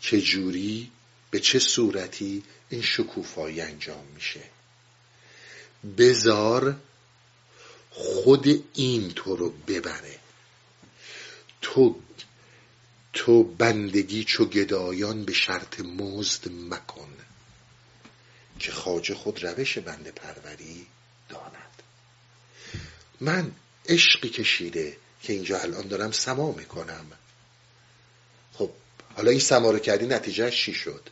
چه 0.00 0.20
جوری 0.20 0.90
به 1.30 1.40
چه 1.40 1.58
صورتی 1.58 2.42
این 2.70 2.82
شکوفایی 2.82 3.60
انجام 3.60 4.04
میشه. 4.14 4.40
بزار 5.98 6.76
خود 7.90 8.64
این 8.74 9.10
تو 9.10 9.36
رو 9.36 9.50
ببره. 9.50 10.18
تو 11.62 11.96
تو 13.12 13.44
بندگی 13.44 14.24
چو 14.24 14.44
گدایان 14.44 15.24
به 15.24 15.32
شرط 15.32 15.80
مزد 15.80 16.48
مکن 16.52 17.08
که 18.58 18.72
خاجه 18.72 19.14
خود 19.14 19.44
روش 19.44 19.78
بند 19.78 20.08
پروری 20.08 20.86
داند. 21.28 21.82
من 23.20 23.52
عشقی 23.88 24.28
کشیده 24.28 24.96
که 25.22 25.32
اینجا 25.32 25.58
الان 25.58 25.88
دارم 25.88 26.12
سما 26.12 26.52
می‌کنم. 26.52 27.06
خب 28.52 28.70
حالا 29.16 29.30
این 29.30 29.40
سما 29.40 29.70
رو 29.70 29.78
کردی 29.78 30.06
نتیجهش 30.06 30.64
چی 30.64 30.74
شد؟ 30.74 31.08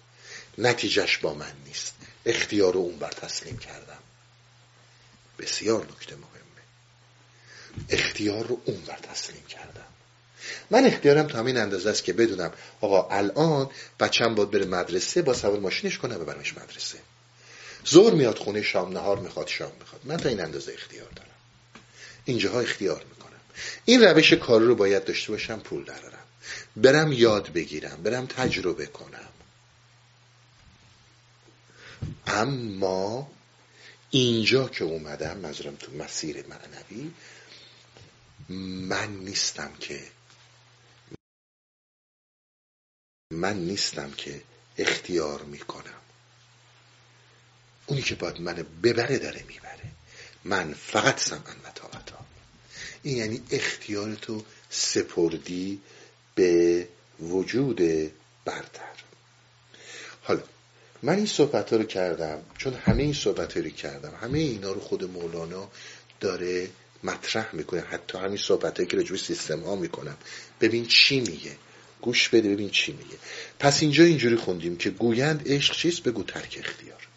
نتیجهش 0.58 1.18
با 1.18 1.34
من 1.34 1.52
نیست. 1.66 1.94
اختیار 2.26 2.74
رو 2.74 2.80
اون 2.80 2.98
بر 2.98 3.10
تسلیم 3.10 3.58
کردم. 3.58 3.98
بسیار 5.38 5.84
نکته 5.84 6.16
مهمه. 6.16 6.62
اختیار 7.88 8.46
رو 8.46 8.60
اون 8.64 8.80
بر 8.80 8.98
تسلیم 8.98 9.46
کردم. 9.46 9.87
من 10.70 10.86
اختیارم 10.86 11.26
تا 11.26 11.38
همین 11.38 11.56
اندازه 11.56 11.90
است 11.90 12.04
که 12.04 12.12
بدونم 12.12 12.52
آقا 12.80 13.08
الان 13.08 13.70
بچم 14.00 14.34
باید 14.34 14.50
بره 14.50 14.64
مدرسه 14.64 15.22
با 15.22 15.34
سوار 15.34 15.58
ماشینش 15.58 15.98
کنم 15.98 16.18
ببرمش 16.18 16.56
مدرسه. 16.58 16.98
زور 17.84 18.14
میاد 18.14 18.38
خونه 18.38 18.62
شام 18.62 18.92
نهار 18.92 19.18
می‌خواد 19.18 19.48
شام 19.48 19.72
می‌خواد. 19.80 20.00
من 20.04 20.16
تا 20.16 20.28
این 20.28 20.40
اندازه 20.40 20.72
اختیار 20.72 21.08
دارم. 21.16 21.28
اینجاها 22.24 22.60
اختیار 22.60 23.04
می‌کنم. 23.10 23.40
این 23.84 24.04
روش 24.04 24.32
کار 24.32 24.60
رو 24.60 24.74
باید 24.74 25.04
داشته 25.04 25.32
باشم 25.32 25.58
پول 25.58 25.84
درارم 25.84 26.18
برم 26.76 27.12
یاد 27.12 27.52
بگیرم 27.52 28.02
برم 28.02 28.26
تجربه 28.26 28.86
کنم. 28.86 29.28
اما 32.26 33.30
اینجا 34.10 34.68
که 34.68 34.84
اومدم 34.84 35.36
منظورم 35.38 35.76
تو 35.76 35.92
مسیر 35.92 36.44
معنوی 36.46 37.10
من 38.88 39.10
نیستم 39.10 39.70
که 39.80 40.00
من 43.38 43.56
نیستم 43.56 44.10
که 44.10 44.42
اختیار 44.78 45.42
می‌کنم. 45.42 46.00
اونی 47.86 48.02
که 48.02 48.14
باید 48.14 48.40
منو 48.40 48.62
ببره 48.82 49.18
داره 49.18 49.44
می‌بره. 49.48 49.84
من 50.44 50.74
فقط 50.74 51.20
سمن 51.20 51.56
و 51.64 51.70
طاقتا 51.74 52.18
این 53.02 53.16
یعنی 53.16 53.42
اختیار 53.50 54.14
تو 54.14 54.44
سپردی 54.70 55.80
به 56.34 56.88
وجود 57.20 57.76
برتر. 58.44 58.94
حالا 60.22 60.42
من 61.02 61.16
این 61.16 61.26
صحبت 61.26 61.72
رو 61.72 61.84
کردم 61.84 62.42
چون 62.58 62.74
همه 62.74 63.02
این 63.02 63.12
صحبت 63.12 63.56
رو 63.56 63.70
کردم. 63.70 64.14
همه 64.20 64.38
اینا 64.38 64.72
رو 64.72 64.80
خود 64.80 65.04
مولانا 65.04 65.70
داره 66.20 66.70
مطرح 67.04 67.54
می‌کنه. 67.54 67.80
حتی 67.80 68.18
همین 68.18 68.36
صحبت 68.36 68.88
که 68.88 68.96
رجوع 68.96 69.18
سیستم 69.18 69.60
ها 69.60 69.76
می‌کنم. 69.76 70.16
ببین 70.60 70.86
چی 70.86 71.20
میگه. 71.20 71.56
گوش 72.02 72.28
بده 72.28 72.48
ببین 72.48 72.70
چی 72.70 72.92
میگه. 72.92 73.16
پس 73.58 73.82
اینجا 73.82 74.04
اینجوری 74.04 74.36
خوندیم 74.36 74.76
که 74.76 74.90
گویند 74.90 75.42
عشق 75.46 75.74
چیست؟ 75.74 76.02
بگو 76.02 76.22
ترک 76.22 76.58
اختیار. 76.64 77.08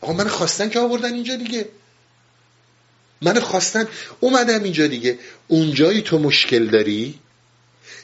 آقا 0.00 0.12
من 0.12 0.28
خواستن 0.28 0.68
که 0.68 0.78
آوردن 0.78 1.14
اینجا 1.14 1.36
دیگه. 1.36 1.68
من 3.22 3.40
خواستن 3.40 3.88
اومدم 4.20 4.62
اینجا 4.62 4.86
دیگه. 4.86 5.18
اونجایی 5.48 6.02
تو 6.02 6.18
مشکل 6.18 6.66
داری 6.66 7.18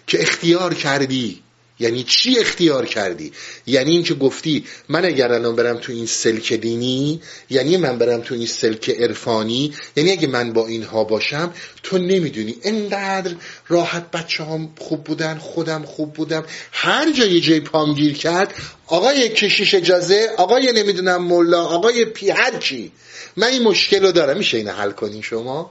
که 0.07 0.23
اختیار 0.23 0.75
کردی. 0.75 1.43
یعنی 1.79 2.03
چی 2.03 2.39
اختیار 2.39 2.87
کردی؟ 2.87 3.33
یعنی 3.67 3.91
اینکه 3.91 4.15
گفتی 4.15 4.65
من 4.89 5.05
اگر 5.05 5.33
الان 5.33 5.57
برم 5.57 5.79
تو 5.79 5.93
این 5.93 6.07
سلک 6.07 6.53
دینی 6.53 7.21
یعنی 7.51 7.77
من 7.77 7.99
برم 7.99 8.21
تو 8.21 8.35
این 8.35 8.47
سلک 8.47 8.91
عرفانی 8.91 9.75
یعنی 9.97 10.11
اگه 10.11 10.29
من 10.29 10.53
با 10.53 10.67
اینها 10.67 11.05
باشم 11.05 11.55
تو 11.83 11.99
نمی‌دونی. 11.99 12.57
انقدر 12.63 13.35
راحت 13.69 14.11
بچه 14.11 14.45
هم 14.45 14.75
خوب 14.79 15.05
بودن 15.05 15.39
خودم 15.39 15.83
خوب 15.83 16.13
بودم. 16.13 16.45
هر 16.73 17.13
جای 17.13 17.41
جای 17.41 17.61
پام 17.61 17.95
گیر 17.95 18.15
کرد 18.15 18.55
آقای 18.87 19.29
کشیش 19.29 19.75
اجازه 19.75 20.31
آقای 20.37 20.73
نمی‌دونم 20.73 21.25
ملا 21.25 21.65
آقای 21.65 22.05
پی 22.05 22.31
هر 22.31 22.59
چی. 22.59 22.93
من 23.37 23.47
این 23.47 23.63
مشکل 23.63 24.03
رو 24.03 24.13
دارم. 24.13 24.39
میشه 24.39 24.57
اینو 24.57 24.73
حل 24.73 24.91
کنی 24.91 25.23
شما؟ 25.23 25.71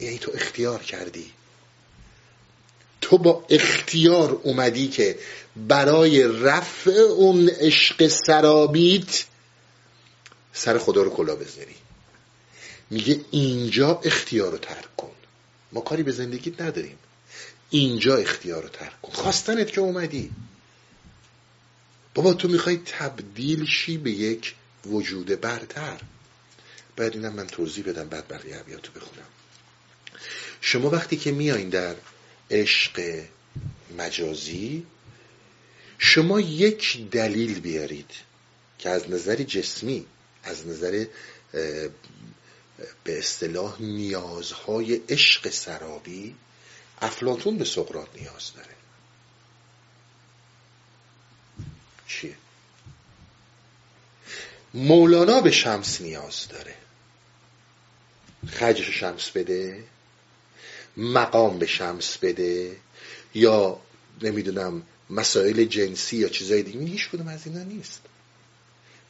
یعنی 0.00 0.18
تو 0.18 0.32
اختیار 0.34 0.82
کردی. 0.82 1.37
تو 3.08 3.18
با 3.18 3.44
اختیار 3.50 4.40
اومدی 4.42 4.88
که 4.88 5.18
برای 5.56 6.22
رفع 6.22 6.90
اون 6.90 7.48
عشق 7.48 8.06
سرابیت 8.06 9.24
سر 10.52 10.78
خدا 10.78 11.02
رو 11.02 11.10
کلا 11.10 11.36
بذاری. 11.36 11.74
میگه 12.90 13.20
اینجا 13.30 14.00
اختیار 14.04 14.52
رو 14.52 14.58
ترک 14.58 14.96
کن. 14.96 15.10
ما 15.72 15.80
کاری 15.80 16.02
به 16.02 16.12
زندگیت 16.12 16.60
نداریم. 16.60 16.98
اینجا 17.70 18.16
اختیار 18.16 18.62
رو 18.62 18.68
ترک 18.68 19.02
کن. 19.02 19.12
خواستنت 19.12 19.72
که 19.72 19.80
اومدی. 19.80 20.30
بابا 22.14 22.34
تو 22.34 22.48
می‌خوای 22.48 22.76
تبدیل 22.76 23.66
شی 23.66 23.98
به 23.98 24.10
یک 24.10 24.54
وجود 24.86 25.40
برتر. 25.40 26.00
باید 26.96 27.14
اینم 27.14 27.32
من 27.32 27.46
توضیح 27.46 27.84
بدم 27.84 28.08
بعد 28.08 28.28
بقیه 28.28 28.56
عبیاتو 28.56 28.92
بخونم. 28.92 29.28
شما 30.60 30.90
وقتی 30.90 31.16
که 31.16 31.32
میایین 31.32 31.68
در 31.68 31.94
عشق 32.50 33.24
مجازی. 33.98 34.86
شما 35.98 36.40
یک 36.40 37.10
دلیل 37.10 37.60
بیارید 37.60 38.10
که 38.78 38.90
از 38.90 39.10
نظر 39.10 39.36
جسمی 39.36 40.06
از 40.42 40.66
نظر 40.66 41.06
به 43.04 43.18
اصطلاح 43.18 43.82
نیازهای 43.82 45.00
عشق 45.08 45.50
سرابی 45.50 46.34
افلاتون 47.00 47.58
به 47.58 47.64
سقرات 47.64 48.08
نیاز 48.14 48.52
داره. 48.54 48.74
چیه؟ 52.06 52.34
مولانا 54.74 55.40
به 55.40 55.50
شمس 55.50 56.00
نیاز 56.00 56.48
داره. 56.48 56.74
خجر 58.46 58.90
شمس 58.90 59.30
بده. 59.30 59.84
مقام 60.98 61.58
به 61.58 61.66
شمس 61.66 62.16
بده 62.16 62.76
یا 63.34 63.80
نمی‌دونم 64.22 64.82
مسائل 65.10 65.64
جنسی 65.64 66.16
یا 66.16 66.28
چیزای 66.28 66.62
دیگه. 66.62 66.80
هیچ 66.80 67.08
کدوم 67.08 67.28
از 67.28 67.46
اینا 67.46 67.62
نیست. 67.62 68.00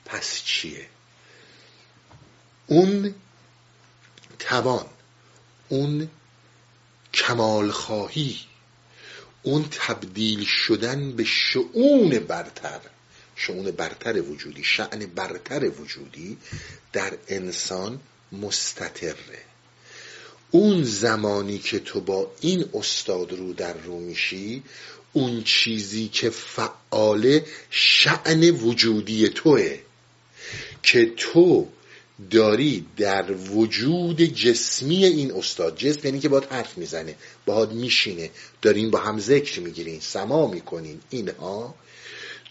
پس 0.05 0.43
چیه؟ 0.45 0.86
اون 2.66 3.14
توان 4.39 4.86
اون 5.68 6.09
کمال 7.14 7.70
خواهی 7.70 8.41
اون 9.43 9.68
تبدیل 9.70 10.45
شدن 10.45 11.12
به 11.12 11.24
شعون 11.24 12.18
برتر 12.18 12.80
شعون 13.36 13.70
برتر 13.70 14.22
وجودی 14.22 14.64
شعن 14.64 15.07
برتر 15.07 15.70
وجودی 15.70 16.39
در 16.93 17.12
انسان 17.28 18.01
مستطره. 18.32 19.48
اون 20.51 20.85
زمانی 20.85 21.59
که 21.59 21.79
تو 21.79 22.01
با 22.01 22.31
این 22.41 22.65
استاد 22.75 23.33
رو 23.33 23.53
در 23.53 23.73
رو 23.73 24.01
میشی 24.01 24.63
اون 25.13 25.43
چیزی 25.45 26.09
که 26.09 26.31
فعال 26.31 27.41
شعن 27.71 28.51
وجودی 28.51 29.29
توه. 29.29 29.79
که 30.83 31.13
تو 31.17 31.69
داری 32.31 32.87
در 32.97 33.33
وجود 33.33 34.23
جسمی 34.23 35.05
این 35.05 35.33
استاد 35.33 35.77
جسم 35.77 36.01
یعنی 36.05 36.21
که 36.21 36.29
باید 36.29 36.45
حرف 36.45 36.79
می‌زنه 36.79 37.15
باید 37.47 37.73
میشینه 37.73 38.31
دارین 38.63 38.91
با 38.91 38.99
هم 38.99 39.19
ذکر 39.19 39.61
می‌گیرین 39.61 40.01
سما 40.01 40.47
می‌کنین 40.47 41.01
اینها 41.11 41.75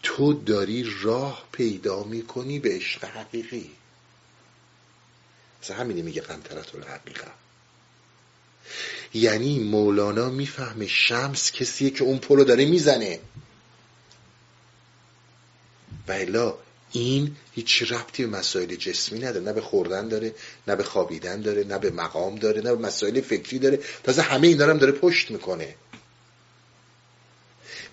تو 0.04 0.34
داری 0.34 0.86
راه 1.02 1.48
پیدا 1.52 2.04
می‌کنی 2.04 2.60
به 2.60 2.76
عشق 2.76 3.06
حقیقی. 3.06 3.70
مثلا 5.64 5.78
همینی 5.78 6.02
میگه 6.02 6.22
قنطرت 6.22 6.76
الحقیقه. 6.76 7.28
یعنی 9.14 9.60
مولانا 9.60 10.30
می‌فهمه 10.30 10.88
شمس 10.88 11.52
کسیه 11.52 11.90
که 11.90 12.04
اون 12.04 12.18
پلو 12.18 12.44
داره 12.44 12.66
می‌زنه. 12.66 13.20
و 16.08 16.54
این 16.92 17.36
هیچ 17.54 17.92
ربطی 17.92 18.26
به 18.26 18.38
مسائل 18.38 18.76
جسمی 18.76 19.20
نداره. 19.20 19.46
نه 19.46 19.54
به 19.54 19.62
خوردن 19.62 20.08
داره 20.08 20.36
نه 20.68 20.76
به 20.76 20.84
خوابیدن 20.84 21.42
داره 21.42 21.64
نه 21.64 21.78
به 21.80 21.92
مقام 21.92 22.36
داره 22.36 22.62
نه 22.62 22.76
به 22.76 22.88
مسائل 22.88 23.22
فکری 23.22 23.60
داره. 23.60 23.80
تازه 24.04 24.22
همه 24.22 24.48
اینا 24.48 24.66
هم 24.66 24.78
داره 24.78 24.92
پشت 24.92 25.32
می‌کنه. 25.32 25.76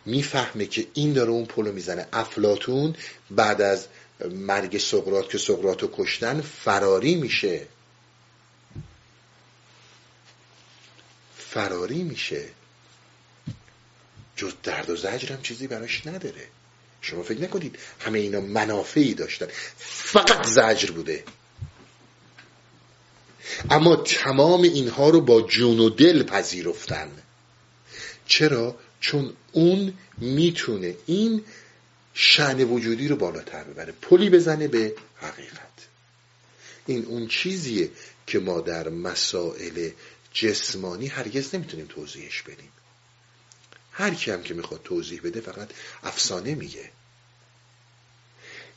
می‌فهمه 0.06 0.66
که 0.66 0.86
این 0.94 1.12
داره 1.12 1.30
اون 1.30 1.44
پلو 1.44 1.72
می‌زنه. 1.72 2.06
افلاتون 2.12 2.96
بعد 3.30 3.62
از 3.62 3.86
مرگ 4.30 4.78
سقرات 4.78 5.30
که 5.30 5.38
سقرات 5.38 5.90
کشتن 5.92 6.40
فراری 6.40 7.14
میشه. 7.14 7.66
فراری 11.54 12.02
میشه. 12.02 12.44
جز 14.36 14.52
درد 14.62 14.90
و 14.90 15.08
هم 15.08 15.42
چیزی 15.42 15.66
براش 15.66 16.06
نداره. 16.06 16.46
شما 17.00 17.22
فکر 17.22 17.40
نکنید 17.40 17.78
همه 18.00 18.18
اینا 18.18 18.40
منافعی 18.40 19.14
داشتن. 19.14 19.46
فقط 19.78 20.46
زجر 20.46 20.90
بوده. 20.90 21.24
اما 23.70 23.96
تمام 23.96 24.62
اینها 24.62 25.10
رو 25.10 25.20
با 25.20 25.40
جون 25.40 25.80
و 25.80 25.90
دل 25.90 26.22
پذیرفتن. 26.22 27.10
چرا؟ 28.26 28.76
چون 29.00 29.32
اون 29.52 29.94
می‌تونه 30.18 30.96
این 31.06 31.44
شعن 32.14 32.60
وجودی 32.64 33.08
رو 33.08 33.16
بالاتر 33.16 33.64
ببره. 33.64 33.92
پلی 34.02 34.30
بزنه 34.30 34.68
به 34.68 34.94
حقیقت. 35.16 35.74
این 36.86 37.04
اون 37.04 37.28
چیزیه 37.28 37.90
که 38.26 38.38
ما 38.38 38.60
در 38.60 38.88
مسائل 38.88 39.90
جسمانی 40.34 41.06
هرگز 41.06 41.54
نمی‌تونیم 41.54 41.86
توضیحش 41.86 42.42
بدیم. 42.42 42.72
هر 43.92 44.14
کی 44.14 44.30
هم 44.30 44.42
که 44.42 44.54
می‌خواد 44.54 44.80
توضیح 44.84 45.20
بده 45.24 45.40
فقط 45.40 45.70
افسانه 46.02 46.54
میگه. 46.54 46.90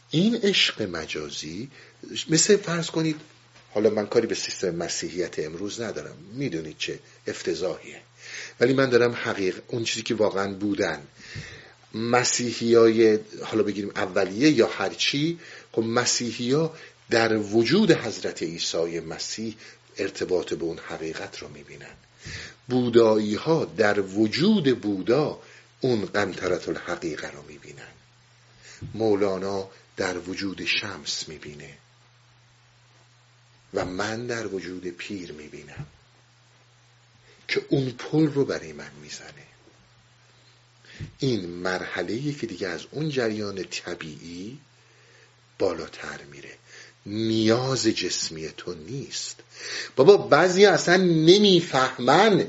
این 0.09 0.35
عشق 0.35 0.81
مجازی 0.81 1.69
مثل 2.29 2.57
فرض 2.57 2.87
کنید 2.87 3.21
حالا 3.73 3.89
من 3.89 4.07
کاری 4.07 4.27
به 4.27 4.35
سیستم 4.35 4.75
مسیحیت 4.75 5.39
امروز 5.39 5.81
ندارم. 5.81 6.17
می‌دونید 6.33 6.77
چه 6.77 6.99
افتضاحیه. 7.27 8.01
ولی 8.59 8.73
من 8.73 8.89
دارم 8.89 9.11
حقیق 9.11 9.61
اون 9.67 9.83
چیزی 9.83 10.01
که 10.01 10.15
واقعا 10.15 10.53
بودن. 10.53 11.07
مسیحی 11.93 12.75
های 12.75 13.19
حالا 13.43 13.63
بگیریم 13.63 13.91
اولیه 13.95 14.49
یا 14.51 14.67
هرچی 14.67 15.39
خب 15.71 15.83
مسیحی 15.83 16.51
ها 16.51 16.75
در 17.09 17.37
وجود 17.37 17.91
حضرت 17.91 18.43
عیسی 18.43 18.99
مسیح 18.99 19.55
ارتباط 19.97 20.53
به 20.53 20.63
اون 20.63 20.79
حقیقت 20.79 21.39
رو 21.39 21.47
می‌بینن. 21.47 21.95
بودایی 22.67 23.35
ها 23.35 23.65
در 23.65 23.99
وجود 23.99 24.81
بودا 24.81 25.41
اون 25.81 26.05
قنطرت 26.05 26.69
الحقیقه 26.69 27.31
رو 27.31 27.43
می‌بینن. 27.47 27.93
مولانا 28.93 29.69
در 29.97 30.17
وجود 30.17 30.65
شمس 30.65 31.29
می‌بینه. 31.29 31.77
و 33.73 33.85
من 33.85 34.27
در 34.27 34.47
وجود 34.47 34.87
پیر 34.87 35.31
می‌بینم. 35.31 35.85
که 37.47 37.65
اون 37.69 37.91
پل 37.91 38.27
رو 38.27 38.45
برای 38.45 38.73
من 38.73 38.91
می‌زنه. 39.01 39.47
این 41.19 41.45
مرحله 41.45 42.33
که 42.33 42.47
دیگه 42.47 42.67
از 42.67 42.85
اون 42.91 43.09
جریان 43.09 43.63
طبیعی 43.63 44.59
بالاتر 45.59 46.23
میره. 46.23 46.57
نیاز 47.07 47.87
جسمی 47.87 48.49
تو 48.57 48.73
نیست. 48.87 49.35
بابا 49.95 50.17
بعضی 50.17 50.65
اصلا 50.65 50.97
نمی‌فهمن. 50.97 52.45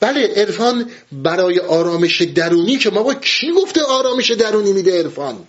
بله 0.00 0.32
عرفان 0.36 0.90
برای 1.12 1.58
آرامش 1.58 2.22
درونی 2.22 2.76
که 2.76 2.90
بابا 2.90 3.14
کی 3.14 3.52
گفته 3.52 3.82
آرامش 3.82 4.30
درونی 4.30 4.72
میده 4.72 4.98
عرفان؟ 4.98 5.46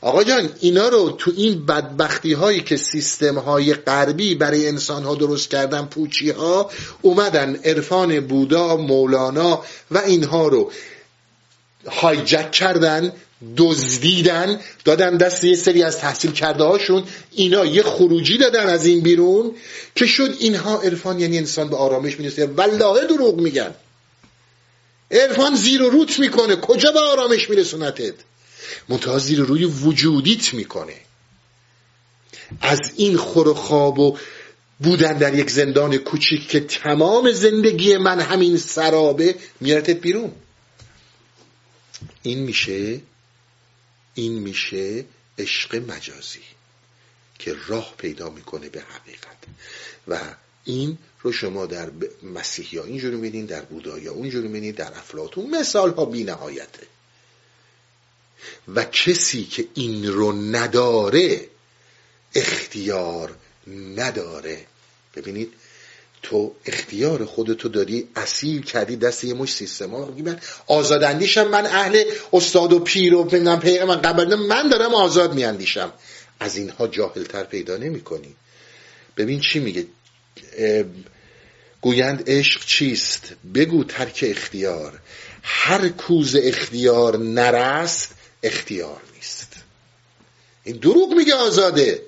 آقا 0.00 0.24
جان 0.24 0.48
اینا 0.60 0.88
رو 0.88 1.10
تو 1.10 1.32
این 1.36 1.66
بدبختی 1.66 2.32
هایی 2.32 2.60
که 2.60 2.76
سیستم 2.76 3.38
های 3.38 3.74
غربی 3.74 4.34
برای 4.34 4.68
انسان 4.68 5.02
ها 5.04 5.14
درست 5.14 5.50
کردن 5.50 5.84
پوچی 5.84 6.30
ها 6.30 6.70
اومدن 7.02 7.56
عرفان 7.64 8.20
بودا 8.20 8.76
مولانا 8.76 9.64
و 9.90 9.98
اینها 9.98 10.48
رو 10.48 10.72
هایجک 11.90 12.50
کردن 12.50 13.12
دزدیدن 13.56 14.60
دادن 14.84 15.16
دست 15.16 15.44
یه 15.44 15.54
سری 15.54 15.82
از 15.82 15.98
تحصیل 15.98 16.32
کرده 16.32 16.64
هاشون. 16.64 17.04
اینا 17.32 17.64
یه 17.64 17.82
خروجی 17.82 18.38
دادن 18.38 18.68
از 18.68 18.86
این 18.86 19.00
بیرون 19.00 19.54
که 19.94 20.06
شد 20.06 20.36
اینها 20.38 20.80
عرفان 20.80 21.20
یعنی 21.20 21.38
انسان 21.38 21.68
به 21.68 21.76
آرامش 21.76 22.18
می‌رسه. 22.20 22.46
والله 22.46 23.06
دروغ 23.06 23.40
میگن. 23.40 23.74
عرفان 25.10 25.56
زیر 25.56 25.82
و 25.82 25.90
روت 25.90 26.18
می‌کنه. 26.18 26.56
کجا 26.56 26.92
به 26.92 27.00
آرامش 27.00 27.50
میرسونتت 27.50 28.14
منتها 28.88 29.18
زیر 29.18 29.40
روی 29.40 29.64
وجودیت 29.64 30.54
می‌کنه. 30.54 30.94
از 32.60 32.80
این 32.96 33.16
خور 33.16 33.48
و 33.48 33.54
خواب 33.54 33.98
و 33.98 34.18
بودن 34.80 35.18
در 35.18 35.34
یک 35.34 35.50
زندان 35.50 35.96
کوچیک 35.96 36.48
که 36.48 36.60
تمام 36.60 37.32
زندگی 37.32 37.96
من 37.96 38.20
همین 38.20 38.56
سرابه 38.56 39.34
میارتت 39.60 39.96
بیرون. 40.00 40.32
این 42.22 42.38
میشه 42.38 43.00
این 44.14 44.32
میشه 44.32 45.04
عشق 45.38 45.74
مجازی 45.74 46.42
که 47.38 47.56
راه 47.66 47.94
پیدا 47.98 48.30
می‌کنه 48.30 48.68
به 48.68 48.80
حقیقت. 48.80 49.36
و 50.08 50.20
این 50.64 50.98
رو 51.20 51.32
شما 51.32 51.66
در 51.66 51.90
مسیحی 52.22 52.78
ها 52.78 52.84
اینجوری 52.84 53.16
میدین 53.16 53.46
در 53.46 53.62
بودایی 53.62 54.06
ها 54.06 54.14
اونجوری 54.14 54.48
میدین 54.48 54.72
در 54.72 54.98
افلاتون 54.98 55.50
مثال 55.50 55.90
ها 55.94 56.04
بی 56.04 56.24
نهایته 56.24 56.86
و 58.74 58.84
کسی 58.84 59.44
که 59.44 59.68
این 59.74 60.06
رو 60.06 60.32
نداره 60.32 61.48
اختیار 62.34 63.36
نداره. 63.96 64.66
ببینید 65.16 65.52
تو 66.22 66.54
اختیار 66.66 67.24
خودتو 67.24 67.68
داری 67.68 68.08
اصیل 68.16 68.62
کردی 68.62 68.96
دست 68.96 69.24
یه 69.24 69.34
مش 69.34 69.54
سیستم. 69.54 69.90
ها 69.90 70.14
من 70.24 70.40
آزاداندیشم 70.66 71.48
من 71.48 71.66
اهل 71.66 72.04
استاد 72.32 72.72
و 72.72 72.78
پیر 72.78 73.14
و 73.14 73.24
من 73.24 73.60
پیغمبر 73.60 73.94
من 73.94 74.02
قبل 74.02 74.34
من 74.34 74.68
دارم 74.68 74.94
آزاد 74.94 75.34
میاندیشم. 75.34 75.92
از 76.40 76.56
اینها 76.56 76.86
جاهلتر 76.86 77.44
پیدا 77.44 77.76
نمی 77.76 78.00
کنی 78.00 78.34
ببین 79.16 79.40
چی 79.40 79.58
میگه؟ 79.58 79.86
گویند 81.80 82.22
عشق 82.26 82.64
چیست؟ 82.64 83.32
بگو 83.54 83.84
ترک 83.84 84.24
اختیار. 84.28 84.98
هر 85.42 85.88
کوز 85.88 86.36
اختیار 86.36 87.18
نرست 87.18 88.14
اختیار 88.42 89.00
نیست. 89.14 89.52
این 90.64 90.76
دروغ 90.76 91.12
میگه 91.12 91.34
آزاده. 91.34 92.02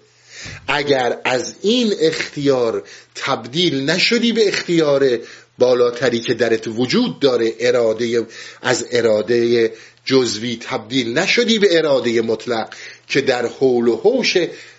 اگر 0.68 1.18
از 1.24 1.56
این 1.62 1.94
اختیار 2.00 2.82
تبدیل 3.14 3.90
نشدی 3.90 4.32
به 4.32 4.48
اختیار 4.48 5.18
بالاتری 5.58 6.20
که 6.20 6.34
درت 6.34 6.68
وجود 6.68 7.20
داره 7.20 7.54
اراده 7.60 8.26
از 8.62 8.86
اراده 8.92 9.72
جزوی 10.04 10.58
تبدیل 10.62 11.18
نشدی 11.18 11.58
به 11.58 11.78
اراده 11.78 12.22
مطلق 12.22 12.74
که 13.08 13.20
در 13.20 13.46
حول 13.46 13.88
و 13.88 13.96
حوش 13.96 14.36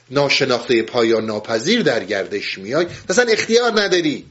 ناشناخته 0.10 0.82
پایان 0.82 1.26
ناپذیر 1.26 1.82
در 1.82 2.04
گردش 2.04 2.58
میای 2.58 2.86
مثلا 3.10 3.32
اختیار 3.32 3.82
نداری. 3.82 4.26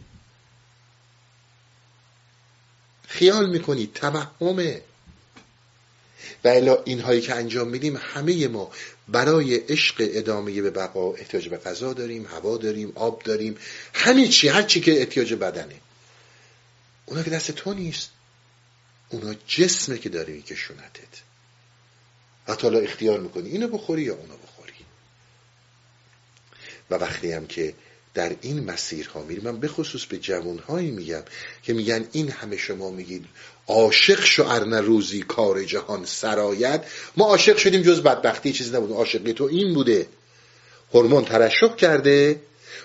خیال 3.09 3.51
می‌کنی 3.51 3.91
توهمه. 3.95 4.81
و 6.45 6.49
الا 6.49 6.79
اینهایی 6.85 7.21
که 7.21 7.35
انجام 7.35 7.69
میدیم 7.69 8.01
همه 8.15 8.49
ما 8.49 8.71
برای 9.09 9.57
عشق 9.57 9.95
ادامه 9.99 10.63
به 10.63 10.71
بقا 10.71 11.13
احتیاج 11.13 11.49
به 11.49 11.59
غذا 11.59 11.93
داریم 11.93 12.27
هوا 12.27 12.57
داریم 12.57 12.93
آب 12.95 13.23
داریم 13.23 13.57
همه 13.95 14.29
چی 14.29 14.49
هر 14.49 14.63
چی 14.63 14.81
که 14.81 14.99
احتیاج 14.99 15.35
بدنه. 15.35 15.81
اونا 17.07 17.23
که 17.23 17.31
دست 17.31 17.51
تو 17.51 17.75
نیست. 17.75 18.11
اونا 19.09 19.35
جسمه 19.47 19.99
که 19.99 20.09
داره 20.09 20.33
میکشونتت 20.33 21.23
حتی 22.49 22.63
حالا 22.63 22.79
اختیار 22.79 23.21
می‌کنی 23.21 23.51
اینو 23.51 23.69
بخوری 23.69 24.03
یا 24.03 24.15
اونو 24.15 24.37
بخوری. 24.37 24.73
و 26.91 26.95
وقتی 26.95 27.33
هم 27.33 27.47
که 27.47 27.75
در 28.15 28.37
این 28.41 28.65
مسیرها 28.65 29.23
میریم. 29.23 29.45
من 29.45 29.61
به 29.61 29.69
خصوص 29.69 30.05
به 30.05 30.19
جوانهایی 30.19 30.91
میگم 30.91 31.23
که 31.63 31.73
میگن 31.73 32.09
این 32.13 32.31
همه 32.31 32.57
شما 32.57 32.91
میگید 32.91 33.25
عاشق 33.67 34.25
شو 34.25 34.47
ارن 34.47 34.75
روزی 34.75 35.23
کار 35.23 35.65
جهان 35.65 36.05
سرایت. 36.05 36.85
ما 37.17 37.25
عاشق 37.25 37.57
شدیم 37.57 37.83
جز 37.83 38.03
بدبختی 38.03 38.53
چیزی 38.53 38.77
نبود. 38.77 38.91
عاشقی 38.91 39.33
تو 39.33 39.45
این 39.45 39.75
بوده. 39.75 40.07
هورمون 40.95 41.25
ترشح 41.25 41.77
کرده. 41.77 42.41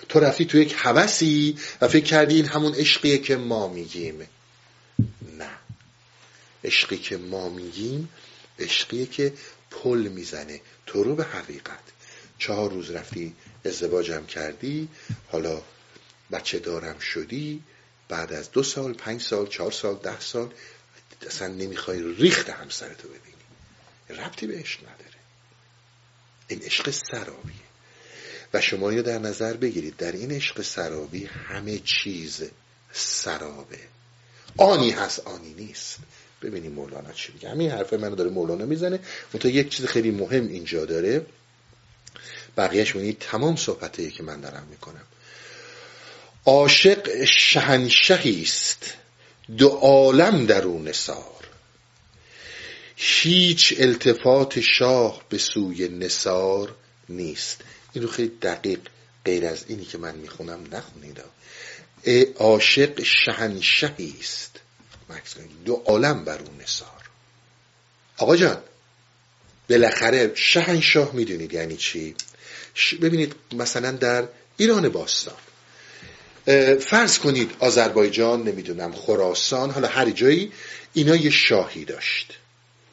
تو 0.08 0.20
رفتی 0.20 0.44
تو 0.44 0.58
یک 0.58 0.74
هوسی 0.76 1.58
و 1.80 1.88
فکر 1.88 2.04
کردی 2.04 2.34
این 2.34 2.46
همون 2.46 2.74
عشقیه 2.74 3.18
که 3.18 3.36
ما 3.36 3.68
میگیم. 3.68 4.28
نه. 5.38 5.50
عشقی 6.64 6.96
که 6.96 7.16
ما 7.16 7.48
میگیم 7.48 8.08
عشقیه 8.58 9.06
که 9.06 9.32
پل 9.70 9.98
می‌زنه. 9.98 10.60
تو 10.86 11.04
رو 11.04 11.14
به 11.14 11.24
حقیقت. 11.24 11.80
چهار 12.38 12.70
روز 12.70 12.90
رفتی 12.90 13.34
ازدواجم 13.64 14.26
کردی 14.26 14.88
حالا 15.28 15.62
بچه 16.32 16.58
دارم 16.58 16.98
شدی 16.98 17.62
بعد 18.08 18.32
از 18.32 18.50
دو 18.50 18.62
سال 18.62 18.92
پنج 18.92 19.22
سال 19.22 19.46
چهار 19.46 19.72
سال 19.72 19.96
ده 19.96 20.20
سال 20.20 20.52
اصلا 21.26 21.48
نمی‌خوای 21.48 22.14
ریخت 22.14 22.50
همسرتو 22.50 23.08
ببینی. 23.08 24.24
ربطی 24.24 24.46
بهش 24.46 24.78
نداره. 24.78 25.18
این 26.48 26.62
عشق 26.62 26.90
سرابیه. 26.90 27.54
و 28.54 28.60
شما 28.60 28.92
یا 28.92 29.02
در 29.02 29.18
نظر 29.18 29.56
بگیرید. 29.56 29.96
در 29.96 30.12
این 30.12 30.32
عشق 30.32 30.62
سرابی 30.62 31.24
همه 31.24 31.78
چیز 31.78 32.42
سرابه. 32.92 33.78
آنی 34.56 34.90
هست 34.90 35.20
آنی 35.20 35.54
نیست. 35.54 35.98
ببینیم 36.42 36.72
مولانا 36.72 37.12
چی 37.12 37.32
میگه. 37.32 37.50
همین 37.50 37.70
حرفه 37.70 37.96
منو 37.96 38.14
داره 38.14 38.30
مولانا 38.30 38.66
می‌زنه. 38.66 39.00
تا 39.40 39.48
یک 39.48 39.68
چیز 39.68 39.86
خیلی 39.86 40.10
مهم 40.10 40.48
اینجا 40.48 40.84
داره. 40.84 41.26
بقیهش 42.56 42.94
می‌بینید 42.94 43.18
تمام 43.18 43.56
صحبته 43.56 44.10
که 44.10 44.22
من 44.22 44.40
دارم 44.40 44.66
می‌کنم. 44.70 45.04
عاشق 46.46 47.24
شهنشهی 47.24 48.42
است. 48.42 48.94
دو 49.56 49.68
عالم 49.68 50.46
در 50.46 50.62
او 50.62 50.82
نثار. 50.82 51.48
هیچ 52.96 53.74
التفات 53.78 54.60
شاه 54.60 55.22
به 55.28 55.38
سوی 55.38 55.88
نثار 55.88 56.74
نیست. 57.08 57.60
این 57.92 58.04
رو 58.04 58.10
خیلی 58.10 58.32
دقیق 58.42 58.80
غیر 59.24 59.46
از 59.46 59.64
اینی 59.68 59.84
که 59.84 59.98
من 59.98 60.14
می‌خونم 60.14 60.60
نخونید. 60.72 61.20
عاشق 62.36 63.02
شهنشهی 63.02 64.14
است. 64.20 64.60
دو 65.64 65.82
عالم 65.86 66.24
بر 66.24 66.38
اون 66.38 66.60
نثار. 66.60 67.10
آقا 68.16 68.36
جان 68.36 68.62
بالاخره 69.70 70.32
شهنشاه 70.34 71.12
می‌دونید 71.12 71.52
یعنی 71.52 71.76
چی؟ 71.76 72.14
ببینید 73.00 73.34
مثلا 73.52 73.90
در 73.90 74.24
ایران 74.56 74.88
باستان. 74.88 75.34
فرض 76.80 77.18
کنید 77.18 77.50
آذربایجان 77.58 78.42
نمی‌دونم 78.42 78.92
خراسان 78.92 79.70
حالا 79.70 79.88
هر 79.88 80.10
جایی 80.10 80.52
اینا 80.92 81.16
یه 81.16 81.30
شاهی 81.30 81.84
داشت. 81.84 82.38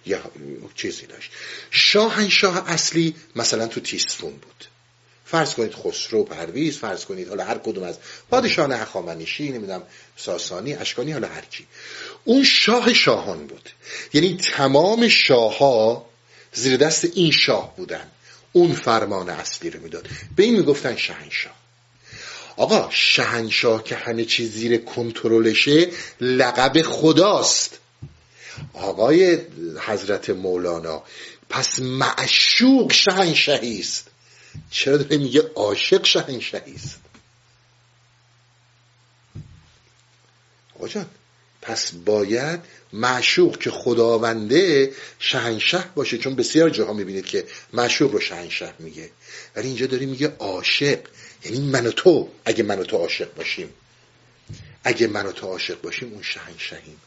یا 0.05 0.21
چیزی 0.75 1.05
داشت. 1.05 1.31
شاهنشاه 1.71 2.71
اصلی 2.71 3.15
مثلا 3.35 3.67
تو 3.67 3.79
تیسفون 3.79 4.31
بود. 4.31 4.65
فرض 5.25 5.53
کنید 5.53 5.73
خسرو 5.73 6.23
پرویز 6.23 6.77
فرض 6.77 7.05
کنید 7.05 7.27
حالا 7.29 7.43
هر 7.43 7.57
کدوم 7.57 7.83
از 7.83 7.97
پادشاهان 8.29 8.71
هخامنشی 8.71 9.49
نمی‌دونم 9.49 9.83
ساسانی 10.17 10.73
اشکانی 10.73 11.11
حالا 11.11 11.27
هر 11.27 11.41
کی. 11.41 11.65
اون 12.23 12.43
شاه 12.43 12.93
شاهان 12.93 13.47
بود. 13.47 13.69
یعنی 14.13 14.37
تمام 14.37 15.07
شاه 15.07 15.57
ها 15.57 16.05
زیر 16.53 16.77
دست 16.77 17.07
این 17.13 17.31
شاه 17.31 17.75
بودن. 17.75 18.11
اون 18.57 18.73
فرمان 18.73 19.29
اصلی 19.29 19.69
رو 19.69 19.79
می‌داد. 19.79 20.07
به 20.35 20.43
این 20.43 20.55
می‌گفتن 20.55 20.95
شهنشاه. 20.95 21.55
آقا 22.57 22.89
شهنشاه 22.91 23.83
که 23.83 23.95
همه 23.95 24.25
چیز 24.25 24.53
زیر 24.53 24.77
کنترلشه 24.77 25.87
لقب 26.21 26.81
خداست. 26.81 27.77
آقای 28.73 29.41
حضرت 29.79 30.29
مولانا 30.29 31.03
پس 31.49 31.79
معشوق 31.79 32.91
شهنشهی 32.91 33.79
است. 33.79 34.07
چرا 34.71 34.97
داره 34.97 35.17
میگه 35.17 35.51
عاشق 35.55 36.05
شهنشهی 36.05 36.75
است؟ 36.75 36.99
آقا 40.75 40.87
جان 40.87 41.05
پس 41.67 41.91
باید 41.91 42.59
معشوق 42.93 43.57
که 43.57 43.71
خداونده 43.71 44.93
شهنشه 45.19 45.83
باشه 45.95 46.17
چون 46.17 46.35
بسیار 46.35 46.69
جاها 46.69 46.93
می‌بینید 46.93 47.25
که 47.25 47.45
معشوق 47.73 48.11
رو 48.11 48.19
شهنشه 48.19 48.73
میگه. 48.79 49.09
ولی 49.55 49.67
اینجا 49.67 49.85
داری 49.85 50.05
میگه 50.05 50.35
عاشق. 50.39 50.99
یعنی 51.45 51.59
من 51.59 51.87
و 51.87 51.91
تو 51.91 52.29
اگه 52.45 52.63
من 52.63 52.79
و 52.79 52.83
تو 52.83 52.97
عاشق 52.97 53.33
باشیم. 53.33 53.73
اگه 54.83 55.07
من 55.07 55.25
و 55.25 55.31
تو 55.31 55.47
عاشق 55.47 55.81
باشیم 55.81 56.13
اون 56.13 56.23
شهنشهیم 56.23 57.01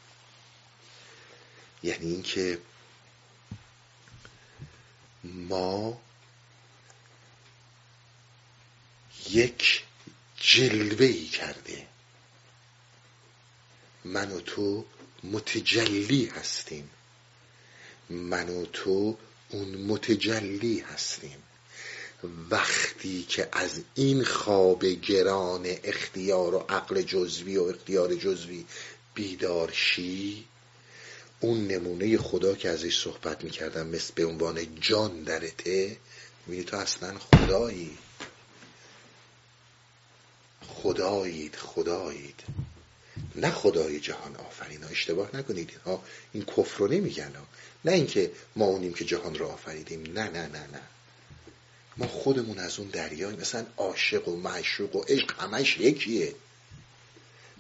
یعنی 1.82 2.11
اینکه 2.11 2.58
ما 5.24 6.00
یک 9.30 9.82
جلوه 10.40 11.06
ای 11.06 11.26
کرده 11.26 11.89
من 14.05 14.32
و 14.32 14.40
تو 14.40 14.84
متجلی 15.24 16.26
هستیم. 16.26 16.90
من 18.11 18.48
و 18.48 18.66
تو 18.66 19.16
اون 19.51 19.68
متجلی 19.68 20.80
هستیم. 20.80 21.42
وقتی 22.51 23.22
که 23.22 23.48
از 23.53 23.80
این 23.94 24.24
خواب 24.24 24.84
گران 24.84 25.66
اختیار 25.84 26.55
و 26.55 26.59
عقل 26.68 27.03
جزوی 27.03 27.57
و 27.57 27.62
اختیار 27.62 28.14
جزوی 28.14 28.64
بیدار 29.14 29.70
شی 29.72 30.44
اون 31.40 31.66
نمونه 31.66 32.18
خدا 32.18 32.55
که 32.55 32.68
ازش 32.68 33.03
صحبت 33.03 33.44
می‌کردم 33.44 33.86
مثل 33.86 34.12
به 34.14 34.26
عنوان 34.26 34.80
جان 34.80 35.22
درته 35.22 35.96
میگه 36.46 36.62
تو 36.62 36.76
اصلا 36.76 37.18
خدایی. 37.18 37.98
خدایید 40.68 41.57
خدایید. 41.57 42.42
نه 43.36 43.50
خدای 43.50 44.00
جهان 44.00 44.36
آفرین 44.36 44.84
اشتباه 44.84 45.36
نکنید 45.36 45.70
ها 45.86 46.04
این 46.32 46.44
کفر 46.44 46.78
رو 46.78 46.88
نمیگن. 46.88 47.32
نه 47.84 47.92
اینکه 47.92 48.30
ما 48.56 48.64
اونیم 48.64 48.92
که 48.92 49.04
جهان 49.04 49.34
رو 49.34 49.46
آفریدیم. 49.46 50.02
نه 50.02 50.24
نه 50.30 50.46
نه 50.46 50.66
نه. 50.72 50.80
ما 51.96 52.06
خودمون 52.06 52.58
از 52.58 52.78
اون 52.78 52.88
دریای 52.88 53.36
مثلا 53.36 53.66
عاشق 53.76 54.28
و 54.28 54.36
معشوق 54.36 54.96
و 54.96 55.00
عشق 55.08 55.40
همش 55.40 55.78
یکیه. 55.78 56.34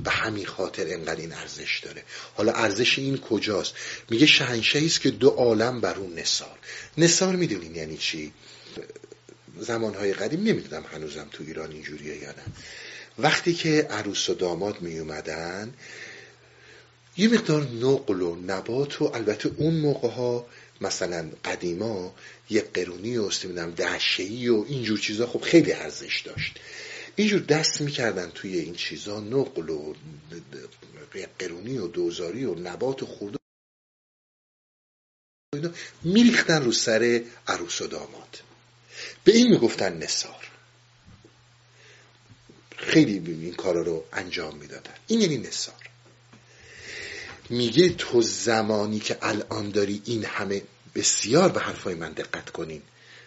به 0.04 0.10
همین 0.10 0.46
خاطر 0.46 0.94
انقدر 0.94 1.20
این 1.20 1.32
ارزش 1.32 1.80
داره. 1.84 2.04
حالا 2.34 2.52
ارزش 2.52 2.98
این 2.98 3.18
کجاست؟ 3.18 3.74
میگه 4.10 4.26
شهنشهی 4.26 4.86
است 4.86 5.00
که 5.00 5.10
دو 5.10 5.28
عالم 5.28 5.80
بر 5.80 5.94
اون 5.94 6.14
نثار. 6.14 6.58
نثار 6.98 7.36
می‌دونین 7.36 7.74
یعنی 7.74 7.96
چی؟ 7.96 8.32
زمانهای 9.58 10.12
قدیم 10.12 10.40
نمی‌دونم 10.40 10.84
هنوزم 10.92 11.28
تو 11.32 11.44
ایران 11.44 11.72
اینجوریه 11.72 12.16
یا 12.16 12.30
نه. 12.30 12.42
وقتی 13.18 13.54
که 13.54 13.88
عروس 13.90 14.30
و 14.30 14.34
داماد 14.34 14.82
می 14.82 14.98
اومدن 14.98 15.74
یه 17.16 17.28
مقدار 17.28 17.62
نقل 17.62 18.22
و 18.22 18.36
نبات 18.36 19.02
و 19.02 19.04
البته 19.04 19.50
اون 19.56 19.74
موقع 19.74 20.08
ها 20.08 20.46
مثلا 20.80 21.30
قدیما 21.44 22.14
یه 22.50 22.60
قرونی 22.74 23.16
و 23.16 23.24
استمیدم 23.24 23.70
دهشهی 23.70 24.48
و 24.48 24.64
اینجور 24.68 24.98
چیزا 24.98 25.26
خب 25.26 25.40
خیلی 25.40 25.72
ارزش 25.72 26.20
داشت. 26.20 26.58
اینجور 27.16 27.40
دست 27.40 27.80
می‌کردن 27.80 28.30
توی 28.30 28.58
این 28.58 28.74
چیزا 28.74 29.20
نقل 29.20 29.70
و 29.70 29.94
قرونی 31.38 31.78
و 31.78 31.86
دوزاری 31.86 32.44
و 32.44 32.54
نبات 32.54 33.02
و 33.02 33.06
خورده 33.06 33.38
میریختن 36.02 36.64
رو 36.64 36.72
سر 36.72 37.22
عروس 37.46 37.80
و 37.80 37.86
داماد. 37.86 38.40
به 39.24 39.32
این 39.32 39.48
می‌گفتن 39.48 39.98
نصار 39.98 40.49
خیلی 42.80 43.34
این 43.42 43.54
کارا 43.54 43.82
رو 43.82 44.04
انجام 44.12 44.56
می‌دادن. 44.56 44.94
این 45.06 45.20
یعنی 45.20 45.36
نصار 45.36 45.74
میگه 47.50 47.88
تو 47.88 48.22
زمانی 48.22 49.00
که 49.00 49.18
الان 49.22 49.70
داری 49.70 50.02
این 50.04 50.24
همه 50.24 50.62
بسیار 50.94 51.48
به 51.48 51.60
حرفای 51.60 51.94
من 51.94 52.12
دقت 52.12 52.50
کنین. 52.50 52.82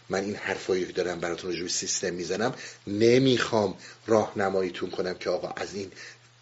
من 0.09 0.23
این 0.23 0.35
حرفایی 0.35 0.85
که 0.85 0.93
دارم 0.93 1.19
براتون 1.19 1.55
رو 1.55 1.67
سیستم 1.67 2.13
می‌زنم 2.13 2.55
نمی‌خوام 2.87 3.75
راهنماییتون 4.07 4.89
کنم 4.89 5.13
که 5.13 5.29
آقا 5.29 5.47
از 5.47 5.75
این 5.75 5.91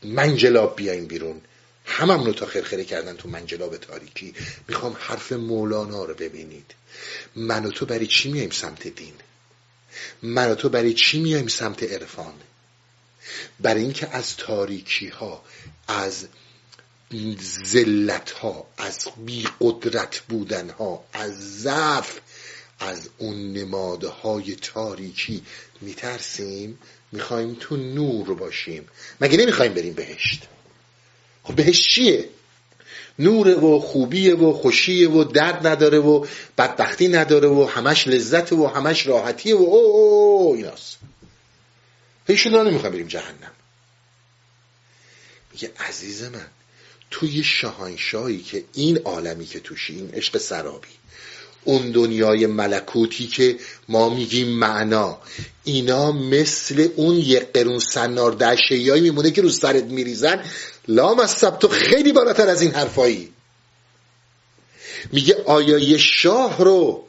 منجلاب 0.04 0.76
بیاین 0.76 1.06
بیرون. 1.06 1.42
همم 1.86 2.26
رو 2.26 2.34
تا 2.34 2.46
خرخره 2.46 2.84
کردن 2.84 3.16
تو 3.16 3.30
منجلاب 3.30 3.78
تاریکی. 3.78 4.34
می‌خوام 4.68 4.96
حرف 5.00 5.32
مولانا 5.32 6.06
رو 6.06 6.14
ببینید. 6.14 6.76
من 7.36 7.66
و 7.66 7.72
تو 7.72 7.86
برای 7.86 8.08
چی 8.08 8.32
میایم 8.32 8.50
سمت 8.50 8.88
دین؟ 8.88 9.14
من 10.22 10.52
و 10.52 10.56
تو 10.56 10.70
برای 10.70 10.94
چی 10.94 11.20
میایم 11.20 11.48
سمت 11.48 11.84
عرفان؟ 11.84 12.34
برای 13.60 13.82
اینکه 13.82 14.08
از 14.16 14.38
تاریکی 14.38 15.08
ها 15.08 15.44
از 15.88 16.28
زلت 17.64 18.32
ها 18.32 18.68
از 18.78 19.08
بی 19.26 19.48
قدرت 19.62 20.20
بودن 20.20 20.70
ها 20.70 21.04
از 21.14 21.62
ضعف 21.62 22.20
از 22.80 23.10
اون 23.18 23.54
نمادهای 23.54 24.56
تاریکی 24.56 25.44
میترسیم؟ 25.82 26.80
می‌خوایم 27.12 27.58
تو 27.60 27.78
نور 27.78 28.34
باشیم. 28.34 28.88
مگه 29.22 29.38
نمی‌خوایم 29.38 29.74
بریم 29.74 29.94
بهشت؟ 29.94 30.48
خب 31.44 31.56
بهشت 31.56 31.90
چیه؟ 31.90 32.30
نوره 33.20 33.54
و 33.56 33.80
خوبیه 33.80 34.36
و 34.36 34.54
خوشیه 34.54 35.10
و 35.10 35.24
درد 35.24 35.68
نداره 35.68 36.00
و 36.00 36.26
بدبختی 36.58 37.08
نداره 37.08 37.48
و 37.48 37.66
همش 37.66 38.08
لذت 38.08 38.54
و 38.54 38.68
همش 38.68 39.08
راحتیه 39.08 39.56
و 39.56 39.58
او, 39.58 39.76
او, 39.76 40.48
او 40.48 40.56
ایناست. 40.56 40.98
پیشون 42.28 42.68
نمی‌خوایم 42.68 42.94
بریم 42.94 43.08
جهنم. 43.08 43.52
میگه 45.52 45.72
عزیز 45.80 46.24
من 46.24 46.48
تو 47.12 47.26
یه 47.26 47.44
شاهنشاهی 47.44 48.42
که 48.42 48.64
این 48.74 48.98
عالمی 48.98 49.46
که 49.46 49.60
توشی 49.60 49.96
این 49.96 50.12
عشق 50.14 50.38
سرابی. 50.38 50.88
اون 51.64 51.92
دنیای 51.92 52.46
ملکوتی 52.46 53.28
که 53.28 53.58
ما 53.90 54.10
میگیم 54.10 54.48
معنا. 54.48 55.20
اینا 55.64 56.12
مثل 56.12 56.88
اون 56.96 57.16
یک 57.16 57.54
قرون 57.54 57.80
سنار 57.80 58.32
دشهیایی 58.32 59.02
میمونه 59.02 59.32
که 59.32 59.42
رو 59.42 59.50
سرت 59.50 59.84
میریزن. 59.84 60.46
لام 60.88 61.20
از 61.20 61.40
تو 61.40 61.68
خیلی 61.68 62.12
بالاتر 62.12 62.48
از 62.48 62.62
این 62.62 62.72
حرفایی. 62.72 63.34
میگه 65.12 65.44
آیا 65.46 65.78
یه 65.78 65.98
شاه 65.98 66.64
رو 66.64 67.08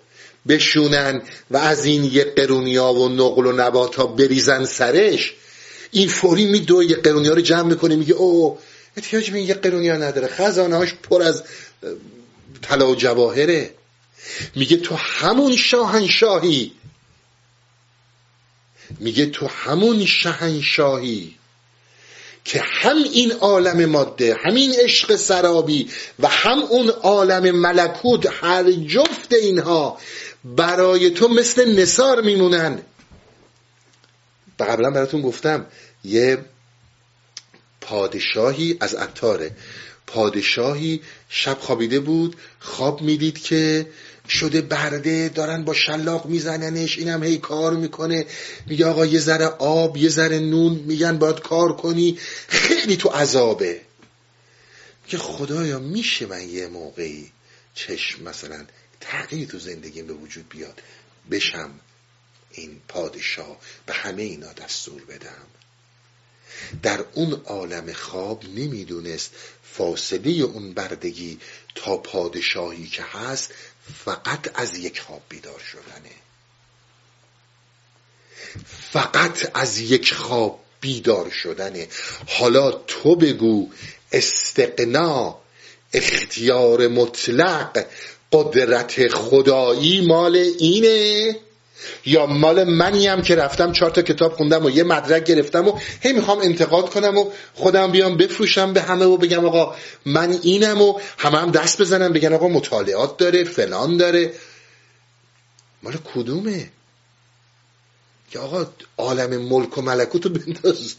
بشونن 0.48 1.22
و 1.50 1.56
از 1.56 1.84
این 1.84 2.04
یه 2.04 2.24
قرونیا 2.24 2.92
و 2.92 3.08
نقل 3.08 3.46
و 3.46 3.52
نبات 3.52 3.94
ها 3.94 4.06
بریزن 4.06 4.64
سرش 4.64 5.34
این 5.90 6.08
فوری 6.08 6.46
می 6.46 6.60
دو 6.60 6.82
یه 6.82 6.96
قرونیا 6.96 7.34
رو 7.34 7.40
جمع 7.40 7.62
می‌کنه 7.62 7.96
میگه 7.96 8.14
او 8.14 8.58
احتیاج 8.96 9.30
به 9.30 9.42
یه 9.42 9.54
قرونیا 9.54 9.96
نداره 9.96 10.28
خزانه 10.28 10.76
هاش 10.76 10.94
پر 10.94 11.22
از 11.22 11.42
طلا 12.62 12.90
و 12.90 12.94
جواهره. 12.94 13.74
میگه 14.56 14.76
تو 14.76 14.94
همون 14.94 15.56
شاهنشاهی. 15.56 16.72
میگه 19.00 19.26
تو 19.26 19.46
همون 19.46 20.06
شهنشاهی 20.06 21.34
که 22.44 22.62
هم 22.64 22.96
این 22.96 23.32
عالم 23.32 23.84
ماده 23.84 24.36
همین 24.44 24.74
عشق 24.74 25.16
سرابی 25.16 25.90
و 26.18 26.28
هم 26.28 26.58
اون 26.58 26.88
عالم 26.88 27.50
ملکوت 27.56 28.26
هر 28.32 28.72
جفت 28.72 29.32
اینها 29.32 29.98
برای 30.44 31.10
تو 31.10 31.28
مثل 31.28 31.80
نصار 31.80 32.22
میمونن. 32.22 32.82
قبلا 34.58 34.90
براتون 34.90 35.22
گفتم 35.22 35.66
یه 36.04 36.38
پادشاهی 37.80 38.76
از 38.80 38.94
عطاره. 38.94 39.50
پادشاهی 40.06 41.02
شب 41.28 41.58
خوابیده 41.60 42.00
بود 42.00 42.36
خواب 42.60 43.02
می‌دید 43.02 43.38
که 43.38 43.86
شده 44.28 44.60
برده 44.60 45.28
دارن 45.28 45.64
با 45.64 45.74
شلاق 45.74 46.26
میزننش 46.26 46.98
اینم 46.98 47.22
هی 47.22 47.38
کار 47.38 47.72
می‌کنه. 47.72 48.26
میگه 48.66 48.86
آقا 48.86 49.06
یه 49.06 49.20
ذره 49.20 49.46
آب 49.46 49.96
یه 49.96 50.08
ذره 50.08 50.38
نون 50.38 50.72
میگن 50.72 51.18
باید 51.18 51.40
کار 51.40 51.76
کنی. 51.76 52.18
خیلی 52.48 52.96
تو 52.96 53.08
عذابه. 53.08 53.80
که 55.08 55.18
خدایا 55.18 55.78
میشه 55.78 56.26
من 56.26 56.48
یه 56.48 56.66
موقعی 56.66 57.30
چشم 57.74 58.22
مثلا 58.24 58.66
تغییر 59.02 59.48
تو 59.48 59.58
زندگیم 59.58 60.06
به 60.06 60.12
وجود 60.12 60.48
بیاد 60.48 60.82
بشم 61.30 61.80
این 62.50 62.80
پادشاه 62.88 63.58
به 63.86 63.94
همه 63.94 64.22
اینا 64.22 64.52
دستور 64.52 65.04
بدم. 65.04 65.46
در 66.82 67.04
اون 67.12 67.32
عالم 67.32 67.92
خواب 67.92 68.44
نمی‌دونست 68.44 69.30
فاصله 69.64 70.30
اون 70.30 70.74
بردگی 70.74 71.38
تا 71.74 71.96
پادشاهی 71.96 72.86
که 72.86 73.02
هست 73.02 73.54
فقط 74.04 74.50
از 74.60 74.78
یک 74.78 75.00
خواب 75.00 75.22
بیدار 75.28 75.60
شدنه. 75.60 76.14
فقط 78.92 79.50
از 79.54 79.78
یک 79.78 80.14
خواب 80.14 80.64
بیدار 80.80 81.30
شدنه. 81.30 81.88
حالا 82.26 82.70
تو 82.70 83.16
بگو 83.16 83.70
استقنا 84.12 85.38
اختیار 85.92 86.88
مطلق 86.88 87.86
قدرت 88.32 89.08
خدایی 89.08 90.06
مال 90.06 90.36
اینه. 90.36 91.36
یا 92.06 92.26
مال 92.26 92.64
منی 92.64 93.06
هم 93.06 93.22
که 93.22 93.34
رفتم 93.34 93.72
چهار 93.72 93.90
تا 93.90 94.02
کتاب 94.02 94.32
خوندم 94.32 94.64
و 94.64 94.70
یه 94.70 94.84
مدرک 94.84 95.24
گرفتم 95.24 95.68
و 95.68 95.78
هی 96.00 96.12
می‌خوام 96.12 96.38
انتقاد 96.38 96.90
کنم 96.90 97.18
و 97.18 97.30
خودم 97.54 97.90
بیام 97.90 98.16
بفروشم 98.16 98.72
به 98.72 98.82
همه 98.82 99.04
و 99.04 99.16
بگم 99.16 99.44
آقا 99.44 99.74
من 100.06 100.38
اینم 100.42 100.82
و 100.82 101.00
همه 101.18 101.38
هم 101.38 101.50
دست 101.50 101.80
بزنم 101.80 102.12
بگن 102.12 102.32
آقا 102.32 102.48
مطالعات 102.48 103.16
داره 103.16 103.44
فلان 103.44 103.96
داره. 103.96 104.32
مال 105.82 105.98
کدومه؟ 106.14 106.70
که 108.30 108.38
آقا 108.38 108.66
عالم 108.98 109.42
ملک 109.42 109.78
و 109.78 109.82
ملکوتو 109.82 110.28
بنداز. 110.28 110.94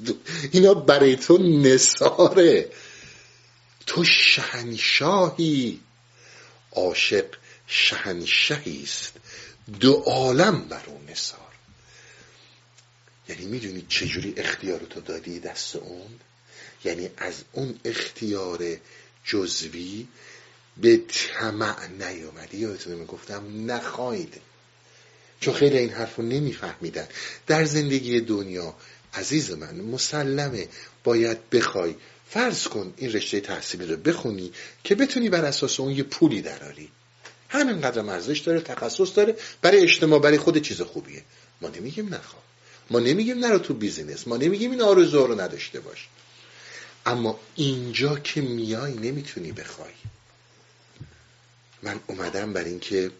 اینا 0.51 0.73
برای 0.73 1.15
تو 1.15 1.38
نساره 1.38 2.69
تو 3.86 4.03
شهنشاهی. 4.03 5.79
عاشق 6.76 7.26
شهنشهی 7.67 8.84
است. 8.84 9.13
دو 9.80 9.93
عالم 9.93 10.61
بر 10.61 10.84
اون 10.88 11.09
نثار. 11.09 11.39
یعنی 13.30 13.45
می‌دونی 13.45 13.86
چجوری 13.89 14.34
اختیار 14.38 14.80
تو 14.80 15.01
دادی 15.01 15.39
دست 15.39 15.76
اون؟ 15.76 16.19
یعنی 16.84 17.09
از 17.17 17.43
اون 17.51 17.80
اختیار 17.86 18.78
جزوی 19.26 20.07
به 20.78 20.97
طمع 20.97 21.88
نیومدی؟ 21.88 22.57
یادتونه 22.57 22.95
می‌گفتم 22.95 23.71
نخواهید. 23.71 24.41
چون 25.39 25.53
خیلی 25.53 25.78
این 25.78 25.89
حرف 25.89 26.15
رو 26.15 26.24
نمیفهمیدن. 26.24 27.07
در 27.47 27.65
زندگی 27.65 28.21
دنیا 28.21 28.76
عزیز 29.13 29.51
من 29.51 29.76
مسلمه. 29.76 30.67
باید 31.03 31.49
بخوای 31.49 31.95
فرض 32.34 32.67
کن 32.67 32.93
این 32.97 33.13
رشته 33.13 33.39
تحصیلی 33.39 33.86
رو 33.86 33.97
بخونی 33.97 34.51
که 34.84 34.95
بتونی 34.95 35.29
بر 35.29 35.45
اساس 35.45 35.79
اون 35.79 35.91
یه 35.91 36.03
پولی 36.03 36.41
دراری. 36.41 36.89
همینقدر 37.49 38.09
ارزش 38.09 38.39
داره 38.39 38.61
تخصص 38.61 39.15
داره 39.15 39.36
برای 39.61 39.84
اجتماع 39.84 40.19
برای 40.19 40.38
خود 40.38 40.57
چیز 40.57 40.81
خوبیه. 40.81 41.23
ما 41.61 41.69
نمیگیم 41.69 42.13
نخواه 42.13 42.43
ما 42.89 42.99
نمیگیم 42.99 43.39
نرو 43.39 43.59
تو 43.59 43.73
بیزینس. 43.73 44.27
ما 44.27 44.38
نمیگیم 44.38 44.71
این 44.71 44.81
آرزو 44.81 45.27
رو 45.27 45.41
نداشته 45.41 45.79
باش. 45.79 46.07
اما 47.05 47.39
اینجا 47.55 48.19
که 48.19 48.41
میای 48.41 48.93
نمی‌تونی 48.93 49.51
بخوای. 49.51 49.93
من 51.84 51.99
اومدم 52.07 52.53
بر 52.53 52.63
اینکه 52.63 53.11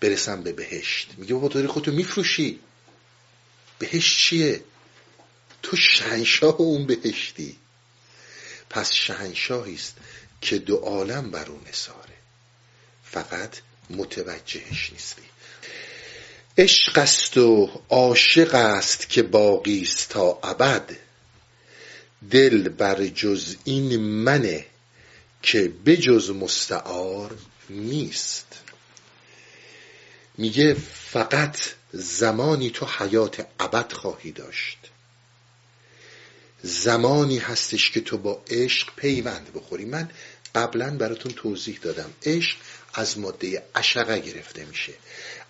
برسم 0.00 0.42
به 0.42 0.52
بهشت. 0.52 1.08
میگه 1.16 1.34
بابا 1.34 1.48
داری 1.48 1.66
خودتو 1.66 1.92
میفروشی. 1.92 2.60
بهشت 3.78 4.18
چیه؟ 4.18 4.60
تو 5.62 5.76
شهنشاه 5.76 6.54
اون 6.60 6.86
بهشتی. 6.86 7.56
پس 8.70 8.92
شهنشاهی 8.92 9.74
است 9.74 9.96
که 10.40 10.58
دو 10.58 10.76
عالم 10.76 11.30
بر 11.30 11.46
اون 11.46 11.60
نثاره. 11.68 12.14
فقط 13.04 13.56
متوجهش 13.90 14.92
نیستی. 14.92 15.22
عشق 16.58 16.98
است 16.98 17.36
و 17.36 17.82
عاشق 17.88 18.54
است 18.54 19.08
که 19.08 19.22
باقی 19.22 19.82
است 19.82 20.08
تا 20.08 20.38
ابد. 20.42 20.96
دل 22.30 22.68
بر 22.68 23.06
جز 23.06 23.56
این 23.64 23.96
منه 24.00 24.66
که 25.42 25.72
بجز 25.86 26.30
مستعار 26.30 27.38
نیست. 27.70 28.46
میگه 30.38 30.76
فقط 30.94 31.58
زمانی 31.92 32.70
تو 32.70 32.86
حیات 32.86 33.46
ابد 33.60 33.92
خواهی 33.92 34.32
داشت. 34.32 34.91
زمانی 36.62 37.38
هستش 37.38 37.90
که 37.90 38.00
تو 38.00 38.18
با 38.18 38.42
عشق 38.50 38.88
پیوند 38.96 39.50
بخوری. 39.54 39.84
من 39.84 40.10
قبلا 40.54 40.96
براتون 40.96 41.32
توضیح 41.32 41.78
دادم. 41.82 42.10
عشق 42.26 42.56
از 42.94 43.18
ماده 43.18 43.62
عشقه 43.74 44.18
گرفته 44.18 44.64
میشه. 44.64 44.92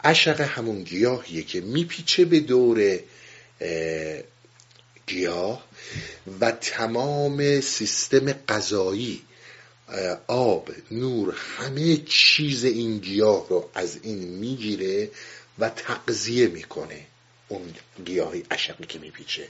عشقه 0.05 0.45
همون 0.45 0.83
گیاهیه 0.83 1.43
که 1.43 1.61
میپیچه 1.61 2.25
به 2.25 2.41
دور 2.41 2.99
گیاه 5.07 5.67
و 6.41 6.51
تمام 6.51 7.61
سیستم 7.61 8.33
غذایی 8.33 9.23
آب 10.27 10.71
نور 10.91 11.35
همه 11.59 11.97
چیز 11.97 12.65
این 12.65 12.99
گیاه 12.99 13.47
رو 13.49 13.71
از 13.75 13.99
این 14.03 14.19
می‌گیره 14.19 15.11
و 15.59 15.69
تقضیه 15.69 16.47
می‌کنه. 16.47 17.07
اون 17.49 17.75
گیاهی 18.05 18.45
عشقی 18.51 18.87
که 18.87 18.99
میپیچه. 18.99 19.49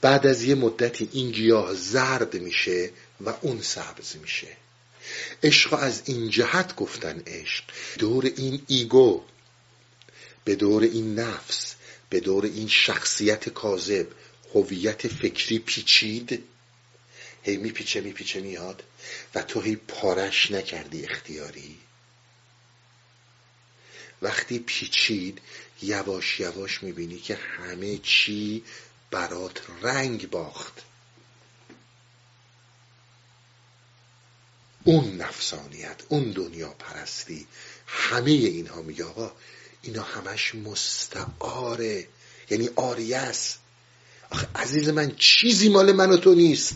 بعد 0.00 0.26
از 0.26 0.42
یه 0.42 0.54
مدتی 0.54 1.08
این 1.12 1.30
گیاه 1.30 1.74
زرد 1.74 2.34
میشه 2.34 2.90
و 3.20 3.34
اون 3.40 3.62
سبز 3.62 4.16
میشه. 4.22 4.56
عشق 5.42 5.72
از 5.72 6.02
این 6.04 6.30
جهت 6.30 6.76
گفتن 6.76 7.22
عشق. 7.26 7.64
دور 7.98 8.24
این 8.36 8.62
ایگو 8.66 9.22
به 10.44 10.54
دور 10.54 10.82
این 10.82 11.18
نفس 11.18 11.74
به 12.10 12.20
دور 12.20 12.44
این 12.44 12.68
شخصیت 12.68 13.48
کاذب 13.48 14.06
هویت 14.54 15.08
فکری 15.08 15.58
پیچید. 15.58 16.44
هی 17.42 17.56
میپیچه 17.56 18.00
میپیچه 18.00 18.40
میاد. 18.40 18.82
و 19.34 19.42
تو 19.42 19.60
هی 19.60 19.76
پارش 19.76 20.50
نکردی 20.50 21.04
اختیاری. 21.04 21.78
وقتی 24.22 24.58
پیچید 24.58 25.40
یواش 25.82 26.40
یواش 26.40 26.82
می‌بینی 26.82 27.18
که 27.18 27.34
همه 27.34 27.98
چی 27.98 28.64
برات 29.10 29.62
رنگ 29.82 30.30
باخت. 30.30 30.82
اون 34.84 35.16
نفسانیت 35.16 35.96
اون 36.08 36.30
دنیا 36.30 36.68
پرستی 36.68 37.46
همه 37.86 38.30
اینها 38.30 38.82
میگه 38.82 39.04
آقا 39.04 39.32
اینا 39.82 40.02
همش 40.02 40.54
مستعاره 40.54 42.06
یعنی 42.50 42.70
آریه 42.76 43.16
است. 43.16 43.58
آخه 44.30 44.48
عزیز 44.54 44.88
من 44.88 45.16
چیزی 45.16 45.68
مال 45.68 45.92
من 45.92 46.10
و 46.10 46.16
تو 46.16 46.34
نیست. 46.34 46.74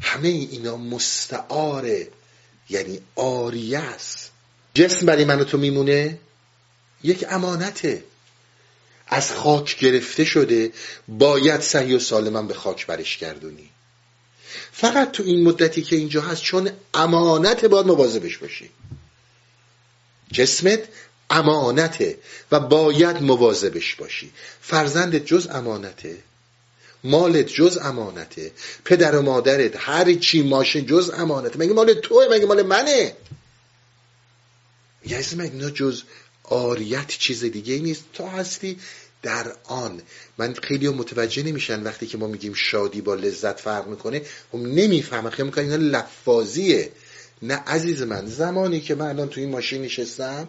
همه 0.00 0.28
اینا 0.28 0.76
مستعاره 0.76 2.08
یعنی 2.68 3.00
آریه 3.16 3.78
است. 3.78 4.30
جسم 4.74 5.06
برای 5.06 5.24
من 5.24 5.40
و 5.40 5.44
تو 5.44 5.58
میمونه؟ 5.58 6.18
یک 7.02 7.24
امانته. 7.28 8.04
از 9.06 9.32
خاک 9.32 9.78
گرفته 9.78 10.24
شده 10.24 10.72
باید 11.08 11.60
صحیح 11.60 11.96
و 11.96 11.98
سالما 11.98 12.42
به 12.42 12.54
خاک 12.54 12.86
برش 12.86 13.18
گردونی. 13.18 13.70
فقط 14.72 15.12
تو 15.12 15.22
این 15.22 15.42
مدتی 15.42 15.82
که 15.82 15.96
اینجا 15.96 16.20
هست 16.20 16.42
چون 16.42 16.70
امانت 16.94 17.64
باید 17.64 17.86
مواظبش 17.86 18.38
باشی. 18.38 18.70
جسمت 20.32 20.80
امانته 21.30 22.18
و 22.52 22.60
باید 22.60 23.22
مواظبش 23.22 23.94
باشی. 23.94 24.32
فرزندت 24.60 25.26
جز 25.26 25.48
امانته 25.50 26.18
مالت 27.04 27.46
جز 27.46 27.78
امانته 27.82 28.52
پدر 28.84 29.16
و 29.16 29.22
مادرت 29.22 29.72
هر 29.76 30.14
چی 30.14 30.42
ماشین 30.42 30.86
جز 30.86 31.10
امانته. 31.10 31.58
مگه 31.58 31.72
مال 31.72 31.94
توه؟ 31.94 32.26
مگه 32.30 32.46
مال 32.46 32.62
منه؟ 32.62 33.16
یعنی 35.06 35.42
اینا 35.42 35.70
جز 35.70 36.02
آریت 36.44 37.08
چیز 37.08 37.44
دیگه 37.44 37.78
نیست. 37.78 38.04
تو 38.12 38.26
هستی 38.26 38.78
در 39.22 39.52
آن. 39.64 40.02
من 40.38 40.54
خیلی 40.54 40.88
متوجه 40.88 41.42
نمیشن 41.42 41.82
وقتی 41.82 42.06
که 42.06 42.18
ما 42.18 42.26
میگیم 42.26 42.54
شادی 42.54 43.00
با 43.00 43.14
لذت 43.14 43.60
فرق 43.60 43.86
می‌کنه. 43.86 44.16
هم 44.18 44.24
خب 44.52 44.58
نمی‌فهمن. 44.58 45.30
خیلی 45.30 45.48
می‌کنن 45.48 45.64
اینا 45.64 45.98
لفاظیه. 45.98 46.92
نه 47.42 47.54
عزیز 47.54 48.02
من 48.02 48.26
زمانی 48.26 48.80
که 48.80 48.94
من 48.94 49.06
الان 49.06 49.28
تو 49.28 49.40
این 49.40 49.50
ماشین 49.50 49.82
نشستم 49.82 50.48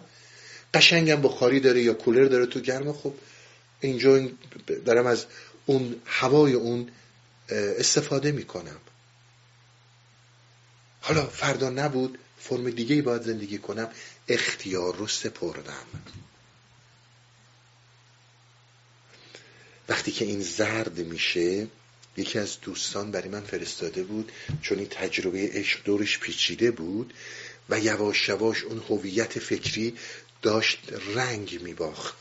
قشنگم 0.74 1.22
بخاری 1.22 1.60
داره 1.60 1.82
یا 1.82 1.94
کولر 1.94 2.24
داره 2.24 2.46
تو 2.46 2.60
گرمه 2.60 2.92
خب 2.92 3.12
اینجا 3.80 4.28
دارم 4.84 5.06
از 5.06 5.24
اون 5.66 5.96
هوای 6.06 6.52
اون 6.52 6.88
استفاده 7.50 8.32
می‌کنم. 8.32 8.76
حالا 11.00 11.26
فردا 11.26 11.70
نبود 11.70 12.18
فرم 12.38 12.70
دیگه 12.70 12.94
ای 12.94 13.02
باید 13.02 13.22
زندگی 13.22 13.58
کنم. 13.58 13.88
اختیار 14.28 14.96
رو 14.96 15.06
سپردم. 15.06 15.86
وقتی 19.88 20.12
که 20.12 20.24
این 20.24 20.40
زرد 20.40 20.98
میشه 20.98 21.66
یکی 22.16 22.38
از 22.38 22.60
دوستان 22.60 23.10
برای 23.10 23.28
من 23.28 23.40
فرستاده 23.40 24.02
بود 24.02 24.32
چون 24.62 24.78
این 24.78 24.88
تجربه 24.88 25.50
عشق 25.52 25.84
دورش 25.84 26.18
پیچیده 26.18 26.70
بود 26.70 27.14
و 27.68 27.80
یواش 27.80 28.28
یواش 28.28 28.62
اون 28.64 28.82
هویت 28.88 29.38
فکری 29.38 29.94
داشت 30.42 30.78
رنگ 31.14 31.62
میباخت. 31.62 32.14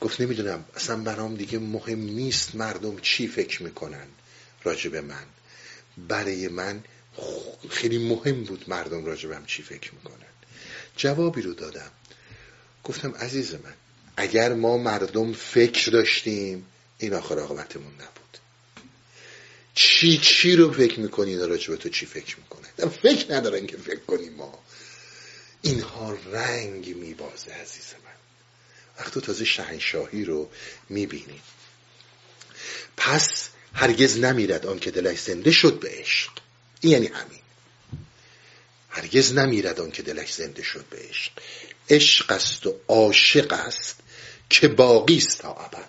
گفت 0.00 0.20
نمی‌دونم 0.20 0.64
اصلا 0.74 0.96
برام 0.96 1.34
دیگه 1.34 1.58
مهم 1.58 2.00
نیست 2.00 2.54
مردم 2.54 2.98
چی 2.98 3.28
فکر 3.28 3.62
می‌کنن 3.62 4.06
راجب 4.64 4.96
من. 4.96 5.24
برای 6.08 6.48
من 6.48 6.84
خیلی 7.70 7.98
مهم 7.98 8.44
بود 8.44 8.64
مردم 8.68 9.04
راجبم 9.04 9.44
چی 9.46 9.62
فکر 9.62 9.94
می‌کنن. 9.94 10.26
جوابی 10.96 11.42
رو 11.42 11.54
دادم. 11.54 11.90
گفتم 12.84 13.14
عزیز 13.14 13.54
من 13.54 13.74
اگر 14.16 14.54
ما 14.54 14.76
مردم 14.76 15.32
فکر 15.32 15.90
داشتیم 15.90 16.66
این 16.98 17.14
آخر 17.14 17.38
آقابتمون 17.38 17.92
نبود. 17.94 18.38
چی 19.74 20.18
چی 20.18 20.56
رو 20.56 20.72
فکر 20.72 21.00
می‌کنی 21.00 21.30
اینا 21.30 21.46
راجب 21.46 21.76
تو 21.76 21.88
چی 21.88 22.06
فکر 22.06 22.36
می‌کنه 22.36 22.88
فکر 23.02 23.34
ندارن 23.34 23.66
که 23.66 23.76
فکر 23.76 24.00
کنیم 24.00 24.32
ما. 24.32 24.58
اینها 25.62 26.18
رنگ 26.32 26.96
میبازه 26.96 27.52
عزیز 27.52 27.94
من. 28.04 28.10
وقت 28.98 29.14
تو 29.14 29.20
تازه 29.20 29.44
شهنشاهی 29.44 30.24
رو 30.24 30.50
می‌بینی 30.88 31.40
پس 32.96 33.48
هرگز 33.74 34.18
نمیرد 34.18 34.66
آن 34.66 34.78
که 34.78 34.90
دلش 34.90 35.20
زنده 35.20 35.50
شد 35.50 35.80
به 35.80 35.88
عشق. 35.90 36.30
این 36.80 36.92
یعنی 36.92 37.06
همین. 37.06 37.40
هرگز 38.88 39.32
نمیرد 39.32 39.80
آن 39.80 39.90
که 39.90 40.02
دلش 40.02 40.34
زنده 40.34 40.62
شد 40.62 40.84
به 40.90 40.98
عشق 41.08 41.32
عشق 41.90 42.32
است 42.32 42.66
و 42.66 42.74
عاشق 42.88 43.52
است 43.52 43.96
که 44.50 44.68
باقی 44.68 45.16
است 45.16 45.38
تا 45.38 45.52
ابد. 45.52 45.88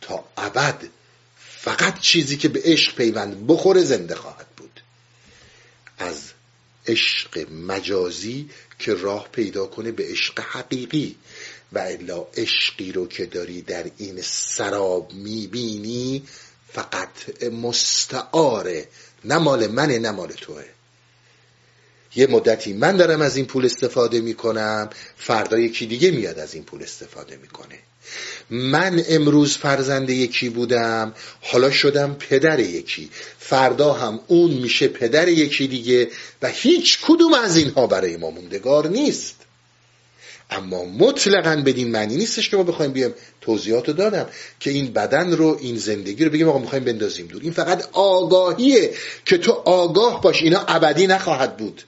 تا 0.00 0.24
ابد 0.36 0.88
فقط 1.36 2.00
چیزی 2.00 2.36
که 2.36 2.48
به 2.48 2.60
عشق 2.64 2.94
پیوند 2.94 3.46
بخوره 3.46 3.82
زنده 3.82 4.14
خواهد 4.14 4.46
بود. 4.56 4.80
از 5.98 6.30
عشق 6.86 7.50
مجازی 7.52 8.50
که 8.78 8.94
راه 8.94 9.28
پیدا 9.32 9.66
کنه 9.66 9.92
به 9.92 10.04
عشق 10.06 10.40
حقیقی 10.40 11.16
و 11.72 11.78
الا 11.78 12.26
عشقی 12.36 12.92
رو 12.92 13.08
که 13.08 13.26
داری 13.26 13.62
در 13.62 13.90
این 13.98 14.22
سراب 14.22 15.12
می‌بینی 15.12 16.22
فقط 16.72 17.44
مستعاره 17.44 18.88
نه 19.24 19.38
مال 19.38 19.66
منه 19.66 19.98
نه 19.98 20.10
مال 20.10 20.32
توه. 20.32 20.64
یه 22.16 22.26
مدتی 22.26 22.72
من 22.72 22.96
دارم 22.96 23.20
از 23.20 23.36
این 23.36 23.46
پول 23.46 23.64
استفاده 23.64 24.20
می‌کنم 24.20 24.90
فردا 25.16 25.58
یکی 25.58 25.86
دیگه 25.86 26.10
میاد 26.10 26.38
از 26.38 26.54
این 26.54 26.64
پول 26.64 26.82
استفاده 26.82 27.36
می‌کنه. 27.36 27.78
من 28.50 29.04
امروز 29.08 29.56
فرزند 29.56 30.10
یکی 30.10 30.48
بودم 30.48 31.14
حالا 31.40 31.70
شدم 31.70 32.14
پدر 32.14 32.60
یکی. 32.60 33.10
فردا 33.38 33.92
هم 33.92 34.20
اون 34.26 34.50
میشه 34.50 34.88
پدر 34.88 35.28
یکی 35.28 35.68
دیگه 35.68 36.10
و 36.42 36.48
هیچ 36.48 36.98
کدوم 37.02 37.34
از 37.34 37.56
اینها 37.56 37.86
برای 37.86 38.16
ما 38.16 38.30
موندگار 38.30 38.88
نیست. 38.88 39.36
اما 40.50 40.84
مطلقا 40.84 41.62
بدین 41.66 41.90
معنی 41.90 42.16
نیستش 42.16 42.50
که 42.50 42.56
ما 42.56 42.62
بخوایم 42.62 42.92
بیایم 42.92 43.14
توضیحات 43.40 43.90
دادم 43.90 44.26
که 44.60 44.70
این 44.70 44.92
بدن 44.92 45.32
رو 45.32 45.58
این 45.60 45.76
زندگی 45.76 46.24
رو 46.24 46.30
بگیم 46.30 46.48
آقا 46.48 46.58
می‌خوایم 46.58 46.84
بندازیم 46.84 47.26
دور. 47.26 47.42
این 47.42 47.52
فقط 47.52 47.88
آگاهیه 47.92 48.94
که 49.24 49.38
تو 49.38 49.52
آگاه 49.52 50.20
باش. 50.20 50.42
اینا 50.42 50.64
ابدی 50.68 51.06
نخواهد 51.06 51.56
بود. 51.56 51.82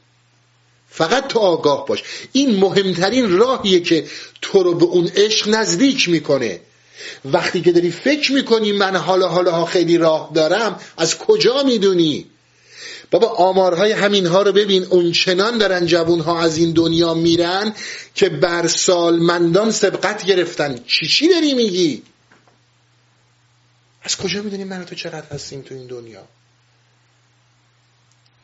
فقط 0.89 1.29
تو 1.29 1.39
آگاه 1.39 1.87
باش. 1.87 2.03
این 2.33 2.57
مهمترین 2.57 3.39
راهیه 3.39 3.81
که 3.81 4.05
تو 4.43 4.63
رو 4.63 4.75
به 4.75 4.85
اون 4.85 5.11
عشق 5.17 5.49
نزدیک 5.49 6.09
می‌کنه. 6.09 6.61
وقتی 7.25 7.61
که 7.61 7.73
داری 7.73 7.91
فکر 7.91 8.33
می‌کنی 8.33 8.73
من 8.73 8.97
حالا 8.97 9.29
حالا 9.29 9.65
خیلی 9.65 9.99
راه 9.99 10.31
دارم 10.35 10.81
از 10.97 11.19
کجا 11.19 11.63
می‌دونی؟ 11.63 12.27
بابا 13.13 13.29
آمارهای 13.29 13.93
همین 13.93 14.27
ها 14.27 14.43
رو 14.43 14.53
ببین 14.53 14.85
اونچنان 14.85 15.59
دارن 15.59 15.87
جوون 15.87 16.21
ها 16.21 16.41
از 16.41 16.57
این 16.57 16.73
دنیا 16.73 17.15
میرن 17.15 17.75
که 18.15 18.29
بر 18.29 18.67
سالمندان 18.67 19.71
سبقت 19.71 20.25
گرفتن. 20.25 20.85
چی 20.87 21.07
چی 21.07 21.29
داری 21.29 21.55
میگی؟ 21.55 22.03
از 24.03 24.17
کجا 24.17 24.43
می‌دونی 24.43 24.65
من 24.65 24.85
تو 24.85 24.95
چقدر 24.95 25.27
هستیم 25.27 25.63
تو 25.63 25.75
این 25.75 25.87
دنیا؟ 25.87 26.29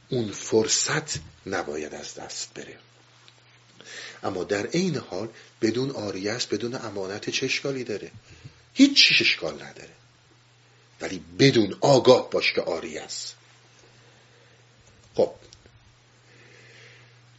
اون 0.09 0.33
فرصت 0.33 1.19
نباید 1.47 1.95
از 1.95 2.15
دست 2.15 2.55
بره. 2.55 2.79
اما 4.23 4.45
در 4.45 4.67
عین 4.67 4.97
حال 4.97 5.29
بدون 5.63 5.91
آریه 5.91 6.39
بدون 6.51 6.75
امانت 6.75 7.31
چه 7.31 7.47
اشکالی 7.47 7.85
داره؟ 7.85 8.11
هیچ 8.75 8.97
چیش 8.97 9.21
اشکال 9.21 9.55
نداره. 9.55 9.95
ولی 11.01 11.23
بدون 11.39 11.77
آگاه 11.81 12.31
باش 12.31 12.53
که 12.53 12.61
آری 12.61 12.99
است 12.99 13.39
خب 15.19 15.33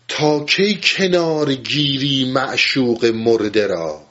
تا 0.10 0.46
کی 0.46 0.80
کنار 0.84 1.54
گیری 1.54 2.32
معشوق 2.32 3.06
مرده 3.06 3.68
را؟ 3.68 4.06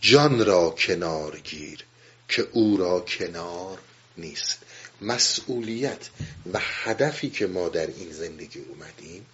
جان 0.00 0.44
را 0.44 0.70
کنار 0.70 1.38
گیر 1.38 1.84
که 2.28 2.48
او 2.52 2.76
را 2.76 3.00
کنار 3.00 3.78
نیست. 4.16 4.58
مسئولیت 5.00 6.08
و 6.52 6.58
هدفی 6.62 7.30
که 7.30 7.46
ما 7.46 7.68
در 7.68 7.86
این 7.86 8.12
زندگی 8.12 8.60
اومدیم 8.60 9.26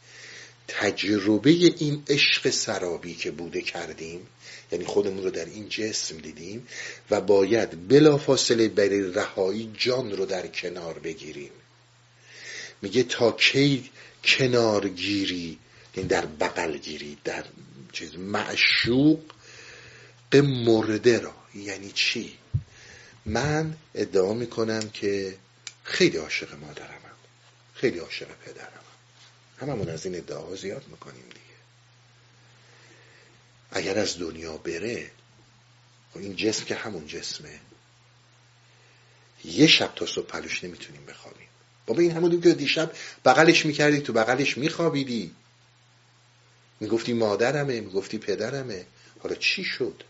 تجربه 0.68 1.50
این 1.50 2.02
عشق 2.08 2.50
سرابی 2.50 3.14
که 3.14 3.30
بوده 3.30 3.62
کردیم 3.62 4.26
یعنی 4.72 4.84
خودمون 4.84 5.24
رو 5.24 5.30
در 5.30 5.44
این 5.44 5.68
جسم 5.68 6.18
دیدیم 6.18 6.66
و 7.10 7.20
باید 7.20 7.88
بلافاصله 7.88 8.68
برای 8.68 9.12
رهایی 9.12 9.70
جان 9.78 10.16
رو 10.16 10.26
در 10.26 10.46
کنار 10.46 10.98
بگیریم. 10.98 11.50
میگه 12.82 13.02
تا 13.02 13.32
کی 13.32 13.90
کنار 14.26 14.88
گیری 14.88 15.58
یعنی 15.96 16.08
در 16.08 16.26
بغل 16.26 16.76
گیری 16.78 17.18
در 17.24 17.44
چیز 17.92 18.14
معشوق 18.16 19.20
مرده 20.42 21.18
را. 21.18 21.34
یعنی 21.54 21.92
چی؟ 21.92 22.38
من 23.26 23.76
ادعا 23.94 24.34
می‌کنم 24.34 24.90
که 24.90 25.38
خیلی 25.84 26.16
عاشق 26.16 26.54
مادرمم. 26.54 27.14
خیلی 27.74 27.98
عاشق 27.98 28.26
پدرمم. 28.26 28.70
هممون 29.60 29.88
از 29.88 30.06
این 30.06 30.14
ادعاها 30.14 30.56
زیاد 30.56 30.84
می‌کنیم 30.88 31.24
دیگه. 31.28 31.40
اگر 33.70 33.98
از 33.98 34.18
دنیا 34.18 34.56
بره 34.56 35.10
خب 36.12 36.18
این 36.18 36.36
جسم 36.36 36.64
که 36.64 36.74
همون 36.74 37.06
جسمه. 37.06 37.60
یه 39.44 39.66
شب 39.66 39.92
تا 39.96 40.06
صبح 40.06 40.26
پلوش 40.26 40.64
نمی‌تونیم 40.64 41.06
بخوابیم. 41.06 41.48
بابا 41.86 42.00
این 42.00 42.10
همون 42.10 42.40
که 42.40 42.54
دیشب 42.54 42.92
بغلش 43.24 43.66
می‌کردی 43.66 44.00
تو 44.00 44.12
بغلش 44.12 44.58
میخوابیدی. 44.58 45.30
می‌گفتی 46.80 47.12
مادرمه 47.12 47.80
می‌گفتی 47.80 48.18
پدرمه. 48.18 48.86
حالا 49.20 49.34
چی 49.34 49.64
شد؟ 49.64 50.02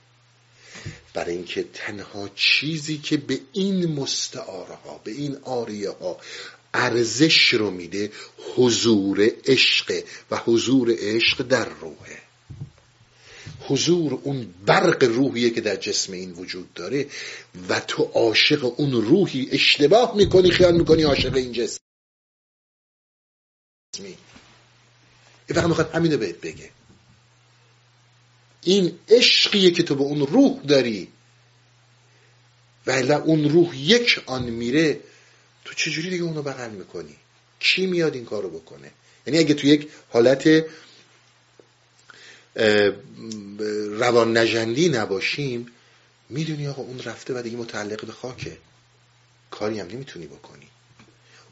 برای 1.15 1.35
اینکه 1.35 1.65
تنها 1.75 2.31
چیزی 2.35 2.99
که 2.99 3.17
به 3.17 3.41
این 3.53 3.87
مستعاره 3.87 4.75
ها 4.75 5.01
به 5.05 5.11
این 5.11 5.37
آریه 5.43 5.91
ها 5.91 6.19
ارزش 6.75 7.49
رو 7.49 7.71
میده 7.71 8.13
حضور 8.57 9.31
عشق 9.45 10.05
و 10.31 10.37
حضور 10.37 10.95
عشق 10.99 11.43
در 11.43 11.69
روحه. 11.69 12.24
حضور 13.61 14.21
اون 14.23 14.55
برق 14.67 15.05
روحیه 15.05 15.51
که 15.51 15.61
در 15.61 15.77
جسم 15.77 16.13
این 16.13 16.33
وجود 16.33 16.75
داره 16.75 17.07
و 17.69 17.81
تو 17.81 18.03
عاشق 18.03 18.81
اون 18.81 18.93
روحی 18.93 19.49
اشتباه 19.53 20.17
می‌کنی 20.17 20.51
خیال 20.51 20.77
می‌کنی 20.77 21.03
عاشق 21.03 21.35
این 21.35 21.53
جسمی 21.53 21.79
این 23.99 24.17
فقط 25.49 25.65
می‌خواد 25.65 25.95
همینو 25.95 26.17
بهت 26.17 26.41
بگه. 26.41 26.71
این 28.63 28.99
عشقیه 29.09 29.71
که 29.71 29.83
تو 29.83 29.95
به 29.95 30.03
اون 30.03 30.27
روح 30.27 30.63
داری. 30.63 31.09
ولی 32.87 33.13
اون 33.13 33.51
روح 33.51 33.77
یک 33.77 34.23
آن 34.27 34.45
میره 34.45 35.01
تو 35.65 35.75
چجوری 35.75 36.11
دیگه 36.11 36.23
اونو 36.23 36.43
بغل 36.43 36.71
می‌کنی؟ 36.71 37.17
کی 37.61 37.87
میاد 37.87 38.15
این 38.15 38.25
کارو 38.25 38.51
بکنه؟ 38.51 38.91
یعنی 39.27 39.39
اگه 39.39 39.55
تو 39.55 39.67
یک 39.67 39.89
حالت 40.11 40.65
روان 43.99 44.37
نجندی 44.37 44.89
نباشیم 44.89 45.67
می‌دونی 46.29 46.69
آقا 46.69 46.83
اون 46.83 47.01
رفته 47.01 47.35
و 47.35 47.43
دیگه 47.43 47.57
متعلق 47.57 48.05
به 48.05 48.13
خاکه. 48.13 48.59
کاری 49.51 49.81
هم 49.81 49.87
نمی‌تونی 49.87 50.27
بکنی. 50.27 50.69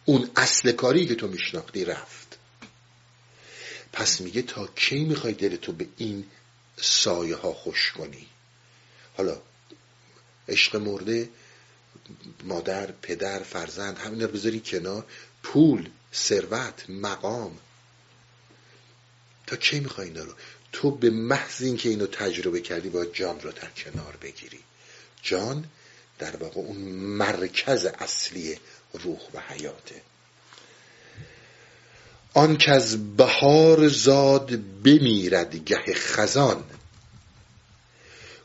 اون 0.04 0.30
اصل 0.36 0.72
کاری 0.72 1.06
که 1.06 1.14
تو 1.14 1.28
میشناختی 1.28 1.84
رفت. 1.84 2.38
پس 3.92 4.20
میگه 4.20 4.42
تا 4.42 4.66
کی 4.66 5.04
می‌خوای 5.04 5.32
دلتو 5.32 5.72
به 5.72 5.86
این 5.96 6.26
سایه 6.76 7.36
ها 7.36 7.52
خوش 7.52 7.92
کنی؟ 7.92 8.26
حالا 9.16 9.42
عشق 10.48 10.76
مرده 10.76 11.28
مادر 12.44 12.92
پدر 12.92 13.42
فرزند 13.42 13.98
همین 13.98 14.22
رو 14.22 14.28
بذاری 14.28 14.60
کنار. 14.60 15.04
پول 15.42 15.88
ثروت 16.14 16.90
مقام. 16.90 17.58
تا 19.46 19.56
کی 19.56 19.80
می‌خوای 19.80 20.06
اینا 20.06 20.24
رو؟ 20.24 20.32
تو 20.72 20.90
به 20.90 21.10
محض 21.10 21.62
اینکه 21.62 21.88
اینو 21.88 22.06
تجربه 22.06 22.60
کردی 22.60 22.88
باید 22.88 23.12
جان 23.12 23.40
رو 23.40 23.52
در 23.52 23.68
کنار 23.76 24.16
بگیری. 24.22 24.60
جان 25.22 25.64
در 26.18 26.36
واقع 26.36 26.60
اون 26.60 26.76
مرکز 26.76 27.84
اصلی 27.84 28.58
روح 28.92 29.20
و 29.34 29.40
حیاته. 29.48 30.02
آن 32.34 32.56
که 32.56 32.70
از 32.72 33.16
بهار 33.16 33.88
زاد 33.88 34.50
بمیرد 34.84 35.56
گه 35.56 35.94
خزان 35.94 36.64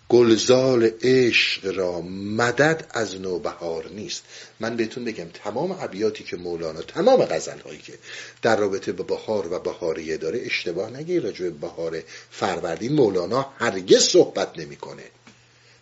گلزال 0.09 0.91
عشق 1.01 1.77
را 1.77 2.01
مدد 2.01 2.87
از 2.89 3.21
نوبهار 3.21 3.89
نیست. 3.89 4.23
من 4.59 4.75
بهتون 4.75 5.05
بگم 5.05 5.29
تمام 5.43 5.71
ابیاتی 5.71 6.23
که 6.23 6.37
مولانا 6.37 6.81
تمام 6.81 7.25
غزل 7.25 7.59
هایی 7.59 7.79
که 7.79 7.93
در 8.41 8.55
رابطه 8.55 8.91
با 8.91 9.03
بهار 9.03 9.53
و 9.53 9.59
بهاریه 9.59 10.17
داره 10.17 10.41
اشتباه 10.45 10.89
نگیر 10.89 11.23
راجع 11.23 11.43
به 11.43 11.49
بهار 11.49 12.03
فروردین. 12.31 12.93
مولانا 12.93 13.53
هرگز 13.59 14.03
صحبت 14.03 14.59
نمی‌کنه. 14.59 15.03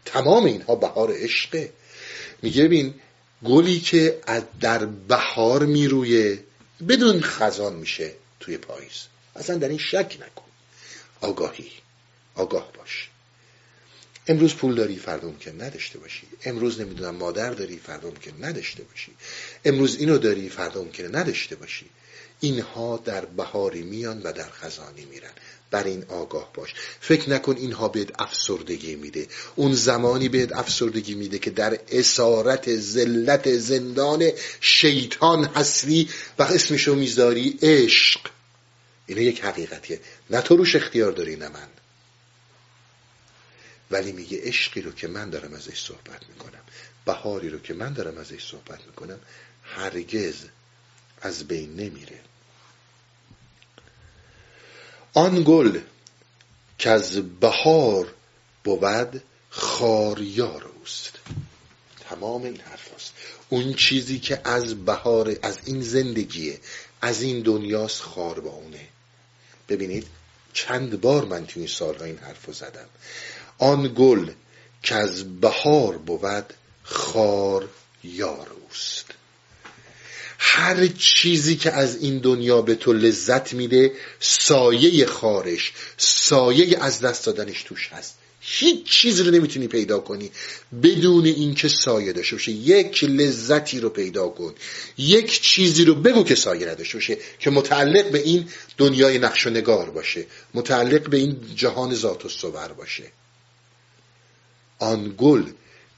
تمام 0.05 0.45
اینها 0.45 0.75
بهار 0.75 1.13
عشقه. 1.13 1.73
میگه 2.41 2.63
ببین 2.63 2.93
گلی 3.43 3.79
که 3.79 4.21
در 4.61 4.85
بهار 4.85 5.65
میرویه 5.65 6.43
بدون 6.89 7.21
خزان 7.21 7.73
میشه 7.75 8.11
توی 8.39 8.57
پاییز. 8.57 9.05
اصلا 9.35 9.57
در 9.57 9.69
این 9.69 9.77
شک 9.77 10.17
نکن. 10.21 10.45
آگاهی. 11.21 11.71
آگاه 12.35 12.71
باش. 12.77 13.09
امروز 14.27 14.55
پول 14.55 14.75
داری 14.75 14.95
فردا 14.95 15.27
ممکن 15.27 15.61
نداشته 15.61 15.99
باشی. 15.99 16.27
امروز 16.45 16.81
نمی‌دونم 16.81 17.15
مادر 17.15 17.49
داری 17.49 17.77
فردا 17.77 18.07
ممکن 18.07 18.45
نداشته 18.45 18.83
باشی. 18.83 19.11
امروز 19.65 19.95
اینو 19.95 20.17
داری 20.17 20.49
فردا 20.49 20.81
ممکنه 20.83 21.07
نداشته 21.07 21.55
باشی. 21.55 21.85
اینها 22.39 23.01
در 23.05 23.25
بهاری 23.25 23.81
میان 23.81 24.21
و 24.21 24.33
در 24.33 24.49
خزانی 24.49 25.05
میرن. 25.05 25.31
بر 25.71 25.83
این 25.83 26.03
آگاه 26.03 26.51
باش. 26.53 26.73
فکر 26.99 27.29
نکن 27.29 27.57
اینها 27.57 27.87
بهت 27.87 28.21
افسردگی 28.21 28.95
میده. 28.95 29.27
اون 29.55 29.73
زمانی 29.73 30.29
بهت 30.29 30.55
افسردگی 30.55 31.15
میده 31.15 31.39
که 31.39 31.49
در 31.49 31.79
اسارت 31.91 32.75
ذلت 32.75 33.57
زندان 33.57 34.31
شیطان 34.61 35.45
هستی 35.45 36.09
و 36.39 36.43
اسمشو 36.43 36.95
می‌ذاری 36.95 37.59
عشق. 37.61 38.19
اینه 39.07 39.23
یک 39.23 39.43
حقیقتیه. 39.43 39.99
نه 40.29 40.41
تو 40.41 40.55
روش 40.55 40.75
اختیار 40.75 41.11
داری 41.11 41.35
نه 41.35 41.49
من. 41.49 41.67
ولی 43.91 44.11
میگه 44.11 44.39
عشقی 44.41 44.81
رو 44.81 44.91
که 44.91 45.07
من 45.07 45.29
دارم 45.29 45.53
ازش 45.53 45.81
صحبت 45.81 46.29
می‌کنم 46.29 46.61
بهاری 47.05 47.49
رو 47.49 47.59
که 47.59 47.73
من 47.73 47.93
دارم 47.93 48.17
ازش 48.17 48.47
صحبت 48.47 48.85
می‌کنم 48.85 49.19
هرگز 49.63 50.35
از 51.21 51.47
بین 51.47 51.75
نمیره. 51.75 52.19
آن 55.13 55.43
گل 55.47 55.79
که 56.77 56.89
از 56.89 57.39
بهار 57.39 58.13
بود 58.63 59.23
خاریار 59.49 60.63
اوست. 60.63 61.19
تمام 62.09 62.43
این 62.43 62.61
حرف 62.61 62.93
هست. 62.95 63.13
اون 63.49 63.73
چیزی 63.73 64.19
که 64.19 64.41
از 64.43 64.85
بهار 64.85 65.35
از 65.41 65.59
این 65.65 65.81
زندگیه 65.81 66.59
از 67.01 67.21
این 67.21 67.41
دنیاست 67.41 68.01
خار 68.01 68.39
با 68.39 68.49
اونه. 68.49 68.87
ببینید 69.69 70.07
چند 70.53 71.01
بار 71.01 71.25
من 71.25 71.45
توی 71.45 71.61
این 71.61 71.71
سالها 71.71 72.05
این 72.05 72.17
حرف 72.17 72.45
رو 72.45 72.53
زدم. 72.53 72.89
آن 73.57 73.93
گل 73.97 74.29
که 74.83 74.95
از 74.95 75.39
بهار 75.41 75.97
بود 75.97 76.53
خار 76.83 77.69
یار 78.03 78.47
اوست. 78.69 79.05
هر 80.37 80.87
چیزی 80.87 81.55
که 81.55 81.71
از 81.71 81.95
این 81.95 82.17
دنیا 82.17 82.61
به 82.61 82.75
تو 82.75 82.93
لذت 82.93 83.53
میده 83.53 83.91
سایه 84.19 85.05
خارش 85.05 85.73
سایه 85.97 86.83
از 86.83 86.99
دست 86.99 87.25
دادنش 87.25 87.63
توش 87.63 87.89
هست. 87.91 88.15
هیچ 88.47 88.83
چیزی 88.89 89.23
رو 89.23 89.31
نمی‌تونی 89.31 89.67
پیدا 89.67 89.99
کنی. 89.99 90.31
بدون 90.83 91.25
اینکه 91.25 91.67
سایه 91.67 92.13
داشته 92.13 92.35
باشه. 92.35 92.51
یک 92.51 93.03
لذتی 93.03 93.79
رو 93.79 93.89
پیدا 93.89 94.27
کن. 94.27 94.55
یک 94.97 95.41
چیزی 95.41 95.85
رو 95.85 95.95
بگو 95.95 96.23
که 96.23 96.35
سایه 96.35 96.67
نداشته 96.67 96.97
باشه 96.97 97.17
که 97.39 97.49
متعلق 97.49 98.11
به 98.11 98.19
این 98.19 98.49
دنیای 98.77 99.19
نقش 99.19 99.47
و 99.47 99.49
نگار 99.49 99.89
باشه. 99.89 100.25
متعلق 100.53 101.09
به 101.09 101.17
این 101.17 101.41
جهان 101.55 101.95
ذات 101.95 102.25
و 102.25 102.29
صور 102.29 102.67
باشه. 102.67 103.03
آن 104.79 105.15
گل 105.17 105.43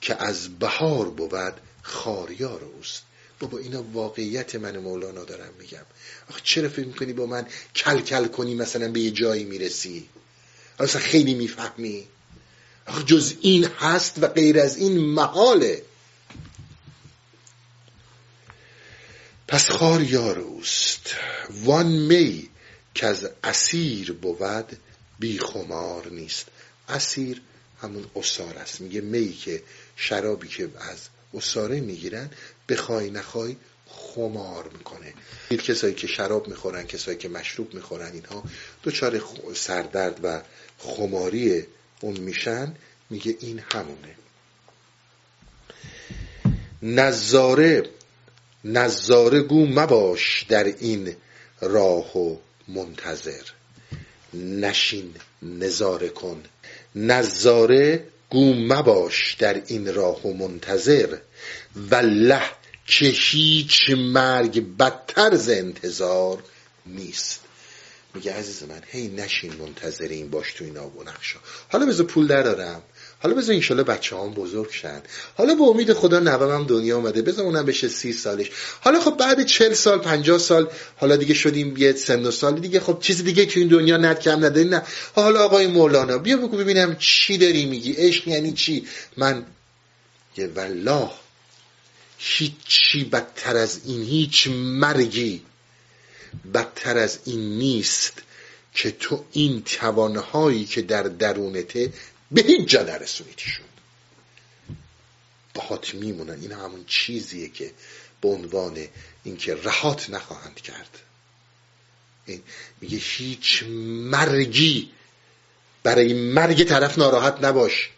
که 0.01 0.23
از 0.23 0.59
بهار 0.59 1.09
بود 1.09 1.53
خاریار 1.81 2.63
اوست. 2.63 3.03
بابا 3.39 3.57
اینا 3.57 3.83
واقعیت 3.83 4.55
من 4.55 4.77
مولانا 4.77 5.23
دارم 5.23 5.53
میگم. 5.59 5.85
آخه 6.29 6.41
چرا 6.43 6.69
فکر 6.69 6.85
می‌کنی 6.85 7.13
با 7.13 7.25
من 7.25 7.47
کل 7.75 7.99
کل 7.99 8.27
کنی؟ 8.27 8.55
مثلا 8.55 8.91
به 8.91 8.99
یه 8.99 9.11
جایی 9.11 9.43
می‌رسی. 9.43 10.09
اصلا 10.79 11.01
خیلی 11.01 11.33
می‌فهمی. 11.33 12.07
آخه 12.85 13.03
جز 13.03 13.33
این 13.41 13.65
هست 13.65 14.23
و 14.23 14.27
غیر 14.27 14.59
از 14.59 14.77
این 14.77 14.97
محاله 14.97 15.81
پس 19.47 19.71
خار 19.71 20.01
یار 20.01 20.39
اوست. 20.39 21.15
وان 21.49 21.87
می 21.87 22.49
که 22.93 23.07
از 23.07 23.29
اسیر 23.43 24.11
بود 24.11 24.77
بی 25.19 25.39
خمار 25.39 26.07
نیست. 26.09 26.45
اسیر 26.89 27.41
همون 27.81 28.05
اصار 28.15 28.57
است. 28.57 28.81
میگه 28.81 29.01
می 29.01 29.33
که 29.33 29.63
شرابی 29.95 30.47
که 30.47 30.69
از 30.79 30.97
اصاره 31.33 31.79
می‌گیرن 31.79 32.29
بخوای 32.69 33.11
نخوای 33.11 33.55
خمار 33.87 34.69
می‌کنه. 34.77 35.13
این 35.49 35.59
کسایی 35.59 35.93
که 35.93 36.07
شراب 36.07 36.47
می‌خورن 36.47 36.83
کسایی 36.83 37.17
که 37.17 37.29
مشروب 37.29 37.73
می‌خورن 37.73 38.11
اینها 38.11 38.43
دوچار 38.83 39.21
سردرد 39.55 40.19
و 40.23 40.41
خماری 40.77 41.65
اون 42.01 42.19
میشن. 42.19 42.75
میگه 43.09 43.37
این 43.39 43.59
همونه. 43.59 44.15
نظاره 46.81 47.89
نظاره 48.63 49.41
گو 49.41 49.65
مباش 49.65 50.45
در 50.49 50.63
این 50.63 51.15
راه 51.61 52.17
و 52.17 52.37
منتظر. 52.67 53.43
نشین 54.33 55.15
نظاره 55.41 56.09
کن. 56.09 56.43
نظاره 56.97 58.07
گو 58.29 58.53
مباش 58.53 59.33
در 59.39 59.61
این 59.67 59.93
راه 59.93 60.21
و 60.27 60.33
منتظر 60.33 61.17
والله 61.91 62.43
که 62.85 63.05
هیچ 63.05 63.89
مرگ 63.89 64.77
بدتر 64.77 65.35
ز 65.35 65.49
انتظار 65.49 66.43
نیست. 66.85 67.39
میگه 68.13 68.33
عزیز 68.33 68.63
من 68.63 68.81
هی 68.87 69.07
نشین 69.07 69.53
منتظر 69.53 70.07
این 70.07 70.29
باش 70.29 70.53
تو 70.53 70.63
این 70.63 70.77
آب 70.77 70.97
و 70.97 71.03
نقشا. 71.03 71.39
حالا 71.69 71.85
بذار 71.85 72.05
پول 72.05 72.27
درارم 72.27 72.81
حالا 73.19 73.35
بذار 73.35 73.51
اینشالله 73.51 73.83
بچه 73.83 74.17
هم 74.17 74.33
بزرگ 74.33 74.71
شن. 74.71 75.01
حالا 75.37 75.55
به 75.55 75.63
امید 75.63 75.93
خدا 75.93 76.19
نوام 76.19 76.51
هم 76.51 76.67
دنیا 76.67 76.97
آمده 76.97 77.21
بذار 77.21 77.45
اونم 77.45 77.65
بشه 77.65 77.87
سی 77.87 78.13
سالش. 78.13 78.51
حالا 78.81 78.99
خب 78.99 79.17
بعد 79.17 79.45
چل 79.45 79.73
سال 79.73 79.99
پنجاه 79.99 80.37
سال 80.37 80.67
حالا 80.97 81.15
دیگه 81.15 81.33
شدیم 81.33 81.77
یه 81.77 81.93
سن 81.93 82.25
و 82.25 82.31
سال 82.31 82.59
دیگه. 82.59 82.79
خب 82.79 82.97
چیز 83.01 83.23
دیگه 83.23 83.45
که 83.45 83.59
این 83.59 83.69
دنیا 83.69 83.97
ند 83.97 84.19
کم 84.19 84.45
نداری 84.45 84.69
نه. 84.69 84.81
حالا 85.15 85.43
آقای 85.43 85.67
مولانا 85.67 86.17
بیا 86.17 86.37
بگو 86.37 86.57
ببینم 86.57 86.95
چی 86.99 87.37
داری 87.37 87.65
میگی. 87.65 87.93
عشق 87.93 88.27
یعنی 88.27 88.51
چی؟ 88.51 88.87
من 89.17 89.45
یه 90.37 90.47
والله 90.55 91.09
هیچی 92.17 93.03
بدتر 93.03 93.57
از 93.57 93.79
این 93.85 94.03
هیچ 94.03 94.47
مرگی 94.47 95.41
بدتر 96.53 96.97
از 96.97 97.19
این 97.25 97.57
نیست 97.57 98.13
که 98.73 98.91
تو 98.91 99.25
این 99.31 99.61
توانهایی 99.61 100.65
که 100.65 100.81
در 100.81 101.03
درونته 101.03 101.93
به 102.31 102.41
هیچ 102.41 102.69
جا 102.69 102.83
نرسونیدشون 102.83 103.65
باهات 105.53 105.93
میمونن 105.93 106.41
این 106.41 106.51
همون 106.51 106.85
چیزیه 106.87 107.49
که 107.49 107.71
به 108.21 108.27
عنوان 108.27 108.87
اینکه 109.23 109.55
رهات 109.55 110.09
نخواهند 110.09 110.55
کرد. 110.55 110.99
این 112.25 112.41
میگه 112.81 112.97
هیچ 112.97 113.63
مرگی 114.11 114.89
برای 115.83 116.13
مرگ 116.13 116.63
طرف 116.63 116.97
ناراحت 116.97 117.37
نباش. 117.41 117.89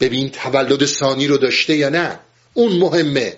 ببین 0.00 0.30
تولد 0.30 0.86
ثانی 0.86 1.26
رو 1.26 1.36
داشته 1.36 1.76
یا 1.76 1.88
نه. 1.88 2.20
اون 2.54 2.78
مهمه. 2.78 3.36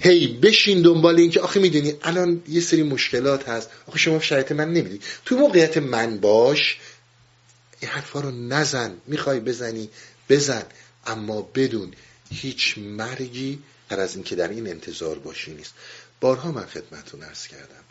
هی 0.00 0.26
بشین 0.26 0.82
دنبال 0.82 1.16
این 1.16 1.30
که 1.30 1.40
آخه 1.40 1.60
می‌دونی 1.60 1.94
الان 2.02 2.42
یه 2.48 2.60
سری 2.60 2.82
مشکلات 2.82 3.48
هست. 3.48 3.70
آخه 3.86 3.98
شما 3.98 4.20
شرایط 4.20 4.52
من 4.52 4.72
نمیدی 4.72 5.00
تو 5.24 5.36
موقعیت 5.36 5.78
من 5.78 6.18
باش 6.20 6.78
این 7.80 7.90
حرفا 7.90 8.20
رو 8.20 8.30
نزن. 8.30 9.00
می‌خوای 9.06 9.40
بزنی 9.40 9.90
بزن. 10.28 10.66
اما 11.06 11.42
بدون 11.42 11.94
هیچ 12.30 12.78
مرگی 12.78 13.62
هر 13.90 14.00
از 14.00 14.14
اینکه 14.14 14.36
در 14.36 14.48
این 14.48 14.66
انتظار 14.66 15.18
باشی 15.18 15.54
نیست. 15.54 15.74
بارها 16.20 16.52
من 16.52 16.66
خدمتون 16.66 17.22
ارز 17.22 17.46
کردم. 17.46 17.84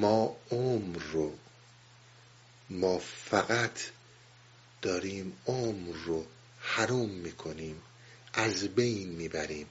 ما 0.00 0.36
عمر 0.50 0.98
رو 1.12 1.32
ما 2.70 2.98
فقط 3.30 3.80
داریم 4.82 5.32
عمر 5.46 5.96
رو 5.96 6.26
حروم 6.60 7.10
می‌کنیم 7.10 7.82
از 8.32 8.68
بین 8.68 9.08
می‌بریم 9.08 9.66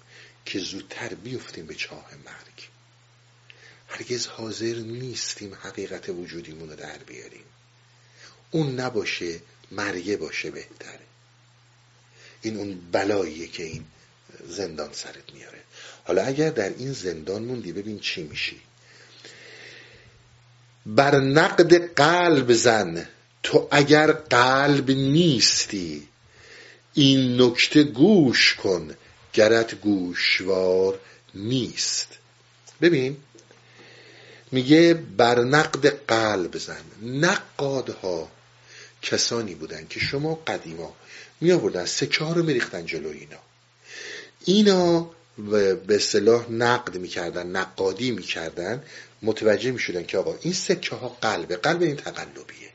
که 0.46 0.60
زودتر 0.60 1.14
بیفتیم 1.14 1.66
به 1.66 1.76
چاه 1.76 2.10
مرگ. 2.26 2.70
هرگز 3.88 4.28
حاضر 4.28 4.76
نیستیم 4.76 5.54
حقیقت 5.54 6.10
وجودیمون 6.10 6.70
رو 6.70 6.76
در 6.76 6.98
بیاریم. 6.98 7.46
اون 8.52 8.80
نباشه 8.80 9.40
مرگه 9.72 10.18
باشه 10.18 10.52
بهتره. 10.52 11.00
این 12.42 12.58
اون 12.58 12.80
بلاییه 12.92 13.48
که 13.48 13.64
این 13.64 13.86
زندان 14.50 14.90
سرت 14.94 15.34
میاره. 15.34 15.60
حالا 16.04 16.24
اگر 16.24 16.50
در 16.50 16.70
این 16.70 16.94
زندان 16.94 17.44
موندی 17.44 17.72
ببین 17.72 18.00
چی 18.00 18.24
میشی. 18.24 18.62
بر 20.86 21.20
نقد 21.20 21.94
قلب 21.96 22.54
زن 22.54 23.08
تو 23.44 23.68
اگر 23.72 24.12
قلب 24.12 24.92
نیستی 24.92 26.08
این 26.94 27.42
نکته 27.42 27.84
گوش 27.84 28.56
کن 28.56 28.96
گرت 29.34 29.76
گوشوار 29.76 31.00
نیست. 31.36 32.08
ببین 32.82 33.18
میگه 34.52 34.94
بر 34.94 35.40
نقد 35.40 35.88
قلب 35.88 36.58
زن 36.58 36.84
نقادها 37.02 38.32
کسانی 39.02 39.56
بودن 39.56 39.88
که 39.90 40.00
شما 40.00 40.36
قدیما 40.36 40.96
می 41.42 41.52
آوردن 41.52 41.86
سکه 41.86 42.24
ها 42.24 42.34
رو 42.34 42.44
میریختن 42.44 42.86
جلو 42.86 43.10
اینا. 43.10 43.40
اینا 44.46 45.12
به 45.38 45.96
اصطلاح 45.96 46.52
نقد 46.52 46.98
می‌کردن 46.98 47.48
نقادی 47.48 48.12
می‌کردن 48.12 48.84
متوجه 49.22 49.72
می‌شدن 49.72 50.06
که 50.06 50.18
آقا 50.18 50.38
این 50.42 50.54
سکه 50.54 50.96
ها 50.96 51.18
قلبه 51.22 51.56
قلب 51.56 51.82
این 51.82 51.96
تقلبیه. 51.96 52.70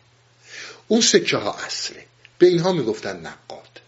اون 0.88 1.00
سکه 1.00 1.36
ها 1.36 1.52
اصله. 1.52 2.06
به 2.38 2.46
اینها 2.46 2.72
می‌گفتن 2.72 3.16
نقاد. 3.16 3.80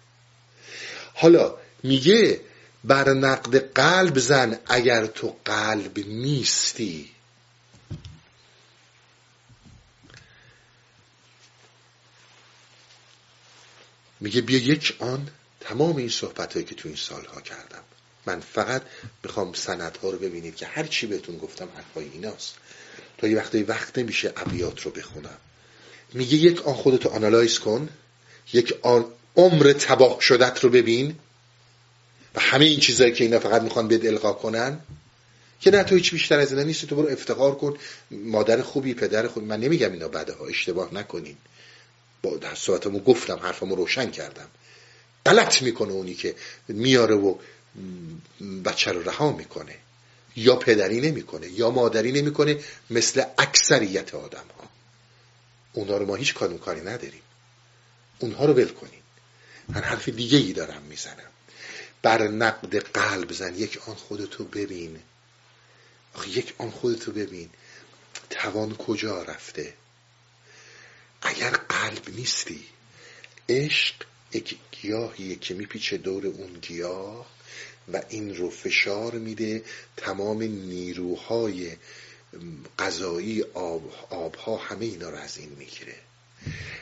حالا 1.15 1.57
میگه 1.83 2.41
بر 2.85 3.13
نقد 3.13 3.73
قلب 3.73 4.19
زن 4.19 4.59
اگر 4.67 5.07
تو 5.07 5.37
قلب 5.45 5.99
نیستی 5.99 7.11
میگه 14.25 14.41
بیا 14.41 14.59
یک 14.59 14.97
آن 14.99 15.29
تمام 15.61 15.97
این 15.97 16.09
صحبت 16.09 16.53
هایی 16.53 16.67
که 16.67 16.75
تو 16.75 16.89
این 16.89 16.97
سالها 16.97 17.41
کردم. 17.41 17.83
من 18.27 18.41
فقط 18.41 18.83
می‌خوام 19.25 19.53
سندها 19.53 20.11
رو 20.11 20.19
ببینید 20.19 20.57
که 20.57 20.67
هر 20.67 20.87
چی 20.87 21.07
بهتون 21.07 21.39
گفتم 21.39 21.69
حرفای 21.75 22.09
ایناست. 22.13 22.55
تا 23.19 23.29
یه 23.29 23.37
وقتی 23.37 23.63
وقت 23.63 23.99
نمیشه 23.99 24.33
ابیات 24.37 24.83
رو 24.83 24.91
بخونم. 24.91 25.37
میگه 26.15 26.37
یک 26.37 26.63
آن 26.63 26.75
خودتو 26.75 27.09
آنالایز 27.09 27.59
کن. 27.59 27.89
یک 28.53 28.75
آن 28.83 29.05
عمر 29.37 29.73
تباه 29.73 30.21
شدت 30.21 30.65
رو 30.65 30.71
ببین. 30.71 31.17
و 32.35 32.41
همه 32.41 32.65
این 32.65 32.81
چیزهایی 32.81 33.13
که 33.13 33.25
اینا 33.25 33.39
فقط 33.39 33.63
می‌خوان 33.63 33.89
بهت 33.89 34.05
القا 34.05 34.33
کنن. 34.33 34.81
که 35.61 35.71
نه 35.71 35.83
تو 35.83 35.95
هیچ 35.95 36.11
بیشتر 36.11 36.39
از 36.39 36.53
اینا 36.53 36.65
نیست 36.65 36.87
تو 36.87 36.97
برو 36.97 37.09
افتخار 37.09 37.55
کن. 37.55 37.77
مادر 38.11 38.63
خوبی 38.63 38.95
پدر 38.95 39.29
خوبی. 39.29 39.47
من 39.47 39.61
نمیگم 39.61 39.93
اینا 39.93 40.09
بده 40.09 40.33
ها 40.33 40.47
اشتباه 40.47 40.95
نکنین. 40.95 41.37
با 42.25 42.37
در 42.37 42.55
صحبتمو 42.55 42.99
گفتم 42.99 43.37
حرفمو 43.37 43.75
روشن 43.75 44.11
کردم. 44.11 44.49
غلط 45.27 45.63
می‌کنه 45.63 45.93
اونی 45.93 46.15
که 46.15 46.35
میاره 46.69 47.15
و 47.15 47.35
بچه 48.65 48.93
رو 48.93 49.03
رها 49.03 49.33
می‌کنه. 49.33 49.77
یا 50.37 50.57
پدری 50.57 51.01
نمی‌کنه 51.01 51.49
یا 51.49 51.71
مادری 51.71 52.13
نمی‌کنه 52.13 52.61
مثل 52.91 53.25
اکثریت 53.39 54.15
آدم 54.15 54.45
ها 54.59 54.69
اونا 55.73 55.97
رو 55.97 56.07
ما 56.07 56.15
هیچ 56.15 56.35
کاری 56.35 56.59
کاری 56.59 56.81
نداریم. 56.81 57.23
اونها 58.19 58.45
رو 58.45 58.53
ول 58.53 58.69
کنیم. 58.69 59.03
من 59.69 59.81
حرف 59.81 60.09
دیگه 60.09 60.39
ای 60.39 60.53
دارم 60.53 60.83
می‌زنم. 60.83 61.31
بر 62.03 62.29
نقد 62.29 62.77
قلب 62.77 63.33
زن 63.33 63.55
یک 63.55 63.89
آن 63.89 63.95
خودتو 63.95 64.45
ببین. 64.45 64.99
آخه 66.15 66.29
یک 66.29 66.55
آن 66.59 66.71
خودتو 66.71 67.13
ببین. 67.13 67.51
توان 68.31 68.77
کجا 68.77 69.23
رفته؟ 69.23 69.75
اگر 71.25 71.51
قلب 71.51 72.09
نیستی 72.17 72.65
عشق 73.49 73.95
یک 74.33 74.57
گیاهیه 74.71 75.37
که 75.37 75.55
میپیچه 75.55 75.97
دور 75.97 76.27
اون 76.27 76.53
گیاه 76.63 77.27
و 77.93 78.03
این 78.09 78.37
رو 78.37 78.51
فشار 78.51 79.13
میده 79.13 79.65
تمام 79.97 80.43
نیروهای 80.43 81.77
غذایی 82.79 83.43
آب، 83.43 83.93
آبها 84.11 84.57
همه 84.57 84.85
اینا 84.85 85.11
رو 85.11 85.17
از 85.17 85.39
این 85.39 85.51
می‌گیره. 85.59 85.95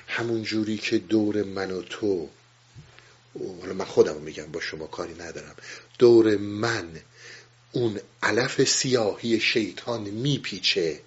همون 0.07 0.43
جوری 0.43 0.77
که 0.77 0.99
دور 0.99 1.43
من 1.43 1.71
و 1.71 1.83
تو 1.83 2.29
حالا 3.61 3.73
من 3.75 3.85
خودم 3.85 4.17
میگم 4.17 4.53
با 4.53 4.61
شما 4.61 4.87
کاری 4.87 5.15
ندارم. 5.15 5.57
دور 5.99 6.37
من 6.37 7.01
اون 7.73 8.01
علف 8.23 8.65
سیاهی 8.65 9.41
شیطان 9.41 10.01
میپیچه. 10.01 11.01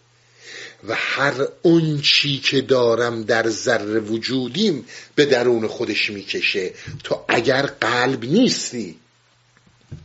و 0.88 0.95
هر 0.95 1.34
اون 1.61 2.01
چی 2.01 2.38
که 2.38 2.61
دارم 2.61 3.23
در 3.23 3.49
ذره 3.49 3.99
وجودیم 3.99 4.85
به 5.15 5.26
درون 5.26 5.67
خودش 5.67 6.09
می‌کشه. 6.09 6.73
تو 7.03 7.26
اگر 7.27 7.65
قلب 7.65 8.23
نیستی 8.23 8.95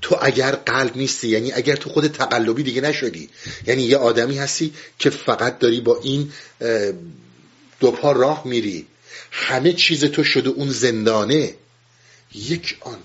تو 0.02 0.18
اگر 0.22 0.50
قلب 0.50 0.96
نیستی 0.96 1.28
یعنی 1.28 1.52
اگر 1.52 1.76
تو 1.76 1.90
خود 1.90 2.06
تقلبی 2.06 2.62
دیگه 2.62 2.80
نشدی 2.80 3.28
یعنی 3.66 3.82
یه 3.82 3.96
آدمی 3.96 4.38
هستی 4.38 4.72
که 4.98 5.10
فقط 5.10 5.58
داری 5.58 5.80
با 5.80 6.00
این 6.02 6.32
دو 7.80 7.90
پا 7.90 8.12
راه 8.12 8.42
میری. 8.46 8.86
همه 9.30 9.72
چیز 9.72 10.04
تو 10.04 10.24
شده 10.24 10.50
اون 10.50 10.70
زندانه. 10.70 11.54
یک 12.34 12.76
آن 12.80 12.98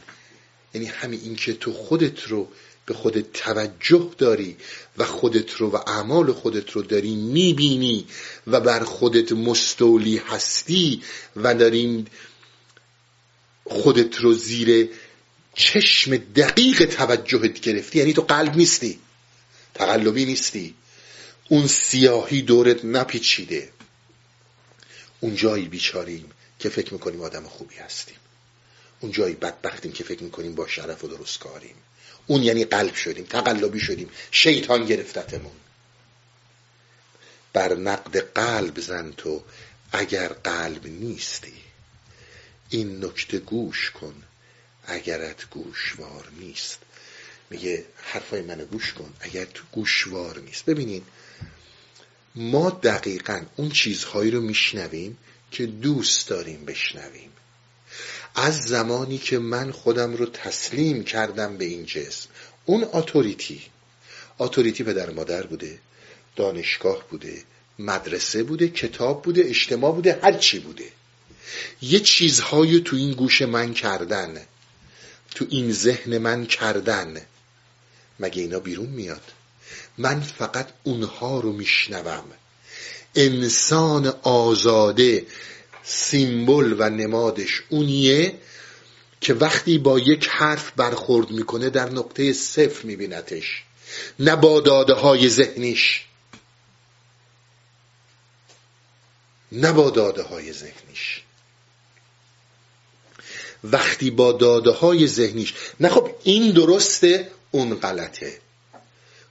یعنی 0.73 0.87
همین 0.87 1.19
این 1.23 1.35
که 1.35 1.53
تو 1.53 1.73
خودت 1.73 2.23
رو 2.23 2.47
به 2.85 2.93
خودت 2.93 3.33
توجه 3.33 4.11
داری 4.17 4.57
و 4.97 5.05
خودت 5.05 5.51
رو 5.51 5.69
و 5.69 5.75
اعمال 5.75 6.31
خودت 6.31 6.71
رو 6.71 6.81
داری 6.81 7.15
می‌بینی 7.15 8.07
و 8.47 8.59
بر 8.59 8.83
خودت 8.83 9.31
مستولی 9.31 10.17
هستی 10.17 11.03
و 11.35 11.55
داریم 11.55 12.05
خودت 13.63 14.15
رو 14.15 14.33
زیر 14.33 14.89
چشم 15.55 16.17
دقیق 16.17 16.85
توجهت 16.85 17.59
گرفتی. 17.59 17.99
یعنی 17.99 18.13
تو 18.13 18.21
قلب 18.21 18.55
نیستی 18.55 18.99
تقلبی 19.73 20.25
نیستی. 20.25 20.75
اون 21.49 21.67
سیاهی 21.67 22.41
دورت 22.41 22.85
نپیچیده. 22.85 23.69
اون 25.19 25.35
جایی 25.35 25.65
بیچاریم 25.65 26.31
که 26.59 26.69
فکر 26.69 26.93
می‌کنیم 26.93 27.21
آدم 27.21 27.43
خوبی 27.43 27.75
هستیم. 27.75 28.15
اون 28.99 29.11
جایی 29.11 29.35
بدبختیم 29.35 29.91
که 29.91 30.03
فکر 30.03 30.23
می‌کنیم 30.23 30.55
با 30.55 30.67
شرف 30.67 31.03
و 31.03 31.07
درست 31.07 31.39
کاریم 31.39 31.75
اون 32.27 32.43
یعنی 32.43 32.65
قلب 32.65 32.95
شدیم 32.95 33.25
تقلبی 33.25 33.79
شدیم 33.79 34.09
شیطان 34.31 34.85
گرفتتمون. 34.85 35.51
بر 37.53 37.75
نقد 37.75 38.17
قلب 38.17 38.79
زن 38.79 39.11
تو 39.11 39.43
اگر 39.91 40.27
قلب 40.27 40.87
نیستی 40.87 41.53
این 42.69 43.05
نکته 43.05 43.39
گوش 43.39 43.91
کن 43.91 44.23
اگرت 44.87 45.49
گوشوار 45.49 46.27
نیست. 46.39 46.79
میگه 47.49 47.85
حرفای 48.03 48.41
منو 48.41 48.65
گوش 48.65 48.93
کن 48.93 49.13
اگر 49.19 49.45
تو 49.45 49.63
گوشوار 49.71 50.39
نیست. 50.39 50.65
ببینین 50.65 51.03
ما 52.35 52.69
دقیقا 52.69 53.45
اون 53.55 53.69
چیزهایی 53.69 54.31
رو 54.31 54.41
میشنویم 54.41 55.17
که 55.51 55.65
دوست 55.65 56.27
داریم 56.27 56.65
بشنویم. 56.65 57.31
از 58.35 58.61
زمانی 58.61 59.17
که 59.17 59.39
من 59.39 59.71
خودم 59.71 60.15
رو 60.15 60.25
تسلیم 60.25 61.03
کردم 61.03 61.57
به 61.57 61.65
این 61.65 61.85
جسم. 61.85 62.29
اون 62.65 62.87
اتوریتی. 62.93 63.61
اتوریتی 64.39 64.83
پدر 64.83 65.09
مادر 65.09 65.43
بوده 65.45 65.79
دانشگاه 66.35 67.07
بوده 67.09 67.43
مدرسه 67.79 68.43
بوده 68.43 68.67
کتاب 68.67 69.21
بوده 69.21 69.41
اجتماع 69.45 69.91
بوده 69.91 70.19
هر 70.23 70.33
چی 70.33 70.59
بوده. 70.59 70.85
یه 71.81 71.99
چیزهایی 71.99 72.79
تو 72.79 72.95
این 72.95 73.11
گوش 73.11 73.41
من 73.41 73.73
کردن 73.73 74.41
تو 75.31 75.45
این 75.49 75.71
ذهن 75.71 76.17
من 76.17 76.45
کردن 76.45 77.21
مگه 78.19 78.41
اینا 78.41 78.59
بیرون 78.59 78.89
میاد؟ 78.89 79.21
من 79.97 80.21
فقط 80.21 80.67
اونها 80.83 81.39
رو 81.39 81.53
میشنوم. 81.53 82.23
انسان 83.15 84.13
آزاده 84.23 85.25
سیمبل 85.85 86.75
و 86.79 86.89
نمادش 86.89 87.61
اونیه 87.69 88.39
که 89.21 89.33
وقتی 89.33 89.77
با 89.77 89.99
یک 89.99 90.27
حرف 90.27 90.71
برخورد 90.71 91.31
می‌کنه 91.31 91.69
در 91.69 91.89
نقطه 91.89 92.33
صفر 92.33 92.85
میبینتش 92.85 93.63
نه 94.19 94.35
با 94.35 94.61
داده 94.61 94.93
های 94.93 95.29
ذهنیش. 95.29 96.05
نه 99.51 99.71
با 99.71 99.89
داده 99.89 100.23
های 100.23 100.53
ذهنیش. 100.53 101.21
وقتی 103.63 104.11
با 104.11 104.31
داده 104.31 104.71
های 104.71 105.07
ذهنیش 105.07 105.53
نه 105.79 105.89
خب 105.89 106.15
این 106.23 106.51
درسته 106.51 107.31
اون 107.51 107.75
غلطه. 107.75 108.39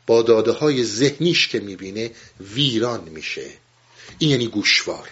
با 0.06 0.22
داده 0.22 0.52
های 0.52 0.85
ذهنیش 0.85 1.48
که 1.48 1.60
می‌بینه 1.60 2.10
ویران 2.40 3.09
میشه. 3.09 3.51
این 4.18 4.31
یعنی 4.31 4.47
گوشوار. 4.47 5.10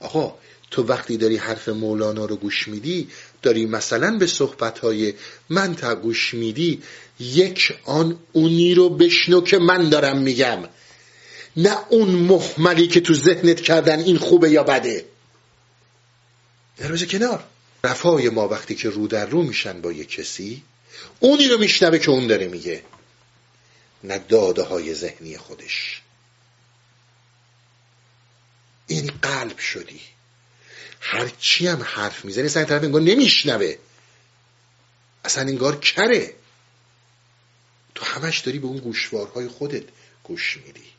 آقا 0.00 0.34
تو 0.70 0.82
وقتی 0.82 1.16
داری 1.16 1.36
حرف 1.36 1.68
مولانا 1.68 2.24
رو 2.24 2.36
گوش 2.36 2.68
میدی 2.68 3.08
داری 3.42 3.66
مثلا 3.66 4.18
به 4.18 4.26
صحبتهای 4.26 5.14
من 5.48 5.74
تا 5.74 5.94
گوش 5.94 6.34
میدی 6.34 6.82
یک 7.20 7.78
آن 7.84 8.18
اونی 8.32 8.74
رو 8.74 8.88
بشنو 8.88 9.40
که 9.40 9.58
من 9.58 9.88
دارم 9.88 10.18
میگم. 10.18 10.68
نه 11.56 11.76
اون 11.88 12.08
محملی 12.08 12.86
که 12.86 13.00
تو 13.00 13.14
ذهنت 13.14 13.60
کردن 13.60 14.00
این 14.00 14.18
خوبه 14.18 14.50
یا 14.50 14.62
بده. 14.62 15.04
در 16.76 16.88
روز 16.88 17.04
کنار. 17.04 17.44
رفای 17.84 18.28
ما 18.28 18.48
وقتی 18.48 18.74
که 18.74 18.90
رو 18.90 19.06
در 19.06 19.26
رو 19.26 19.42
میشن 19.42 19.80
با 19.80 19.92
یک 19.92 20.08
کسی 20.08 20.62
اونی 21.20 21.48
رو 21.48 21.58
میشنوه 21.58 21.98
که 21.98 22.10
اون 22.10 22.26
داره 22.26 22.48
میگه. 22.48 22.82
نه 24.04 24.18
داده 24.18 24.62
های 24.62 24.94
ذهنی 24.94 25.38
خودش. 25.38 26.02
این 28.90 29.06
قلب 29.22 29.58
شدی. 29.58 30.00
هرچی 31.00 31.66
هم 31.66 31.82
حرف 31.82 32.24
می‌زنی 32.24 32.44
اصلا 32.44 32.64
طرف 32.64 32.82
انگار 32.82 33.00
نمیشنوه. 33.00 33.78
اصلا 35.24 35.42
انگار 35.44 35.80
کره. 35.80 36.34
تو 37.94 38.04
همش 38.04 38.38
داری 38.38 38.58
به 38.58 38.66
اون 38.66 38.78
گوشوارهای 38.78 39.48
خودت 39.48 39.84
گوش 40.22 40.56
میدی. 40.56 40.92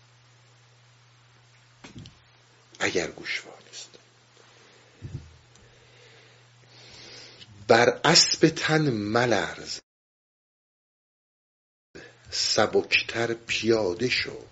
اگر 2.79 3.11
گوشوار 3.11 3.57
نیست. 3.71 3.89
بر 7.67 8.01
اسب 8.03 8.49
تن 8.49 8.89
ملرز. 8.89 9.79
سبکتر 12.29 13.33
پیاده 13.33 14.09
شو. 14.09 14.50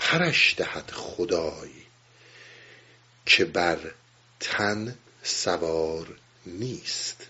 پرش 0.00 0.54
دهد 0.56 0.90
خدای 0.90 1.70
که 3.26 3.44
بر 3.44 3.94
تن 4.40 4.98
سوار 5.22 6.18
نیست. 6.46 7.26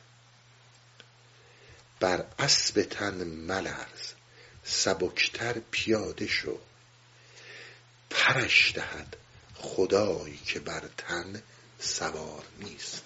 بر 2.01 2.25
اسب 2.39 2.83
تن 2.83 3.25
ملرز 3.25 4.13
سبکتر 4.65 5.61
پیاده 5.71 6.27
شو. 6.27 6.59
پرش 8.11 8.73
دهد 8.75 9.17
خدایی 9.55 10.41
که 10.47 10.61
بر 10.61 10.83
تن 10.97 11.43
سوار 11.79 12.45
نیست. 12.59 13.03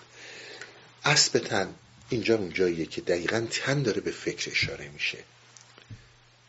اسب 1.05 1.39
تن 1.39 1.75
اینجا 2.09 2.35
اون 2.35 2.53
جاییه 2.53 2.87
که 2.87 3.01
دقیقا 3.01 3.47
تن 3.51 3.83
داره 3.83 4.01
به 4.01 4.11
فکر 4.11 4.51
اشاره 4.51 4.89
میشه. 4.89 5.25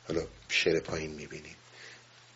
حالا 0.08 0.28
شعر 0.50 0.80
پایین 0.80 1.12
می‌بینیم. 1.12 1.56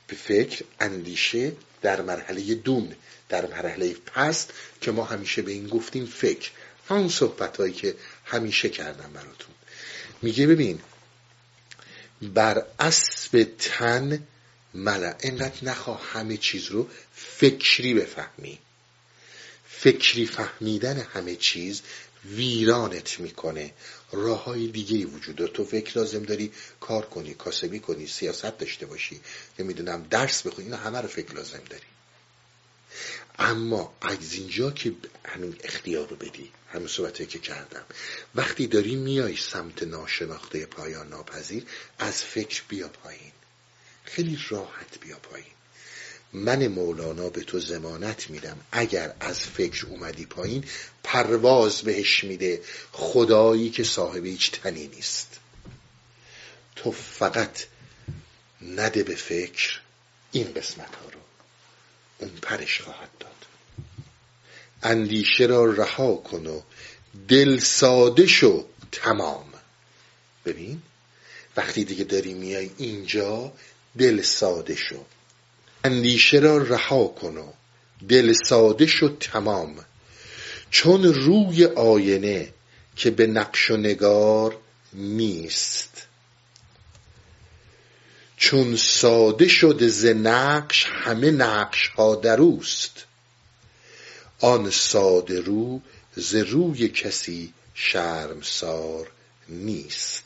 به 0.09 0.15
فکر 0.15 0.65
اندیشه 0.79 1.51
در 1.81 2.01
مرحله 2.01 2.55
دون 2.55 2.95
در 3.29 3.45
مرحله 3.47 3.93
پست 3.93 4.53
که 4.81 4.91
ما 4.91 5.03
همیشه 5.03 5.41
به 5.41 5.51
این 5.51 5.67
گفتیم 5.67 6.05
فکر. 6.05 6.49
همون 6.89 7.09
صحبت 7.09 7.57
هایی 7.57 7.73
که 7.73 7.95
همیشه 8.25 8.69
کردم 8.69 9.13
براتون. 9.13 9.55
میگه 10.21 10.47
ببین 10.47 10.79
بر 12.21 12.65
اسب 12.79 13.47
تن 13.59 14.27
ملا 14.73 15.13
اینقدر 15.19 15.69
نخواه 15.69 16.01
همه 16.13 16.37
چیز 16.37 16.65
رو 16.65 16.89
فکری 17.15 17.93
بفهمی. 17.93 18.59
فکری 19.69 20.25
فهمیدن 20.25 20.97
همه 20.97 21.35
چیز 21.35 21.81
ویرانت 22.25 23.19
می‌کنه. 23.19 23.73
راه 24.11 24.43
های 24.43 24.67
دیگه 24.67 25.05
وجود 25.05 25.35
داره. 25.35 25.51
تو 25.51 25.65
فکر 25.65 25.99
لازم 25.99 26.23
داری 26.23 26.51
کار 26.79 27.05
کنی 27.05 27.33
کاسبی 27.33 27.79
کنی 27.79 28.07
سیاست 28.07 28.57
داشته 28.57 28.85
باشی. 28.85 29.21
نمی‌دونم 29.59 30.03
درس 30.09 30.47
بخونی 30.47 30.65
اینا 30.65 30.77
همه 30.77 31.01
رو 31.01 31.07
فکر 31.07 31.33
لازم 31.33 31.61
داری. 31.69 31.83
اما 33.39 33.93
از 34.01 34.33
اینجا 34.33 34.71
که 34.71 34.93
همین 35.25 35.55
اختیار 35.63 36.07
رو 36.07 36.15
بدی 36.15 36.51
همین 36.67 36.87
صحبتی 36.87 37.25
که 37.25 37.39
کردم. 37.39 37.85
وقتی 38.35 38.67
داری 38.67 38.95
میای 38.95 39.35
سمت 39.35 39.83
ناشناخته 39.83 40.65
پایان 40.65 41.09
ناپذیر 41.09 41.65
از 41.99 42.23
فکر 42.23 42.63
بیا 42.67 42.87
پایین. 42.87 43.31
خیلی 44.03 44.39
راحت 44.49 44.99
بیا 44.99 45.17
پایین. 45.19 45.58
من 46.33 46.67
مولانا 46.67 47.29
به 47.29 47.43
تو 47.43 47.59
زمانت 47.59 48.29
میدم. 48.29 48.57
اگر 48.71 49.13
از 49.19 49.39
فکر 49.39 49.85
اومدی 49.85 50.25
پایین 50.25 50.63
پرواز 51.03 51.81
بهش 51.81 52.23
میده. 52.23 52.61
خدایی 52.91 53.69
که 53.69 53.83
صاحب 53.83 54.25
هیچ 54.25 54.51
تنی 54.51 54.87
نیست. 54.87 55.39
تو 56.75 56.91
فقط 56.91 57.65
نده 58.61 59.03
به 59.03 59.15
فکر 59.15 59.79
این 60.31 60.53
قسمت 60.53 60.95
ها 60.95 61.09
رو. 61.09 61.19
اون 62.17 62.31
پرش 62.41 62.81
خواهد 62.81 63.09
داد. 63.19 63.45
اندیشه 64.83 65.45
را 65.45 65.65
رها 65.65 66.15
کن 66.15 66.47
و 66.47 66.61
دل 67.27 67.59
ساده 67.59 68.27
شو 68.27 68.65
تمام. 68.91 69.53
ببین 70.45 70.81
وقتی 71.57 71.83
دیگه 71.83 72.03
داری 72.03 72.33
میای 72.33 72.69
اینجا 72.77 73.53
دل 73.97 74.21
ساده 74.21 74.75
شو. 74.75 75.05
اندیشه 75.83 76.39
را 76.39 76.57
رها 76.57 77.07
کن 77.07 77.37
و 77.37 77.53
دل 78.09 78.33
ساده 78.33 78.85
شد 78.85 79.17
تمام. 79.19 79.85
چون 80.71 81.03
روی 81.03 81.65
آینه 81.65 82.53
که 82.95 83.11
به 83.11 83.27
نقش 83.27 83.71
و 83.71 83.77
نگار 83.77 84.57
نیست. 84.93 86.07
چون 88.37 88.75
ساده 88.75 89.47
شده 89.47 89.87
ز 89.87 90.05
نقش 90.05 90.85
همه 90.85 91.31
نقش 91.31 91.87
ها 91.87 92.15
دروست 92.15 93.05
آن 94.39 94.69
ساده 94.69 95.41
رو 95.41 95.81
ز 96.15 96.35
روی 96.35 96.87
کسی 96.87 97.53
شرمسار 97.73 99.11
نیست. 99.49 100.23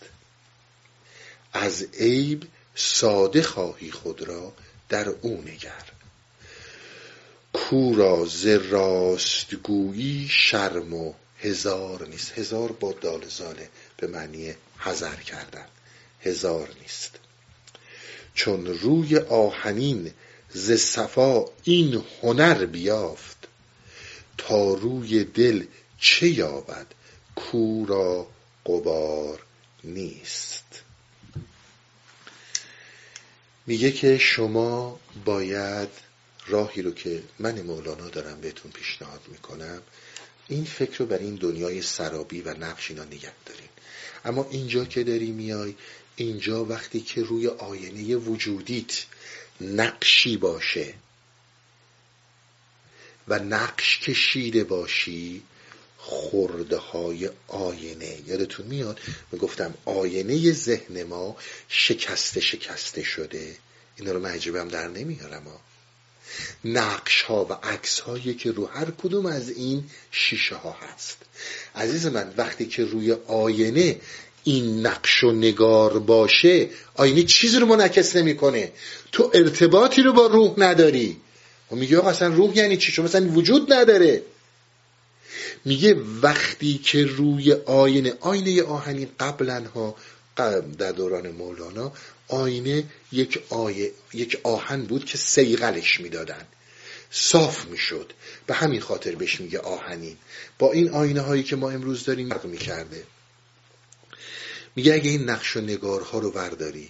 از 1.53 1.83
عیب 1.83 2.43
ساده 2.75 3.41
خواهی 3.41 3.91
خود 3.91 4.21
را 4.21 4.53
در 4.89 5.09
او 5.09 5.41
نگر. 5.41 5.83
کو 7.53 7.95
را 7.95 8.25
ز 8.25 8.45
راستگویی 8.45 10.27
شرم 10.29 10.93
و 10.93 11.13
هزار 11.39 12.07
نیست. 12.07 12.31
هزار 12.31 12.71
با 12.71 12.91
دال 12.91 13.25
زاله 13.27 13.69
به 13.97 14.07
معنی 14.07 14.55
هزار 14.79 15.15
کردن. 15.15 15.65
هزار 16.21 16.69
نیست. 16.81 17.11
چون 18.33 18.67
روی 18.67 19.17
آهنین 19.17 20.13
ز 20.49 20.71
صفا 20.71 21.45
این 21.63 22.03
هنر 22.21 22.65
بیافت 22.65 23.37
تا 24.37 24.73
روی 24.73 25.23
دل 25.23 25.65
چه 25.99 26.29
یابد 26.29 26.87
کو 27.35 27.85
را 27.85 28.27
قبار 28.65 29.39
نیست. 29.83 30.62
میگه 33.67 33.91
که 33.91 34.17
شما 34.17 34.99
باید 35.25 35.89
راهی 36.47 36.81
رو 36.81 36.91
که 36.91 37.23
من 37.39 37.61
مولانا 37.61 38.09
دارم 38.09 38.41
بهتون 38.41 38.71
پیشنهاد 38.71 39.21
می‌کنم 39.27 39.81
این 40.47 40.65
فکر 40.65 40.97
رو 40.97 41.05
بر 41.05 41.17
این 41.17 41.35
دنیای 41.35 41.81
سرابی 41.81 42.41
و 42.41 42.53
نقش 42.53 42.91
اینا 42.91 43.03
نگه 43.03 43.31
دارین. 43.45 43.69
اما 44.25 44.47
اینجا 44.51 44.85
که 44.85 45.03
داری 45.03 45.31
میای 45.31 45.75
اینجا 46.15 46.65
وقتی 46.65 47.01
که 47.01 47.23
روی 47.23 47.47
آینه 47.47 48.15
وجودیت 48.15 49.05
نقشی 49.61 50.37
باشه 50.37 50.93
و 53.27 53.39
نقش 53.39 53.99
کشیده 53.99 54.63
باشی 54.63 55.43
خورده 56.05 56.77
های 56.77 57.29
آینه. 57.47 58.17
یادتون 58.27 58.65
میاد؟ 58.65 58.99
گفتم 59.41 59.73
آینه 59.85 60.51
ذهن 60.51 61.03
ما 61.03 61.35
شکسته 61.69 62.41
شکسته 62.41 63.03
شده. 63.03 63.55
اینا 63.95 64.11
رو 64.11 64.19
من 64.19 64.67
در 64.67 64.87
نمیارم 64.87 65.43
ها 65.43 65.61
نقش 66.65 67.21
ها 67.21 67.45
و 67.45 67.53
عکس 67.53 67.99
هایی 67.99 68.33
که 68.33 68.51
رو 68.51 68.65
هر 68.65 68.91
کدوم 68.91 69.25
از 69.25 69.49
این 69.49 69.83
شیشه 70.11 70.55
ها 70.55 70.71
هست. 70.81 71.17
عزیز 71.75 72.05
من 72.05 72.33
وقتی 72.37 72.65
که 72.65 72.85
روی 72.85 73.11
آینه 73.27 73.99
این 74.43 74.87
نقش 74.87 75.23
و 75.23 75.31
نگار 75.31 75.99
باشه 75.99 76.69
آینه 76.95 77.23
چیزی 77.23 77.59
رو 77.59 77.65
منعکس 77.65 78.15
نمی‌کنه. 78.15 78.71
تو 79.11 79.31
ارتباطی 79.33 80.01
رو 80.01 80.13
با 80.13 80.27
روح 80.27 80.53
نداری. 80.57 81.17
و 81.71 81.75
میگه 81.75 81.97
آقا 81.97 82.09
اصلا 82.09 82.27
روح 82.27 82.57
یعنی 82.57 82.77
چی؟ 82.77 82.91
چون 82.91 83.05
مثلا 83.05 83.27
وجود 83.27 83.73
نداره. 83.73 84.23
میگه 85.65 85.93
وقتی 86.21 86.77
که 86.77 87.05
روی 87.05 87.53
آینه 87.53 88.13
آینه 88.19 88.63
آهنی 88.63 89.07
قبلا 89.19 89.63
ها 89.75 89.95
در 90.35 90.91
دوران 90.91 91.31
مولانا 91.31 91.91
آینه 92.27 92.83
یک, 93.11 93.43
آیه، 93.49 93.91
یک 94.13 94.39
آهن 94.43 94.81
بود 94.83 95.05
که 95.05 95.17
سیغلش 95.17 95.99
می‌دادن. 95.99 96.47
صاف 97.11 97.65
می‌شد. 97.65 98.13
به 98.47 98.53
همین 98.53 98.81
خاطر 98.81 99.15
بهش 99.15 99.41
میگه 99.41 99.59
آهنین. 99.59 100.17
با 100.59 100.71
این 100.71 100.89
آینه 100.89 101.21
هایی 101.21 101.43
که 101.43 101.55
ما 101.55 101.69
امروز 101.69 102.05
داریم 102.05 102.29
فرق 102.29 102.45
می‌کرده. 102.45 103.03
میگه 104.75 104.93
اگه 104.93 105.09
این 105.09 105.29
نقش 105.29 105.57
و 105.57 105.61
نگارها 105.61 106.19
رو 106.19 106.31
برداری 106.31 106.89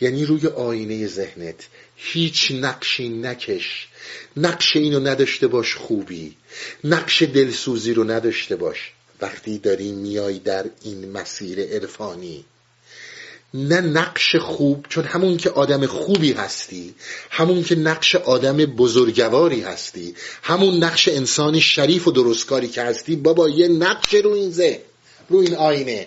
یعنی 0.00 0.24
روی 0.24 0.46
آینه 0.46 1.06
ذهنت 1.06 1.68
هیچ 1.96 2.52
نقشی 2.52 3.08
نکش 3.08 3.88
نقش 4.36 4.76
اینو 4.76 5.00
نداشته 5.00 5.46
باش 5.46 5.74
خوبی. 5.74 6.36
نقش 6.84 7.22
دلسوزی 7.22 7.94
رو 7.94 8.04
نداشته 8.04 8.56
باش. 8.56 8.92
وقتی 9.20 9.58
داری 9.58 9.92
میای 9.92 10.38
در 10.38 10.64
این 10.82 11.12
مسیر 11.12 11.60
عرفانی 11.60 12.44
نه 13.54 13.80
نقش 13.80 14.36
خوب 14.36 14.86
چون 14.88 15.04
همون 15.04 15.36
که 15.36 15.50
آدم 15.50 15.86
خوبی 15.86 16.32
هستی 16.32 16.94
همون 17.30 17.62
که 17.62 17.74
نقش 17.74 18.14
آدم 18.14 18.56
بزرگواری 18.56 19.60
هستی 19.60 20.14
همون 20.42 20.84
نقش 20.84 21.08
انسانی 21.08 21.60
شریف 21.60 22.08
و 22.08 22.12
درستکاری 22.12 22.68
که 22.68 22.82
هستی 22.82 23.16
بابا 23.16 23.48
یه 23.48 23.68
نقش 23.68 24.14
رو 24.14 24.30
این 24.30 24.50
زه 24.50 24.80
رو 25.28 25.38
این 25.38 25.54
آینه. 25.54 26.06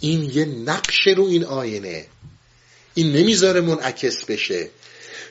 این 0.00 0.30
یه 0.34 0.44
نقش 0.44 1.06
رو 1.06 1.24
این 1.24 1.44
آینه. 1.44 2.06
این 2.94 3.12
نمی‌ذاره 3.12 3.60
منعکس 3.60 4.24
بشه. 4.24 4.68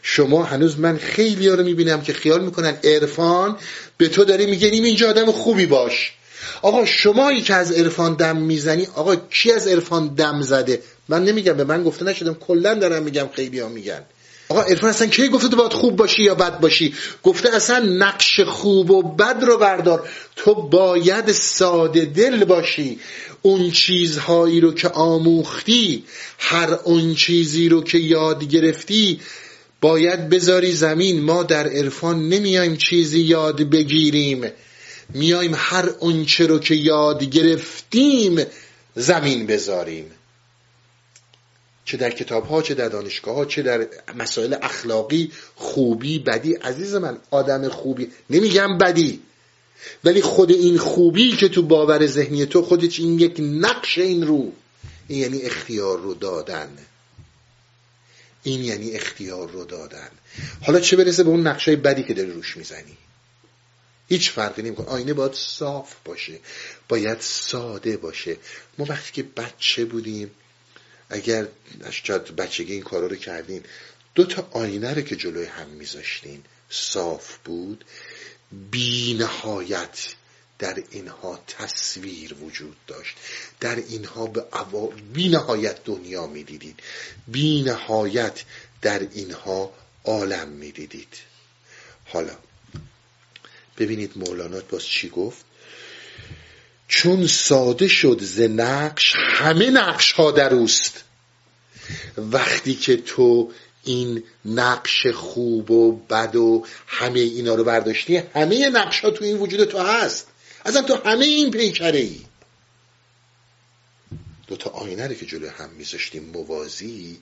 شما 0.01 0.43
هنوز 0.43 0.79
من 0.79 0.97
خیلی 0.97 1.47
ها 1.47 1.55
رو 1.55 1.63
می‌بینم 1.63 2.01
که 2.01 2.13
خیال 2.13 2.45
می‌کنن 2.45 2.77
عرفان 2.83 3.57
به 3.97 4.07
تو 4.07 4.23
داره 4.23 4.45
میگه 4.45 4.67
این 4.67 4.85
اینجا 4.85 5.09
آدم 5.09 5.31
خوبی 5.31 5.65
باش. 5.65 6.13
آقا 6.61 6.85
شمایی 6.85 7.41
که 7.41 7.53
از 7.53 7.71
عرفان 7.71 8.13
دم 8.13 8.37
می‌زنی 8.37 8.87
آقا 8.95 9.15
کی 9.15 9.51
از 9.51 9.67
عرفان 9.67 10.07
دم 10.07 10.41
زده؟ 10.41 10.81
من 11.09 11.23
نمیگم 11.23 11.53
به 11.53 11.63
من 11.63 11.83
گفته 11.83 12.05
نشدم 12.05 12.33
کلا 12.33 12.73
دارم 12.73 13.03
میگم 13.03 13.29
خیلی 13.35 13.59
ها 13.59 13.69
میگن. 13.69 14.01
آقا 14.49 14.61
عرفان 14.61 14.89
اصلا 14.89 15.07
کی 15.07 15.27
گفته 15.27 15.55
باید 15.55 15.73
خوب 15.73 15.95
باشی 15.95 16.23
یا 16.23 16.35
بد 16.35 16.59
باشی؟ 16.59 16.93
گفته 17.23 17.55
اصلا 17.55 17.79
نقش 17.79 18.39
خوب 18.39 18.91
و 18.91 19.01
بد 19.15 19.43
رو 19.43 19.57
بردار. 19.57 20.09
تو 20.35 20.53
باید 20.53 21.31
ساده 21.31 22.05
دل 22.05 22.43
باشی. 22.43 22.99
اون 23.41 23.71
چیزهایی 23.71 24.61
رو 24.61 24.73
که 24.73 24.89
آموختی 24.89 26.03
هر 26.39 26.73
اون 26.83 27.15
چیزی 27.15 27.69
رو 27.69 27.83
که 27.83 27.97
یاد 27.97 28.43
گرفتی 28.43 29.19
باید 29.81 30.29
بذاری 30.29 30.71
زمین. 30.71 31.21
ما 31.21 31.43
در 31.43 31.67
عرفان 31.67 32.29
نمیایم 32.29 32.75
چیزی 32.77 33.19
یاد 33.19 33.61
بگیریم. 33.61 34.51
میایم 35.09 35.51
هر 35.55 35.89
اونچه 35.99 36.47
رو 36.47 36.59
که 36.59 36.75
یاد 36.75 37.23
گرفتیم 37.23 38.45
زمین 38.95 39.45
بذاریم. 39.45 40.11
چه 41.85 41.97
در 41.97 42.11
کتاب 42.11 42.45
ها 42.45 42.61
چه 42.61 42.73
در 42.73 42.89
دانشگاه 42.89 43.35
ها 43.35 43.45
چه 43.45 43.61
در 43.61 43.87
مسائل 44.15 44.55
اخلاقی 44.61 45.31
خوبی 45.55 46.19
بدی. 46.19 46.53
عزیز 46.53 46.95
من 46.95 47.17
آدم 47.31 47.69
خوبی. 47.69 48.11
نمیگم 48.29 48.77
بدی. 48.77 49.21
ولی 50.03 50.21
خود 50.21 50.51
این 50.51 50.77
خوبی 50.77 51.31
که 51.31 51.49
تو 51.49 51.61
باور 51.61 52.07
ذهنی 52.07 52.45
تو 52.45 52.61
خودش 52.61 52.99
این 52.99 53.19
یک 53.19 53.35
نقش 53.39 53.97
این 53.97 54.27
رو 54.27 54.53
این 55.07 55.19
یعنی 55.19 55.41
اختیار 55.41 55.99
رو 55.99 56.13
دادن. 56.13 56.77
این 58.43 58.63
یعنی 58.63 58.91
اختیار 58.91 59.51
رو 59.51 59.65
دادن. 59.65 60.09
حالا 60.61 60.79
چه 60.79 60.97
برسه 60.97 61.23
به 61.23 61.29
اون 61.29 61.47
نقشه 61.47 61.75
بدی 61.75 62.03
که 62.03 62.13
داری 62.13 62.31
روش 62.31 62.57
می‌زنی؟ 62.57 62.97
هیچ 64.07 64.31
فرقی 64.31 64.61
نمی‌کنه. 64.61 64.87
آینه 64.87 65.13
باید 65.13 65.33
صاف 65.33 65.95
باشه. 66.05 66.39
باید 66.87 67.17
ساده 67.19 67.97
باشه. 67.97 68.37
ما 68.77 68.85
وقتی 68.89 69.11
که 69.13 69.23
بچه 69.23 69.85
بودیم 69.85 70.31
اگر 71.09 71.47
شاید 71.91 72.35
بچگی 72.35 72.73
این 72.73 72.83
کارا 72.83 73.07
رو 73.07 73.15
کردین 73.15 73.63
دو 74.15 74.25
تا 74.25 74.47
آینه 74.51 74.93
رو 74.93 75.01
که 75.01 75.15
جلوی 75.15 75.45
هم 75.45 75.67
میذاشتین 75.67 76.43
صاف 76.69 77.37
بود. 77.37 77.85
بی 78.71 79.13
نهایت 79.13 80.15
در 80.59 80.83
اینها 80.91 81.39
تصویر 81.47 82.33
وجود 82.33 82.75
داشت. 82.87 83.15
در 83.59 83.75
اینها 83.75 84.27
به 84.27 84.45
بی 85.13 85.29
نهایت 85.29 85.83
دنیا 85.83 86.27
می‌دیدید. 86.27 86.79
بی 87.27 87.61
نهایت 87.61 88.43
در 88.81 88.99
اینها 89.13 89.73
عالم 90.05 90.47
می‌دیدید. 90.47 91.13
حالا 92.05 92.35
ببینید 93.77 94.11
مولانا 94.15 94.59
باز 94.59 94.85
چی 94.85 95.09
گفت؟ 95.09 95.45
چون 96.87 97.27
ساده 97.27 97.87
شد 97.87 98.19
ز 98.21 98.39
نقش 98.39 99.15
همه 99.15 99.69
نقش 99.69 100.11
ها 100.11 100.31
در 100.31 100.53
اوست. 100.53 101.03
وقتی 102.17 102.75
که 102.75 102.97
تو 102.97 103.51
این 103.83 104.23
نقش 104.45 105.07
خوب 105.07 105.71
و 105.71 105.91
بد 105.91 106.35
و 106.35 106.65
همه 106.87 107.19
اینا 107.19 107.55
رو 107.55 107.63
برداشتی 107.63 108.17
همه 108.17 108.69
نقش 108.69 108.99
ها 108.99 109.11
تو 109.11 109.25
این 109.25 109.37
وجود 109.37 109.63
تو 109.63 109.79
هست. 109.79 110.27
اصلا 110.65 110.81
تو 110.81 110.95
همه 110.95 111.25
این 111.25 111.51
پیکره 111.51 111.99
ای. 111.99 112.21
دو 114.47 114.55
تا 114.55 114.69
آینه 114.69 115.07
رو 115.07 115.13
که 115.13 115.25
جلو 115.25 115.49
هم 115.49 115.69
میذاشتیم 115.69 116.23
موازی 116.23 117.19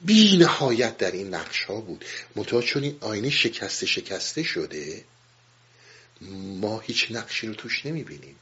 بی 0.00 0.36
نهایت 0.36 0.96
در 0.96 1.10
این 1.10 1.34
نقش 1.34 1.64
ها 1.64 1.80
بود. 1.80 2.04
منتها 2.36 2.62
چون 2.62 2.82
این 2.82 2.96
آینه 3.00 3.30
شکسته 3.30 3.86
شکسته 3.86 4.42
شده 4.42 5.04
ما 6.60 6.80
هیچ 6.80 7.06
نقشی 7.10 7.46
رو 7.46 7.54
توش 7.54 7.86
نمی‌بینیم. 7.86 8.36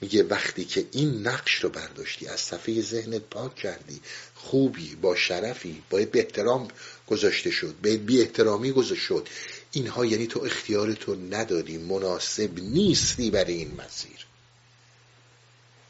میگه 0.00 0.22
وقتی 0.22 0.64
که 0.64 0.86
این 0.92 1.26
نقش 1.26 1.54
رو 1.54 1.68
برداشتی 1.68 2.26
از 2.26 2.40
صفحه 2.40 2.82
ذهنت 2.82 3.22
پاک 3.22 3.54
کردی 3.54 4.00
خوبی 4.42 4.94
با 4.94 5.16
شرفی 5.16 5.82
باید 5.90 6.10
به 6.10 6.18
احترام 6.18 6.68
گذاشته 7.06 7.50
شد. 7.50 7.74
به 7.74 7.96
بی 7.96 8.20
احترامی 8.20 8.72
گذاشته 8.72 9.04
شد. 9.04 9.28
اینها 9.72 10.06
یعنی 10.06 10.26
تو 10.26 10.40
اختیارتو 10.44 11.14
ندادی. 11.14 11.78
مناسب 11.78 12.58
نیستی 12.58 13.30
برای 13.30 13.54
این 13.54 13.80
مسیر. 13.80 14.26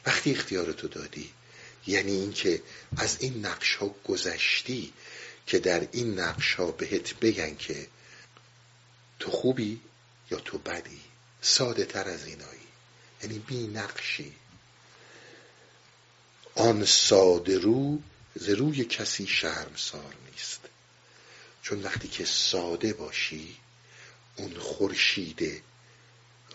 وقتی 0.07 0.31
اختیارتو 0.31 0.89
دادی 0.89 1.31
یعنی 1.87 2.13
اینکه 2.13 2.63
از 2.97 3.17
این 3.21 3.47
نقش 3.47 3.75
ها 3.75 3.95
گذشتی 4.05 4.93
که 5.47 5.59
در 5.59 5.89
این 5.93 6.21
نقش 6.21 6.55
ها 6.55 6.71
بهت 6.71 7.15
بگن 7.15 7.57
که 7.57 7.87
تو 9.19 9.31
خوبی 9.31 9.81
یا 10.31 10.39
تو 10.39 10.59
بدی 10.59 11.01
ساده 11.43 11.85
تر 11.85 12.09
از 12.09 12.27
اینایی. 12.27 12.61
یعنی 13.23 13.39
بی 13.39 13.67
نقشی. 13.67 14.33
آن 16.55 16.85
ساده 16.85 17.59
رو 17.59 17.99
ز 18.35 18.49
روی 18.49 18.85
کسی 18.85 19.27
شرمسار 19.27 20.15
نیست. 20.31 20.61
چون 21.63 21.83
وقتی 21.83 22.09
که 22.09 22.25
ساده 22.25 22.93
باشی 22.93 23.57
اون 24.37 24.59
خورشید 24.59 25.63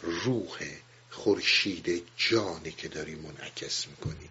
روح 0.01 0.77
خورشید 1.09 2.07
جانی 2.17 2.71
که 2.71 2.87
داری 2.87 3.15
منعکس 3.15 3.87
می‌کنی. 3.87 4.29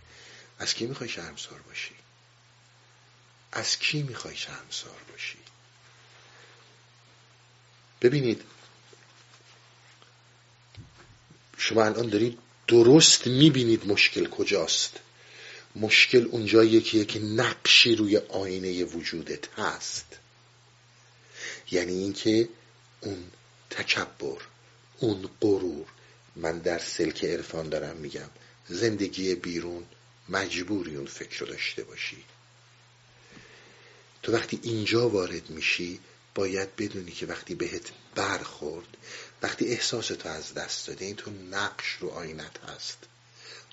از 0.58 0.74
کی 0.74 0.86
می‌خوای 0.86 1.08
شرمسار 1.08 1.58
باشی؟ 1.62 1.94
از 3.52 3.78
کی 3.78 4.02
می‌خوای 4.02 4.36
شرمسار 4.36 5.00
باشی؟ 5.10 5.38
ببینید 8.00 8.42
شما 11.58 11.84
الان 11.84 12.08
دارید 12.08 12.38
درست 12.66 13.26
می‌بینید 13.26 13.86
مشکل 13.86 14.28
کجاست. 14.28 15.00
مشکل 15.76 16.26
اونجاییه 16.30 16.80
که 16.80 16.98
یک 16.98 17.20
نقشی 17.22 17.96
روی 17.96 18.16
آینه 18.16 18.84
وجودت 18.84 19.58
هست. 19.58 20.06
یعنی 21.70 21.92
اینکه 21.92 22.48
اون 23.00 23.24
تکبر 23.70 24.42
اون 24.98 25.28
غرور 25.40 25.86
من 26.36 26.58
در 26.58 26.78
سلک 26.78 27.24
عرفان 27.24 27.68
دارم 27.68 27.96
میگم 27.96 28.30
زندگی 28.68 29.34
بیرون 29.34 29.84
مجبوری 30.28 30.96
اون 30.96 31.06
فکر 31.06 31.40
رو 31.40 31.46
داشته 31.46 31.84
باشی. 31.84 32.24
تو 34.22 34.32
وقتی 34.32 34.60
اینجا 34.62 35.08
وارد 35.08 35.50
میشی 35.50 36.00
باید 36.34 36.76
بدونی 36.76 37.10
که 37.10 37.26
وقتی 37.26 37.54
بهت 37.54 37.92
برخورد 38.14 38.96
وقتی 39.42 39.66
احساس 39.66 40.06
تو 40.06 40.28
از 40.28 40.54
دست 40.54 40.86
داده 40.86 41.04
این 41.04 41.16
تو 41.16 41.30
نقش 41.30 41.92
رو 42.00 42.08
آینت 42.08 42.58
هست. 42.68 42.98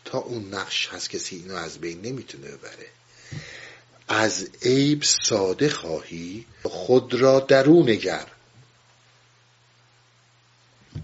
تا 0.05 0.17
اون 0.17 0.53
نقش 0.53 0.87
هست 0.87 1.09
کسی 1.09 1.35
اینو 1.35 1.55
از 1.55 1.79
بین 1.79 2.01
نمی‌تونه 2.01 2.47
ببره. 2.47 2.87
از 4.07 4.49
عیب 4.61 5.03
ساده 5.03 5.69
خواهی 5.69 6.45
خود 6.63 7.13
را 7.13 7.39
درون 7.39 7.89
نگر. 7.89 8.27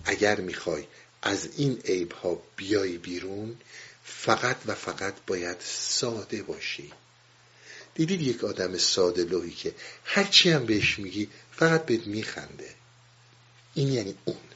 اگر 0.06 0.40
می‌خوای 0.40 0.88
از 1.22 1.50
این 1.58 1.82
عیب 1.86 2.12
ها 2.12 2.42
بیای 2.56 2.98
بیرون 2.98 3.58
فقط 4.04 4.58
و 4.66 4.76
فقط 4.76 5.14
باید 5.28 5.58
ساده 5.60 6.44
باشی. 6.44 6.94
دیدید 7.96 8.22
یک 8.22 8.44
آدم 8.44 8.78
ساده 8.78 9.24
لوحی 9.24 9.52
که 9.52 9.76
هرچی 10.04 10.52
هم 10.52 10.66
بهش 10.66 11.00
میگی 11.00 11.30
فقط 11.52 11.86
بهت 11.86 12.08
میخنده. 12.08 12.76
این 13.74 13.88
یعنی 13.88 14.16
اون. 14.26 14.47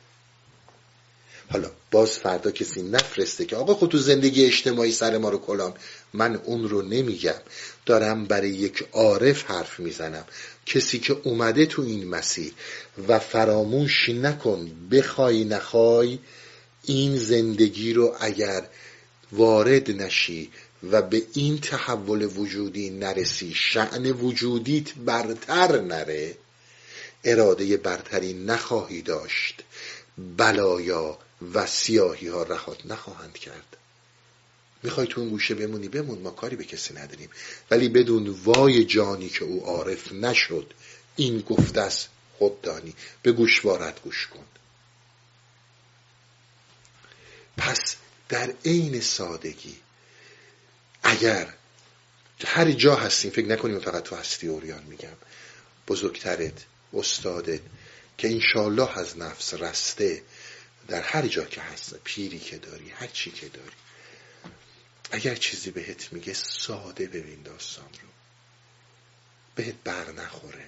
حالا 1.52 1.72
باز 1.92 2.20
فردا 2.20 2.52
کسی 2.52 2.82
نفرسته 2.82 3.46
که 3.46 3.56
آقا 3.56 3.74
خود 3.74 3.90
تو 3.90 3.98
زندگی 3.98 4.46
اجتماعی 4.46 4.92
سر 4.92 5.18
ما 5.18 5.30
رو 5.30 5.38
کلام 5.38 5.74
من 6.14 6.36
اون 6.36 6.70
رو 6.70 6.82
نمیگم. 6.82 7.42
دارم 7.86 8.26
برای 8.26 8.50
یک 8.50 8.86
عارف 8.92 9.44
حرف 9.44 9.80
می‌زنم. 9.80 10.26
کسی 10.66 11.00
که 11.00 11.18
اومده 11.24 11.66
تو 11.66 11.82
این 11.82 12.08
مسیر 12.10 12.52
و 13.08 13.20
فراموش 13.20 14.10
نکن 14.10 14.72
بخوای 14.92 15.44
نخوای 15.44 16.20
این 16.84 17.18
زندگی 17.18 17.94
رو 17.94 18.16
اگر 18.20 18.64
وارد 19.32 19.92
نشی 19.92 20.52
و 20.92 21.02
به 21.02 21.24
این 21.34 21.60
تحول 21.60 22.24
وجودی 22.38 22.90
نرسی 22.90 23.54
شعن 23.56 24.12
وجودیت 24.12 24.94
برتر 24.94 25.82
نره 25.82 26.36
اراده 27.24 27.78
برتری 27.78 28.34
نخواهی 28.34 29.02
داشت. 29.02 29.64
بلایا 30.38 31.18
و 31.54 31.68
سیاهی 31.68 32.28
ها 32.28 32.44
رهات 32.44 32.86
نخواهند 32.86 33.34
کرد. 33.34 33.78
می‌خوای 34.84 35.08
تو 35.08 35.22
اون 35.22 35.30
گوشه 35.30 35.56
بمونی؟ 35.56 35.88
بمون 35.88 36.20
ما 36.20 36.32
کاری 36.32 36.56
به 36.56 36.64
کسی 36.64 36.94
نداریم. 36.94 37.30
ولی 37.72 37.90
بدون 37.90 38.30
وای 38.30 38.86
جانی 38.86 39.30
که 39.30 39.46
او 39.46 39.66
عارف 39.66 40.12
نشد 40.12 40.74
این 41.16 41.40
گفته 41.40 41.82
است 41.82 42.10
خوددانی 42.38 42.96
به 43.22 43.32
گوشوارت 43.32 44.02
گوش 44.02 44.28
کن. 44.28 44.46
پس 47.58 47.96
در 48.30 48.54
عین 48.66 49.02
سادگی 49.02 49.76
اگر 51.04 51.54
هر 52.46 52.72
جا 52.72 52.96
هستیم 52.96 53.32
فکر 53.32 53.46
نکنیم 53.46 53.80
فقط 53.80 54.04
تو 54.04 54.16
هستی 54.16 54.48
اوریان 54.48 54.84
میگم. 54.84 55.18
بزرگترت 55.88 56.66
استادت 56.94 57.62
که 58.18 58.32
انشالله 58.32 58.98
از 58.98 59.18
نفس 59.18 59.54
رسته 59.54 60.22
در 60.92 61.02
هر 61.02 61.28
جا 61.28 61.46
که 61.46 61.62
هست 61.62 61.96
پیری 62.04 62.40
که 62.40 62.58
داری 62.58 62.90
هر 62.90 63.08
چی 63.08 63.32
که 63.32 63.50
داری. 63.50 63.76
اگر 65.12 65.36
چیزی 65.36 65.72
بهت 65.72 66.14
میگه 66.14 66.34
ساده 66.34 67.08
ببین 67.08 67.42
داستان 67.42 67.90
رو. 68.02 68.10
بهت 69.56 69.76
بر 69.84 70.12
نخوره. 70.12 70.66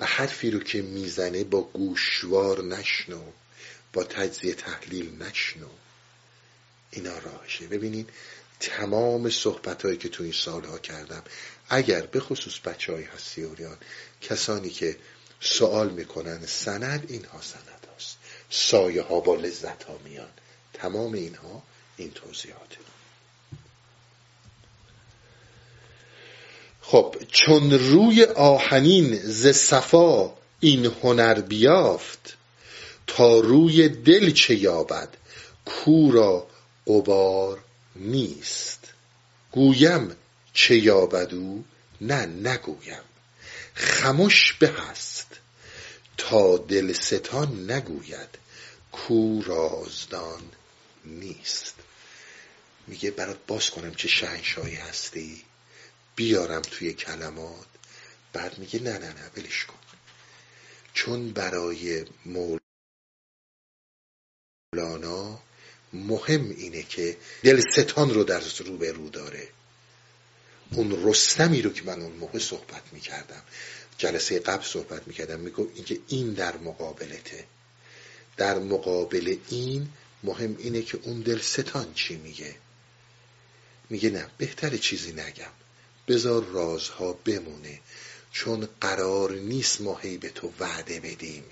و 0.00 0.06
حرفی 0.06 0.50
رو 0.50 0.60
که 0.60 0.82
می‌زنه 0.82 1.44
با 1.44 1.60
گوشوار 1.62 2.64
نشنو. 2.64 3.22
با 3.92 4.04
تجزیه 4.04 4.54
تحلیل 4.54 5.22
نشنو. 5.22 5.68
اینا 6.90 7.18
راهشه. 7.18 7.66
ببینین 7.66 8.06
تمام 8.60 9.30
صحبت 9.30 9.82
هایی 9.82 9.96
که 9.96 10.08
تو 10.08 10.22
این 10.22 10.32
سالها 10.32 10.78
کردم 10.78 11.22
اگر 11.68 12.06
به 12.06 12.20
خصوص 12.20 12.58
بچه 12.60 12.92
های 12.92 13.04
هستیوریان 13.04 13.78
کسانی 14.20 14.70
که 14.70 14.96
سوال 15.40 15.90
می‌کنن 15.90 16.46
سند 16.46 17.04
اینها 17.08 17.40
سند. 17.40 17.75
سایه 18.50 19.02
ها 19.02 19.20
با 19.20 19.34
لذت 19.34 19.82
ها 19.82 19.98
میان. 20.04 20.28
تمام 20.72 21.12
اینها 21.12 21.62
این 21.96 22.10
توضیحاته 22.10 22.76
خب 26.88 27.16
چون 27.32 27.72
روی 27.72 28.24
آهنین 28.24 29.14
ز 29.14 29.46
صفا 29.46 30.32
این 30.60 30.86
هنر 30.86 31.40
بیافت 31.40 32.36
تا 33.06 33.40
روی 33.40 33.88
دل 33.88 34.30
چه 34.30 34.54
یابد 34.54 35.08
کورا 35.64 36.46
قبار 36.86 37.58
نیست. 37.96 38.84
گویم 39.52 40.16
چه 40.52 40.76
یابد 40.76 41.34
او؟ 41.34 41.64
نه 42.00 42.26
نگویم. 42.26 43.02
خموش 43.74 44.52
به 44.52 44.68
هست. 44.68 45.25
تا 46.30 46.56
دلستان 46.56 47.70
نگوید 47.70 48.38
کو 48.92 49.42
رازدان 49.42 50.42
نیست. 51.04 51.74
میگه 52.86 53.10
برات 53.10 53.38
باز 53.46 53.70
کنم 53.70 53.94
چه 53.94 54.08
شهنشاهی 54.08 54.74
هستی. 54.74 55.42
بیارم 56.16 56.62
توی 56.62 56.92
کلمات. 56.92 57.66
بعد 58.32 58.58
میگه 58.58 58.80
نه 58.80 58.98
نه 58.98 59.12
نه 59.12 59.30
ولش 59.36 59.64
کن. 59.64 59.78
چون 60.94 61.32
برای 61.32 62.04
مولانا 64.72 65.40
مهم 65.92 66.50
اینه 66.50 66.82
که 66.82 67.16
دلستان 67.42 68.14
رو 68.14 68.24
در 68.24 68.42
رو 68.58 68.76
به 68.76 68.92
رو 68.92 69.10
داره. 69.10 69.48
اون 70.72 71.04
رستمی 71.04 71.62
رو 71.62 71.72
که 71.72 71.82
من 71.82 72.02
اون 72.02 72.12
موقع 72.12 72.38
صحبت 72.38 72.82
می‌کردم 72.92 73.42
جلسه 73.98 74.38
قبل 74.38 74.64
صحبت 74.64 75.08
می‌کردم 75.08 75.40
میگو 75.40 75.68
اینکه 75.74 75.98
این 76.08 76.32
در 76.32 76.56
مقابلته. 76.56 77.44
در 78.36 78.58
مقابل 78.58 79.36
این 79.48 79.88
مهم 80.22 80.56
اینه 80.58 80.82
که 80.82 80.98
اون 81.02 81.20
دلستان 81.20 81.94
چی 81.94 82.16
میگه. 82.16 82.54
میگه 83.90 84.10
نه 84.10 84.26
بهتر 84.38 84.76
چیزی 84.76 85.12
نگم. 85.12 85.52
بذار 86.08 86.44
رازها 86.44 87.12
بمونه. 87.12 87.80
چون 88.32 88.68
قرار 88.80 89.32
نیست 89.32 89.80
ما 89.80 89.96
هی 89.96 90.16
به 90.16 90.30
تو 90.30 90.52
وعده 90.60 91.00
بدیم. 91.00 91.44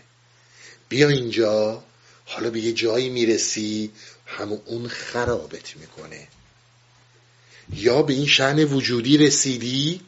بیا 0.88 1.08
اینجا. 1.08 1.84
حالا 2.26 2.50
به 2.50 2.60
یه 2.60 2.72
جایی 2.72 3.08
می‌رسی 3.08 3.90
همون 4.26 4.60
اون 4.64 4.88
خرابت 4.88 5.76
می‌کنه. 5.76 6.28
یا 7.72 8.02
به 8.02 8.12
این 8.12 8.26
شعن 8.26 8.58
وجودی 8.64 9.18
رسیدی 9.18 10.00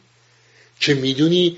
که 0.79 0.93
می‌دونی 0.93 1.57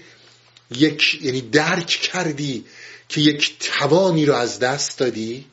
یک 0.72 1.20
یعنی 1.22 1.42
درک 1.42 1.88
کردی 1.88 2.66
که 3.10 3.22
یک 3.22 3.60
توانی 3.60 4.26
رو 4.26 4.34
از 4.34 4.60
دست 4.60 5.00
دادی 5.00 5.46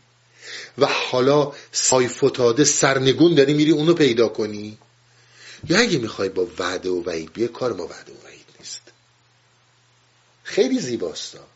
و 0.78 0.86
حالا 0.86 1.52
سای 1.72 2.08
فتاده 2.08 2.64
سرنگون 2.64 3.34
داری 3.34 3.54
میری 3.54 3.70
اونو 3.70 3.94
پیدا 3.94 4.28
کنی. 4.28 4.78
یا 5.68 5.78
اگه 5.78 5.98
می‌خوای 5.98 6.28
با 6.28 6.48
وعده 6.58 6.88
و 6.88 7.02
وعید 7.02 7.32
بیه 7.32 7.48
کار 7.48 7.72
ما 7.72 7.86
وعده 7.86 8.12
و 8.12 8.26
وعید 8.26 8.46
نیست. 8.60 8.82
خیلی 10.44 10.80
زیباستا. 10.80 11.46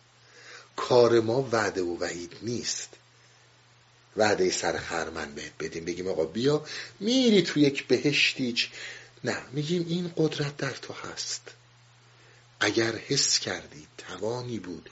کار 0.77 1.21
ما 1.21 1.49
وعده 1.53 1.83
و 1.83 1.99
وعید 1.99 2.37
نیست. 2.43 2.89
وعده 4.17 4.51
سر 4.51 4.79
خرمن 4.79 5.35
بهت 5.35 5.53
بدیم. 5.61 5.85
بگیم 5.85 6.09
آقا 6.09 6.25
بیا. 6.25 6.65
میری 7.01 7.43
تو 7.43 7.61
یک 7.61 7.87
بهشتیچ 7.87 8.69
نه 9.25 9.37
میگیم 9.53 9.87
این 9.89 10.13
قدرت 10.17 10.57
در 10.57 10.71
تو 10.71 10.95
هست. 10.95 11.43
اگر 12.61 12.97
حس 12.97 13.39
کردی 13.39 13.87
توانی 13.99 14.59
بود 14.59 14.91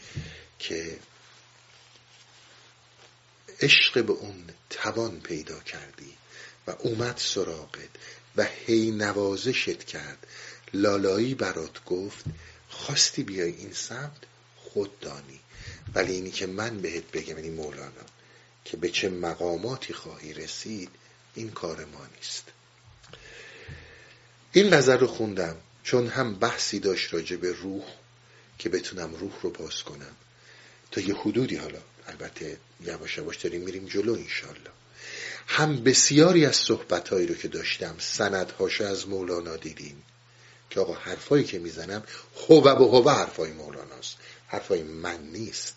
که 0.59 0.99
عشق 3.61 4.05
به 4.05 4.13
اون 4.13 4.45
توان 4.71 5.21
پیدا 5.21 5.61
کردی 5.61 6.17
و 6.67 6.71
اومد 6.79 7.17
سراغت 7.17 7.89
و 8.37 8.45
هی 8.67 8.91
نوازشت 8.91 9.85
کرد 9.85 10.27
لالایی 10.75 11.35
برات 11.35 11.85
گفت 11.85 12.25
خواستی 12.69 13.23
بیای 13.23 13.53
این 13.53 13.73
سمت؟ 13.73 14.17
خود 14.57 15.01
دانی. 15.01 15.41
ولی 15.95 16.13
اینی 16.13 16.31
که 16.31 16.47
من 16.47 16.79
بهت 16.79 17.11
بگم 17.11 17.37
این 17.37 17.45
یعنی 17.45 17.57
مولانا 17.57 18.07
که 18.65 18.77
به 18.77 18.91
چه 18.91 19.09
مقاماتی 19.09 19.95
خواهی 19.95 20.35
رسید 20.35 20.91
این 21.35 21.51
کار 21.51 21.85
ما 21.85 22.07
نیست. 22.17 22.45
این 24.53 24.75
نظر 24.75 24.97
رو 24.97 25.07
خوندم. 25.07 25.57
چون 25.89 26.09
هم 26.09 26.35
بحثی 26.35 26.79
داشت 26.79 27.15
راجع 27.15 27.37
به 27.37 27.53
روح 27.53 27.85
که 28.59 28.69
بتونم 28.69 29.15
روح 29.15 29.33
رو 29.43 29.51
باز 29.51 29.83
کنم. 29.83 30.17
تا 30.91 31.01
یه 31.01 31.15
حدودی 31.15 31.57
حالا 31.57 31.79
البته 32.07 32.59
یواش 32.81 33.19
یواش 33.19 33.37
داریم 33.37 33.63
میریم 33.63 33.87
جلو 33.87 34.15
انشالله 34.15 34.71
هم 35.47 35.85
بسیاری 35.85 36.47
از 36.47 36.57
صحبتهایی 36.57 37.27
رو 37.27 37.35
که 37.35 37.49
داشتم 37.49 37.95
سندهاشو 37.99 38.85
از 38.85 39.09
مولانا 39.09 39.57
دیدیم 39.57 40.03
که 40.71 40.81
آقا 40.81 40.95
حرفایی 40.95 41.45
که 41.45 41.59
می‌زنم 41.59 42.03
هو 42.49 42.55
و 42.55 42.69
هو 42.69 43.11
حرفای 43.11 43.53
مولاناست. 43.53 44.17
حرفای 44.49 44.83
من 44.83 45.23
نیست. 45.23 45.75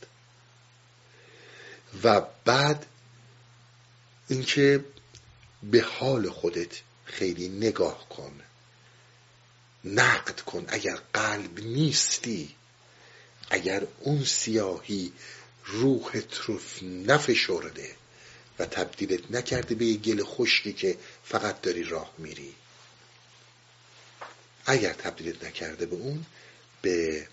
و 2.04 2.22
بعد 2.46 2.86
اینکه 4.28 4.86
به 5.64 5.82
حال 5.82 6.30
خودت 6.30 6.82
خیلی 7.06 7.50
نگاه 7.50 8.10
کن. 8.10 8.42
نقد 9.86 10.40
کن. 10.40 10.66
اگر 10.68 11.00
قلب 11.14 11.60
نیستی 11.60 12.56
اگر 13.50 13.88
اون 14.00 14.26
سیاهی 14.26 15.14
روحت 15.66 16.38
رو 16.38 16.60
نفشرده 16.82 17.96
و 18.60 18.66
تبدیلت 18.66 19.32
نکرده 19.32 19.76
به 19.76 19.86
یه 19.86 19.98
گل 19.98 20.24
خشکی 20.24 20.74
که 20.74 20.98
فقط 21.24 21.62
داری 21.62 21.84
راه 21.84 22.14
میری. 22.18 22.56
اگر 24.66 24.94
تبدیلت 24.94 25.44
نکرده 25.44 25.86
به 25.86 25.96
اون 25.96 26.26
به 26.82 27.28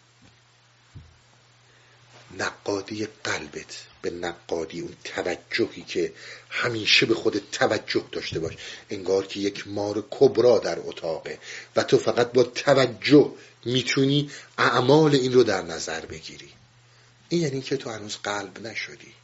نقادی 2.37 3.09
قلبت 3.25 3.85
به 4.03 4.11
نقادی 4.11 4.81
اون 4.81 4.97
توجهی 5.05 5.83
که 5.83 6.13
همیشه 6.51 7.07
به 7.07 7.15
خودت 7.15 7.51
توجه 7.51 8.05
داشته 8.13 8.39
باش. 8.39 8.55
انگار 8.91 9.27
که 9.27 9.41
یک 9.41 9.69
مار 9.69 10.07
کبرا 10.11 10.59
در 10.59 10.79
اتاقه 10.79 11.39
و 11.77 11.83
تو 11.83 11.99
فقط 11.99 12.33
با 12.33 12.43
توجه 12.43 13.35
می‌تونی 13.65 14.31
اعمال 14.59 15.15
این 15.15 15.33
رو 15.33 15.43
در 15.43 15.63
نظر 15.63 16.07
بگیری. 16.07 16.53
این 17.29 17.43
یعنی 17.43 17.61
که 17.61 17.77
تو 17.77 17.91
هنوز 17.91 18.17
قلب 18.17 18.67
نشدی. 18.67 19.15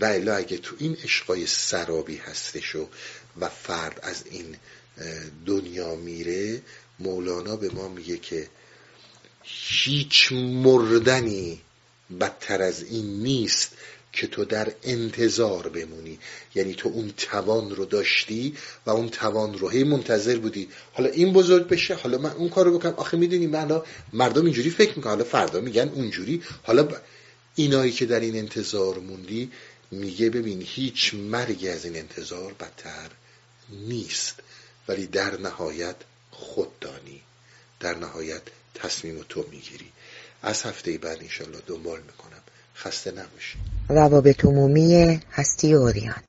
و 0.00 0.04
الا 0.04 0.36
اگه 0.36 0.58
تو 0.58 0.76
این 0.78 0.96
عشقای 1.04 1.46
سرابی 1.46 2.16
هستش 2.16 2.74
و 2.76 2.88
و 3.40 3.48
فرد 3.48 4.00
از 4.02 4.26
این 4.26 4.56
دنیا 5.46 5.94
میره 5.94 6.62
مولانا 6.98 7.56
به 7.56 7.68
ما 7.68 7.88
میگه 7.88 8.18
که 8.18 8.48
هیچ 9.50 10.32
مردنی 10.32 11.60
بدتر 12.20 12.62
از 12.62 12.82
این 12.82 13.22
نیست 13.22 13.70
که 14.12 14.26
تو 14.26 14.44
در 14.44 14.72
انتظار 14.82 15.68
بمونی. 15.68 16.18
یعنی 16.54 16.74
تو 16.74 16.88
اون 16.88 17.12
توان 17.16 17.76
رو 17.76 17.84
داشتی 17.84 18.54
و 18.86 18.90
اون 18.90 19.08
توان 19.08 19.58
رو 19.58 19.68
هی 19.68 19.84
منتظر 19.84 20.38
بودی. 20.38 20.68
حالا 20.92 21.10
این 21.10 21.32
بزرگ 21.32 21.68
بشه 21.68 21.94
حالا 21.94 22.18
من 22.18 22.30
اون 22.30 22.48
کارو 22.48 22.78
بکنم. 22.78 22.94
آخه 22.94 23.16
می‌دونی 23.16 23.46
من 23.46 23.82
مردم 24.12 24.44
اینجوری 24.44 24.70
فکر 24.70 24.96
می‌کنن. 24.96 25.12
حالا 25.12 25.24
فردا 25.24 25.60
میگن 25.60 25.88
اونجوری. 25.88 26.42
حالا 26.62 26.88
اینایی 27.54 27.92
که 27.92 28.06
در 28.06 28.20
این 28.20 28.36
انتظار 28.36 28.98
موندی 28.98 29.50
میگه 29.90 30.30
ببین 30.30 30.62
هیچ 30.66 31.14
مرگی 31.14 31.68
از 31.68 31.84
این 31.84 31.96
انتظار 31.96 32.52
بدتر 32.52 33.10
نیست. 33.70 34.34
ولی 34.88 35.06
در 35.06 35.40
نهایت 35.40 35.96
خوددانی. 36.30 37.22
در 37.80 37.94
نهایت 37.98 38.42
تصمیم 38.82 39.24
تو 39.28 39.44
می‌گیری. 39.50 39.92
از 40.42 40.62
هفته 40.62 40.98
بعد 40.98 41.18
انشالله 41.18 41.58
دنبال 41.66 42.00
می‌کنم. 42.00 42.42
خسته 42.76 43.10
نباشی. 43.10 43.58
روابط 43.88 44.44
عمومی 44.44 45.20
هستی 45.32 45.74
اوریان. 45.74 46.22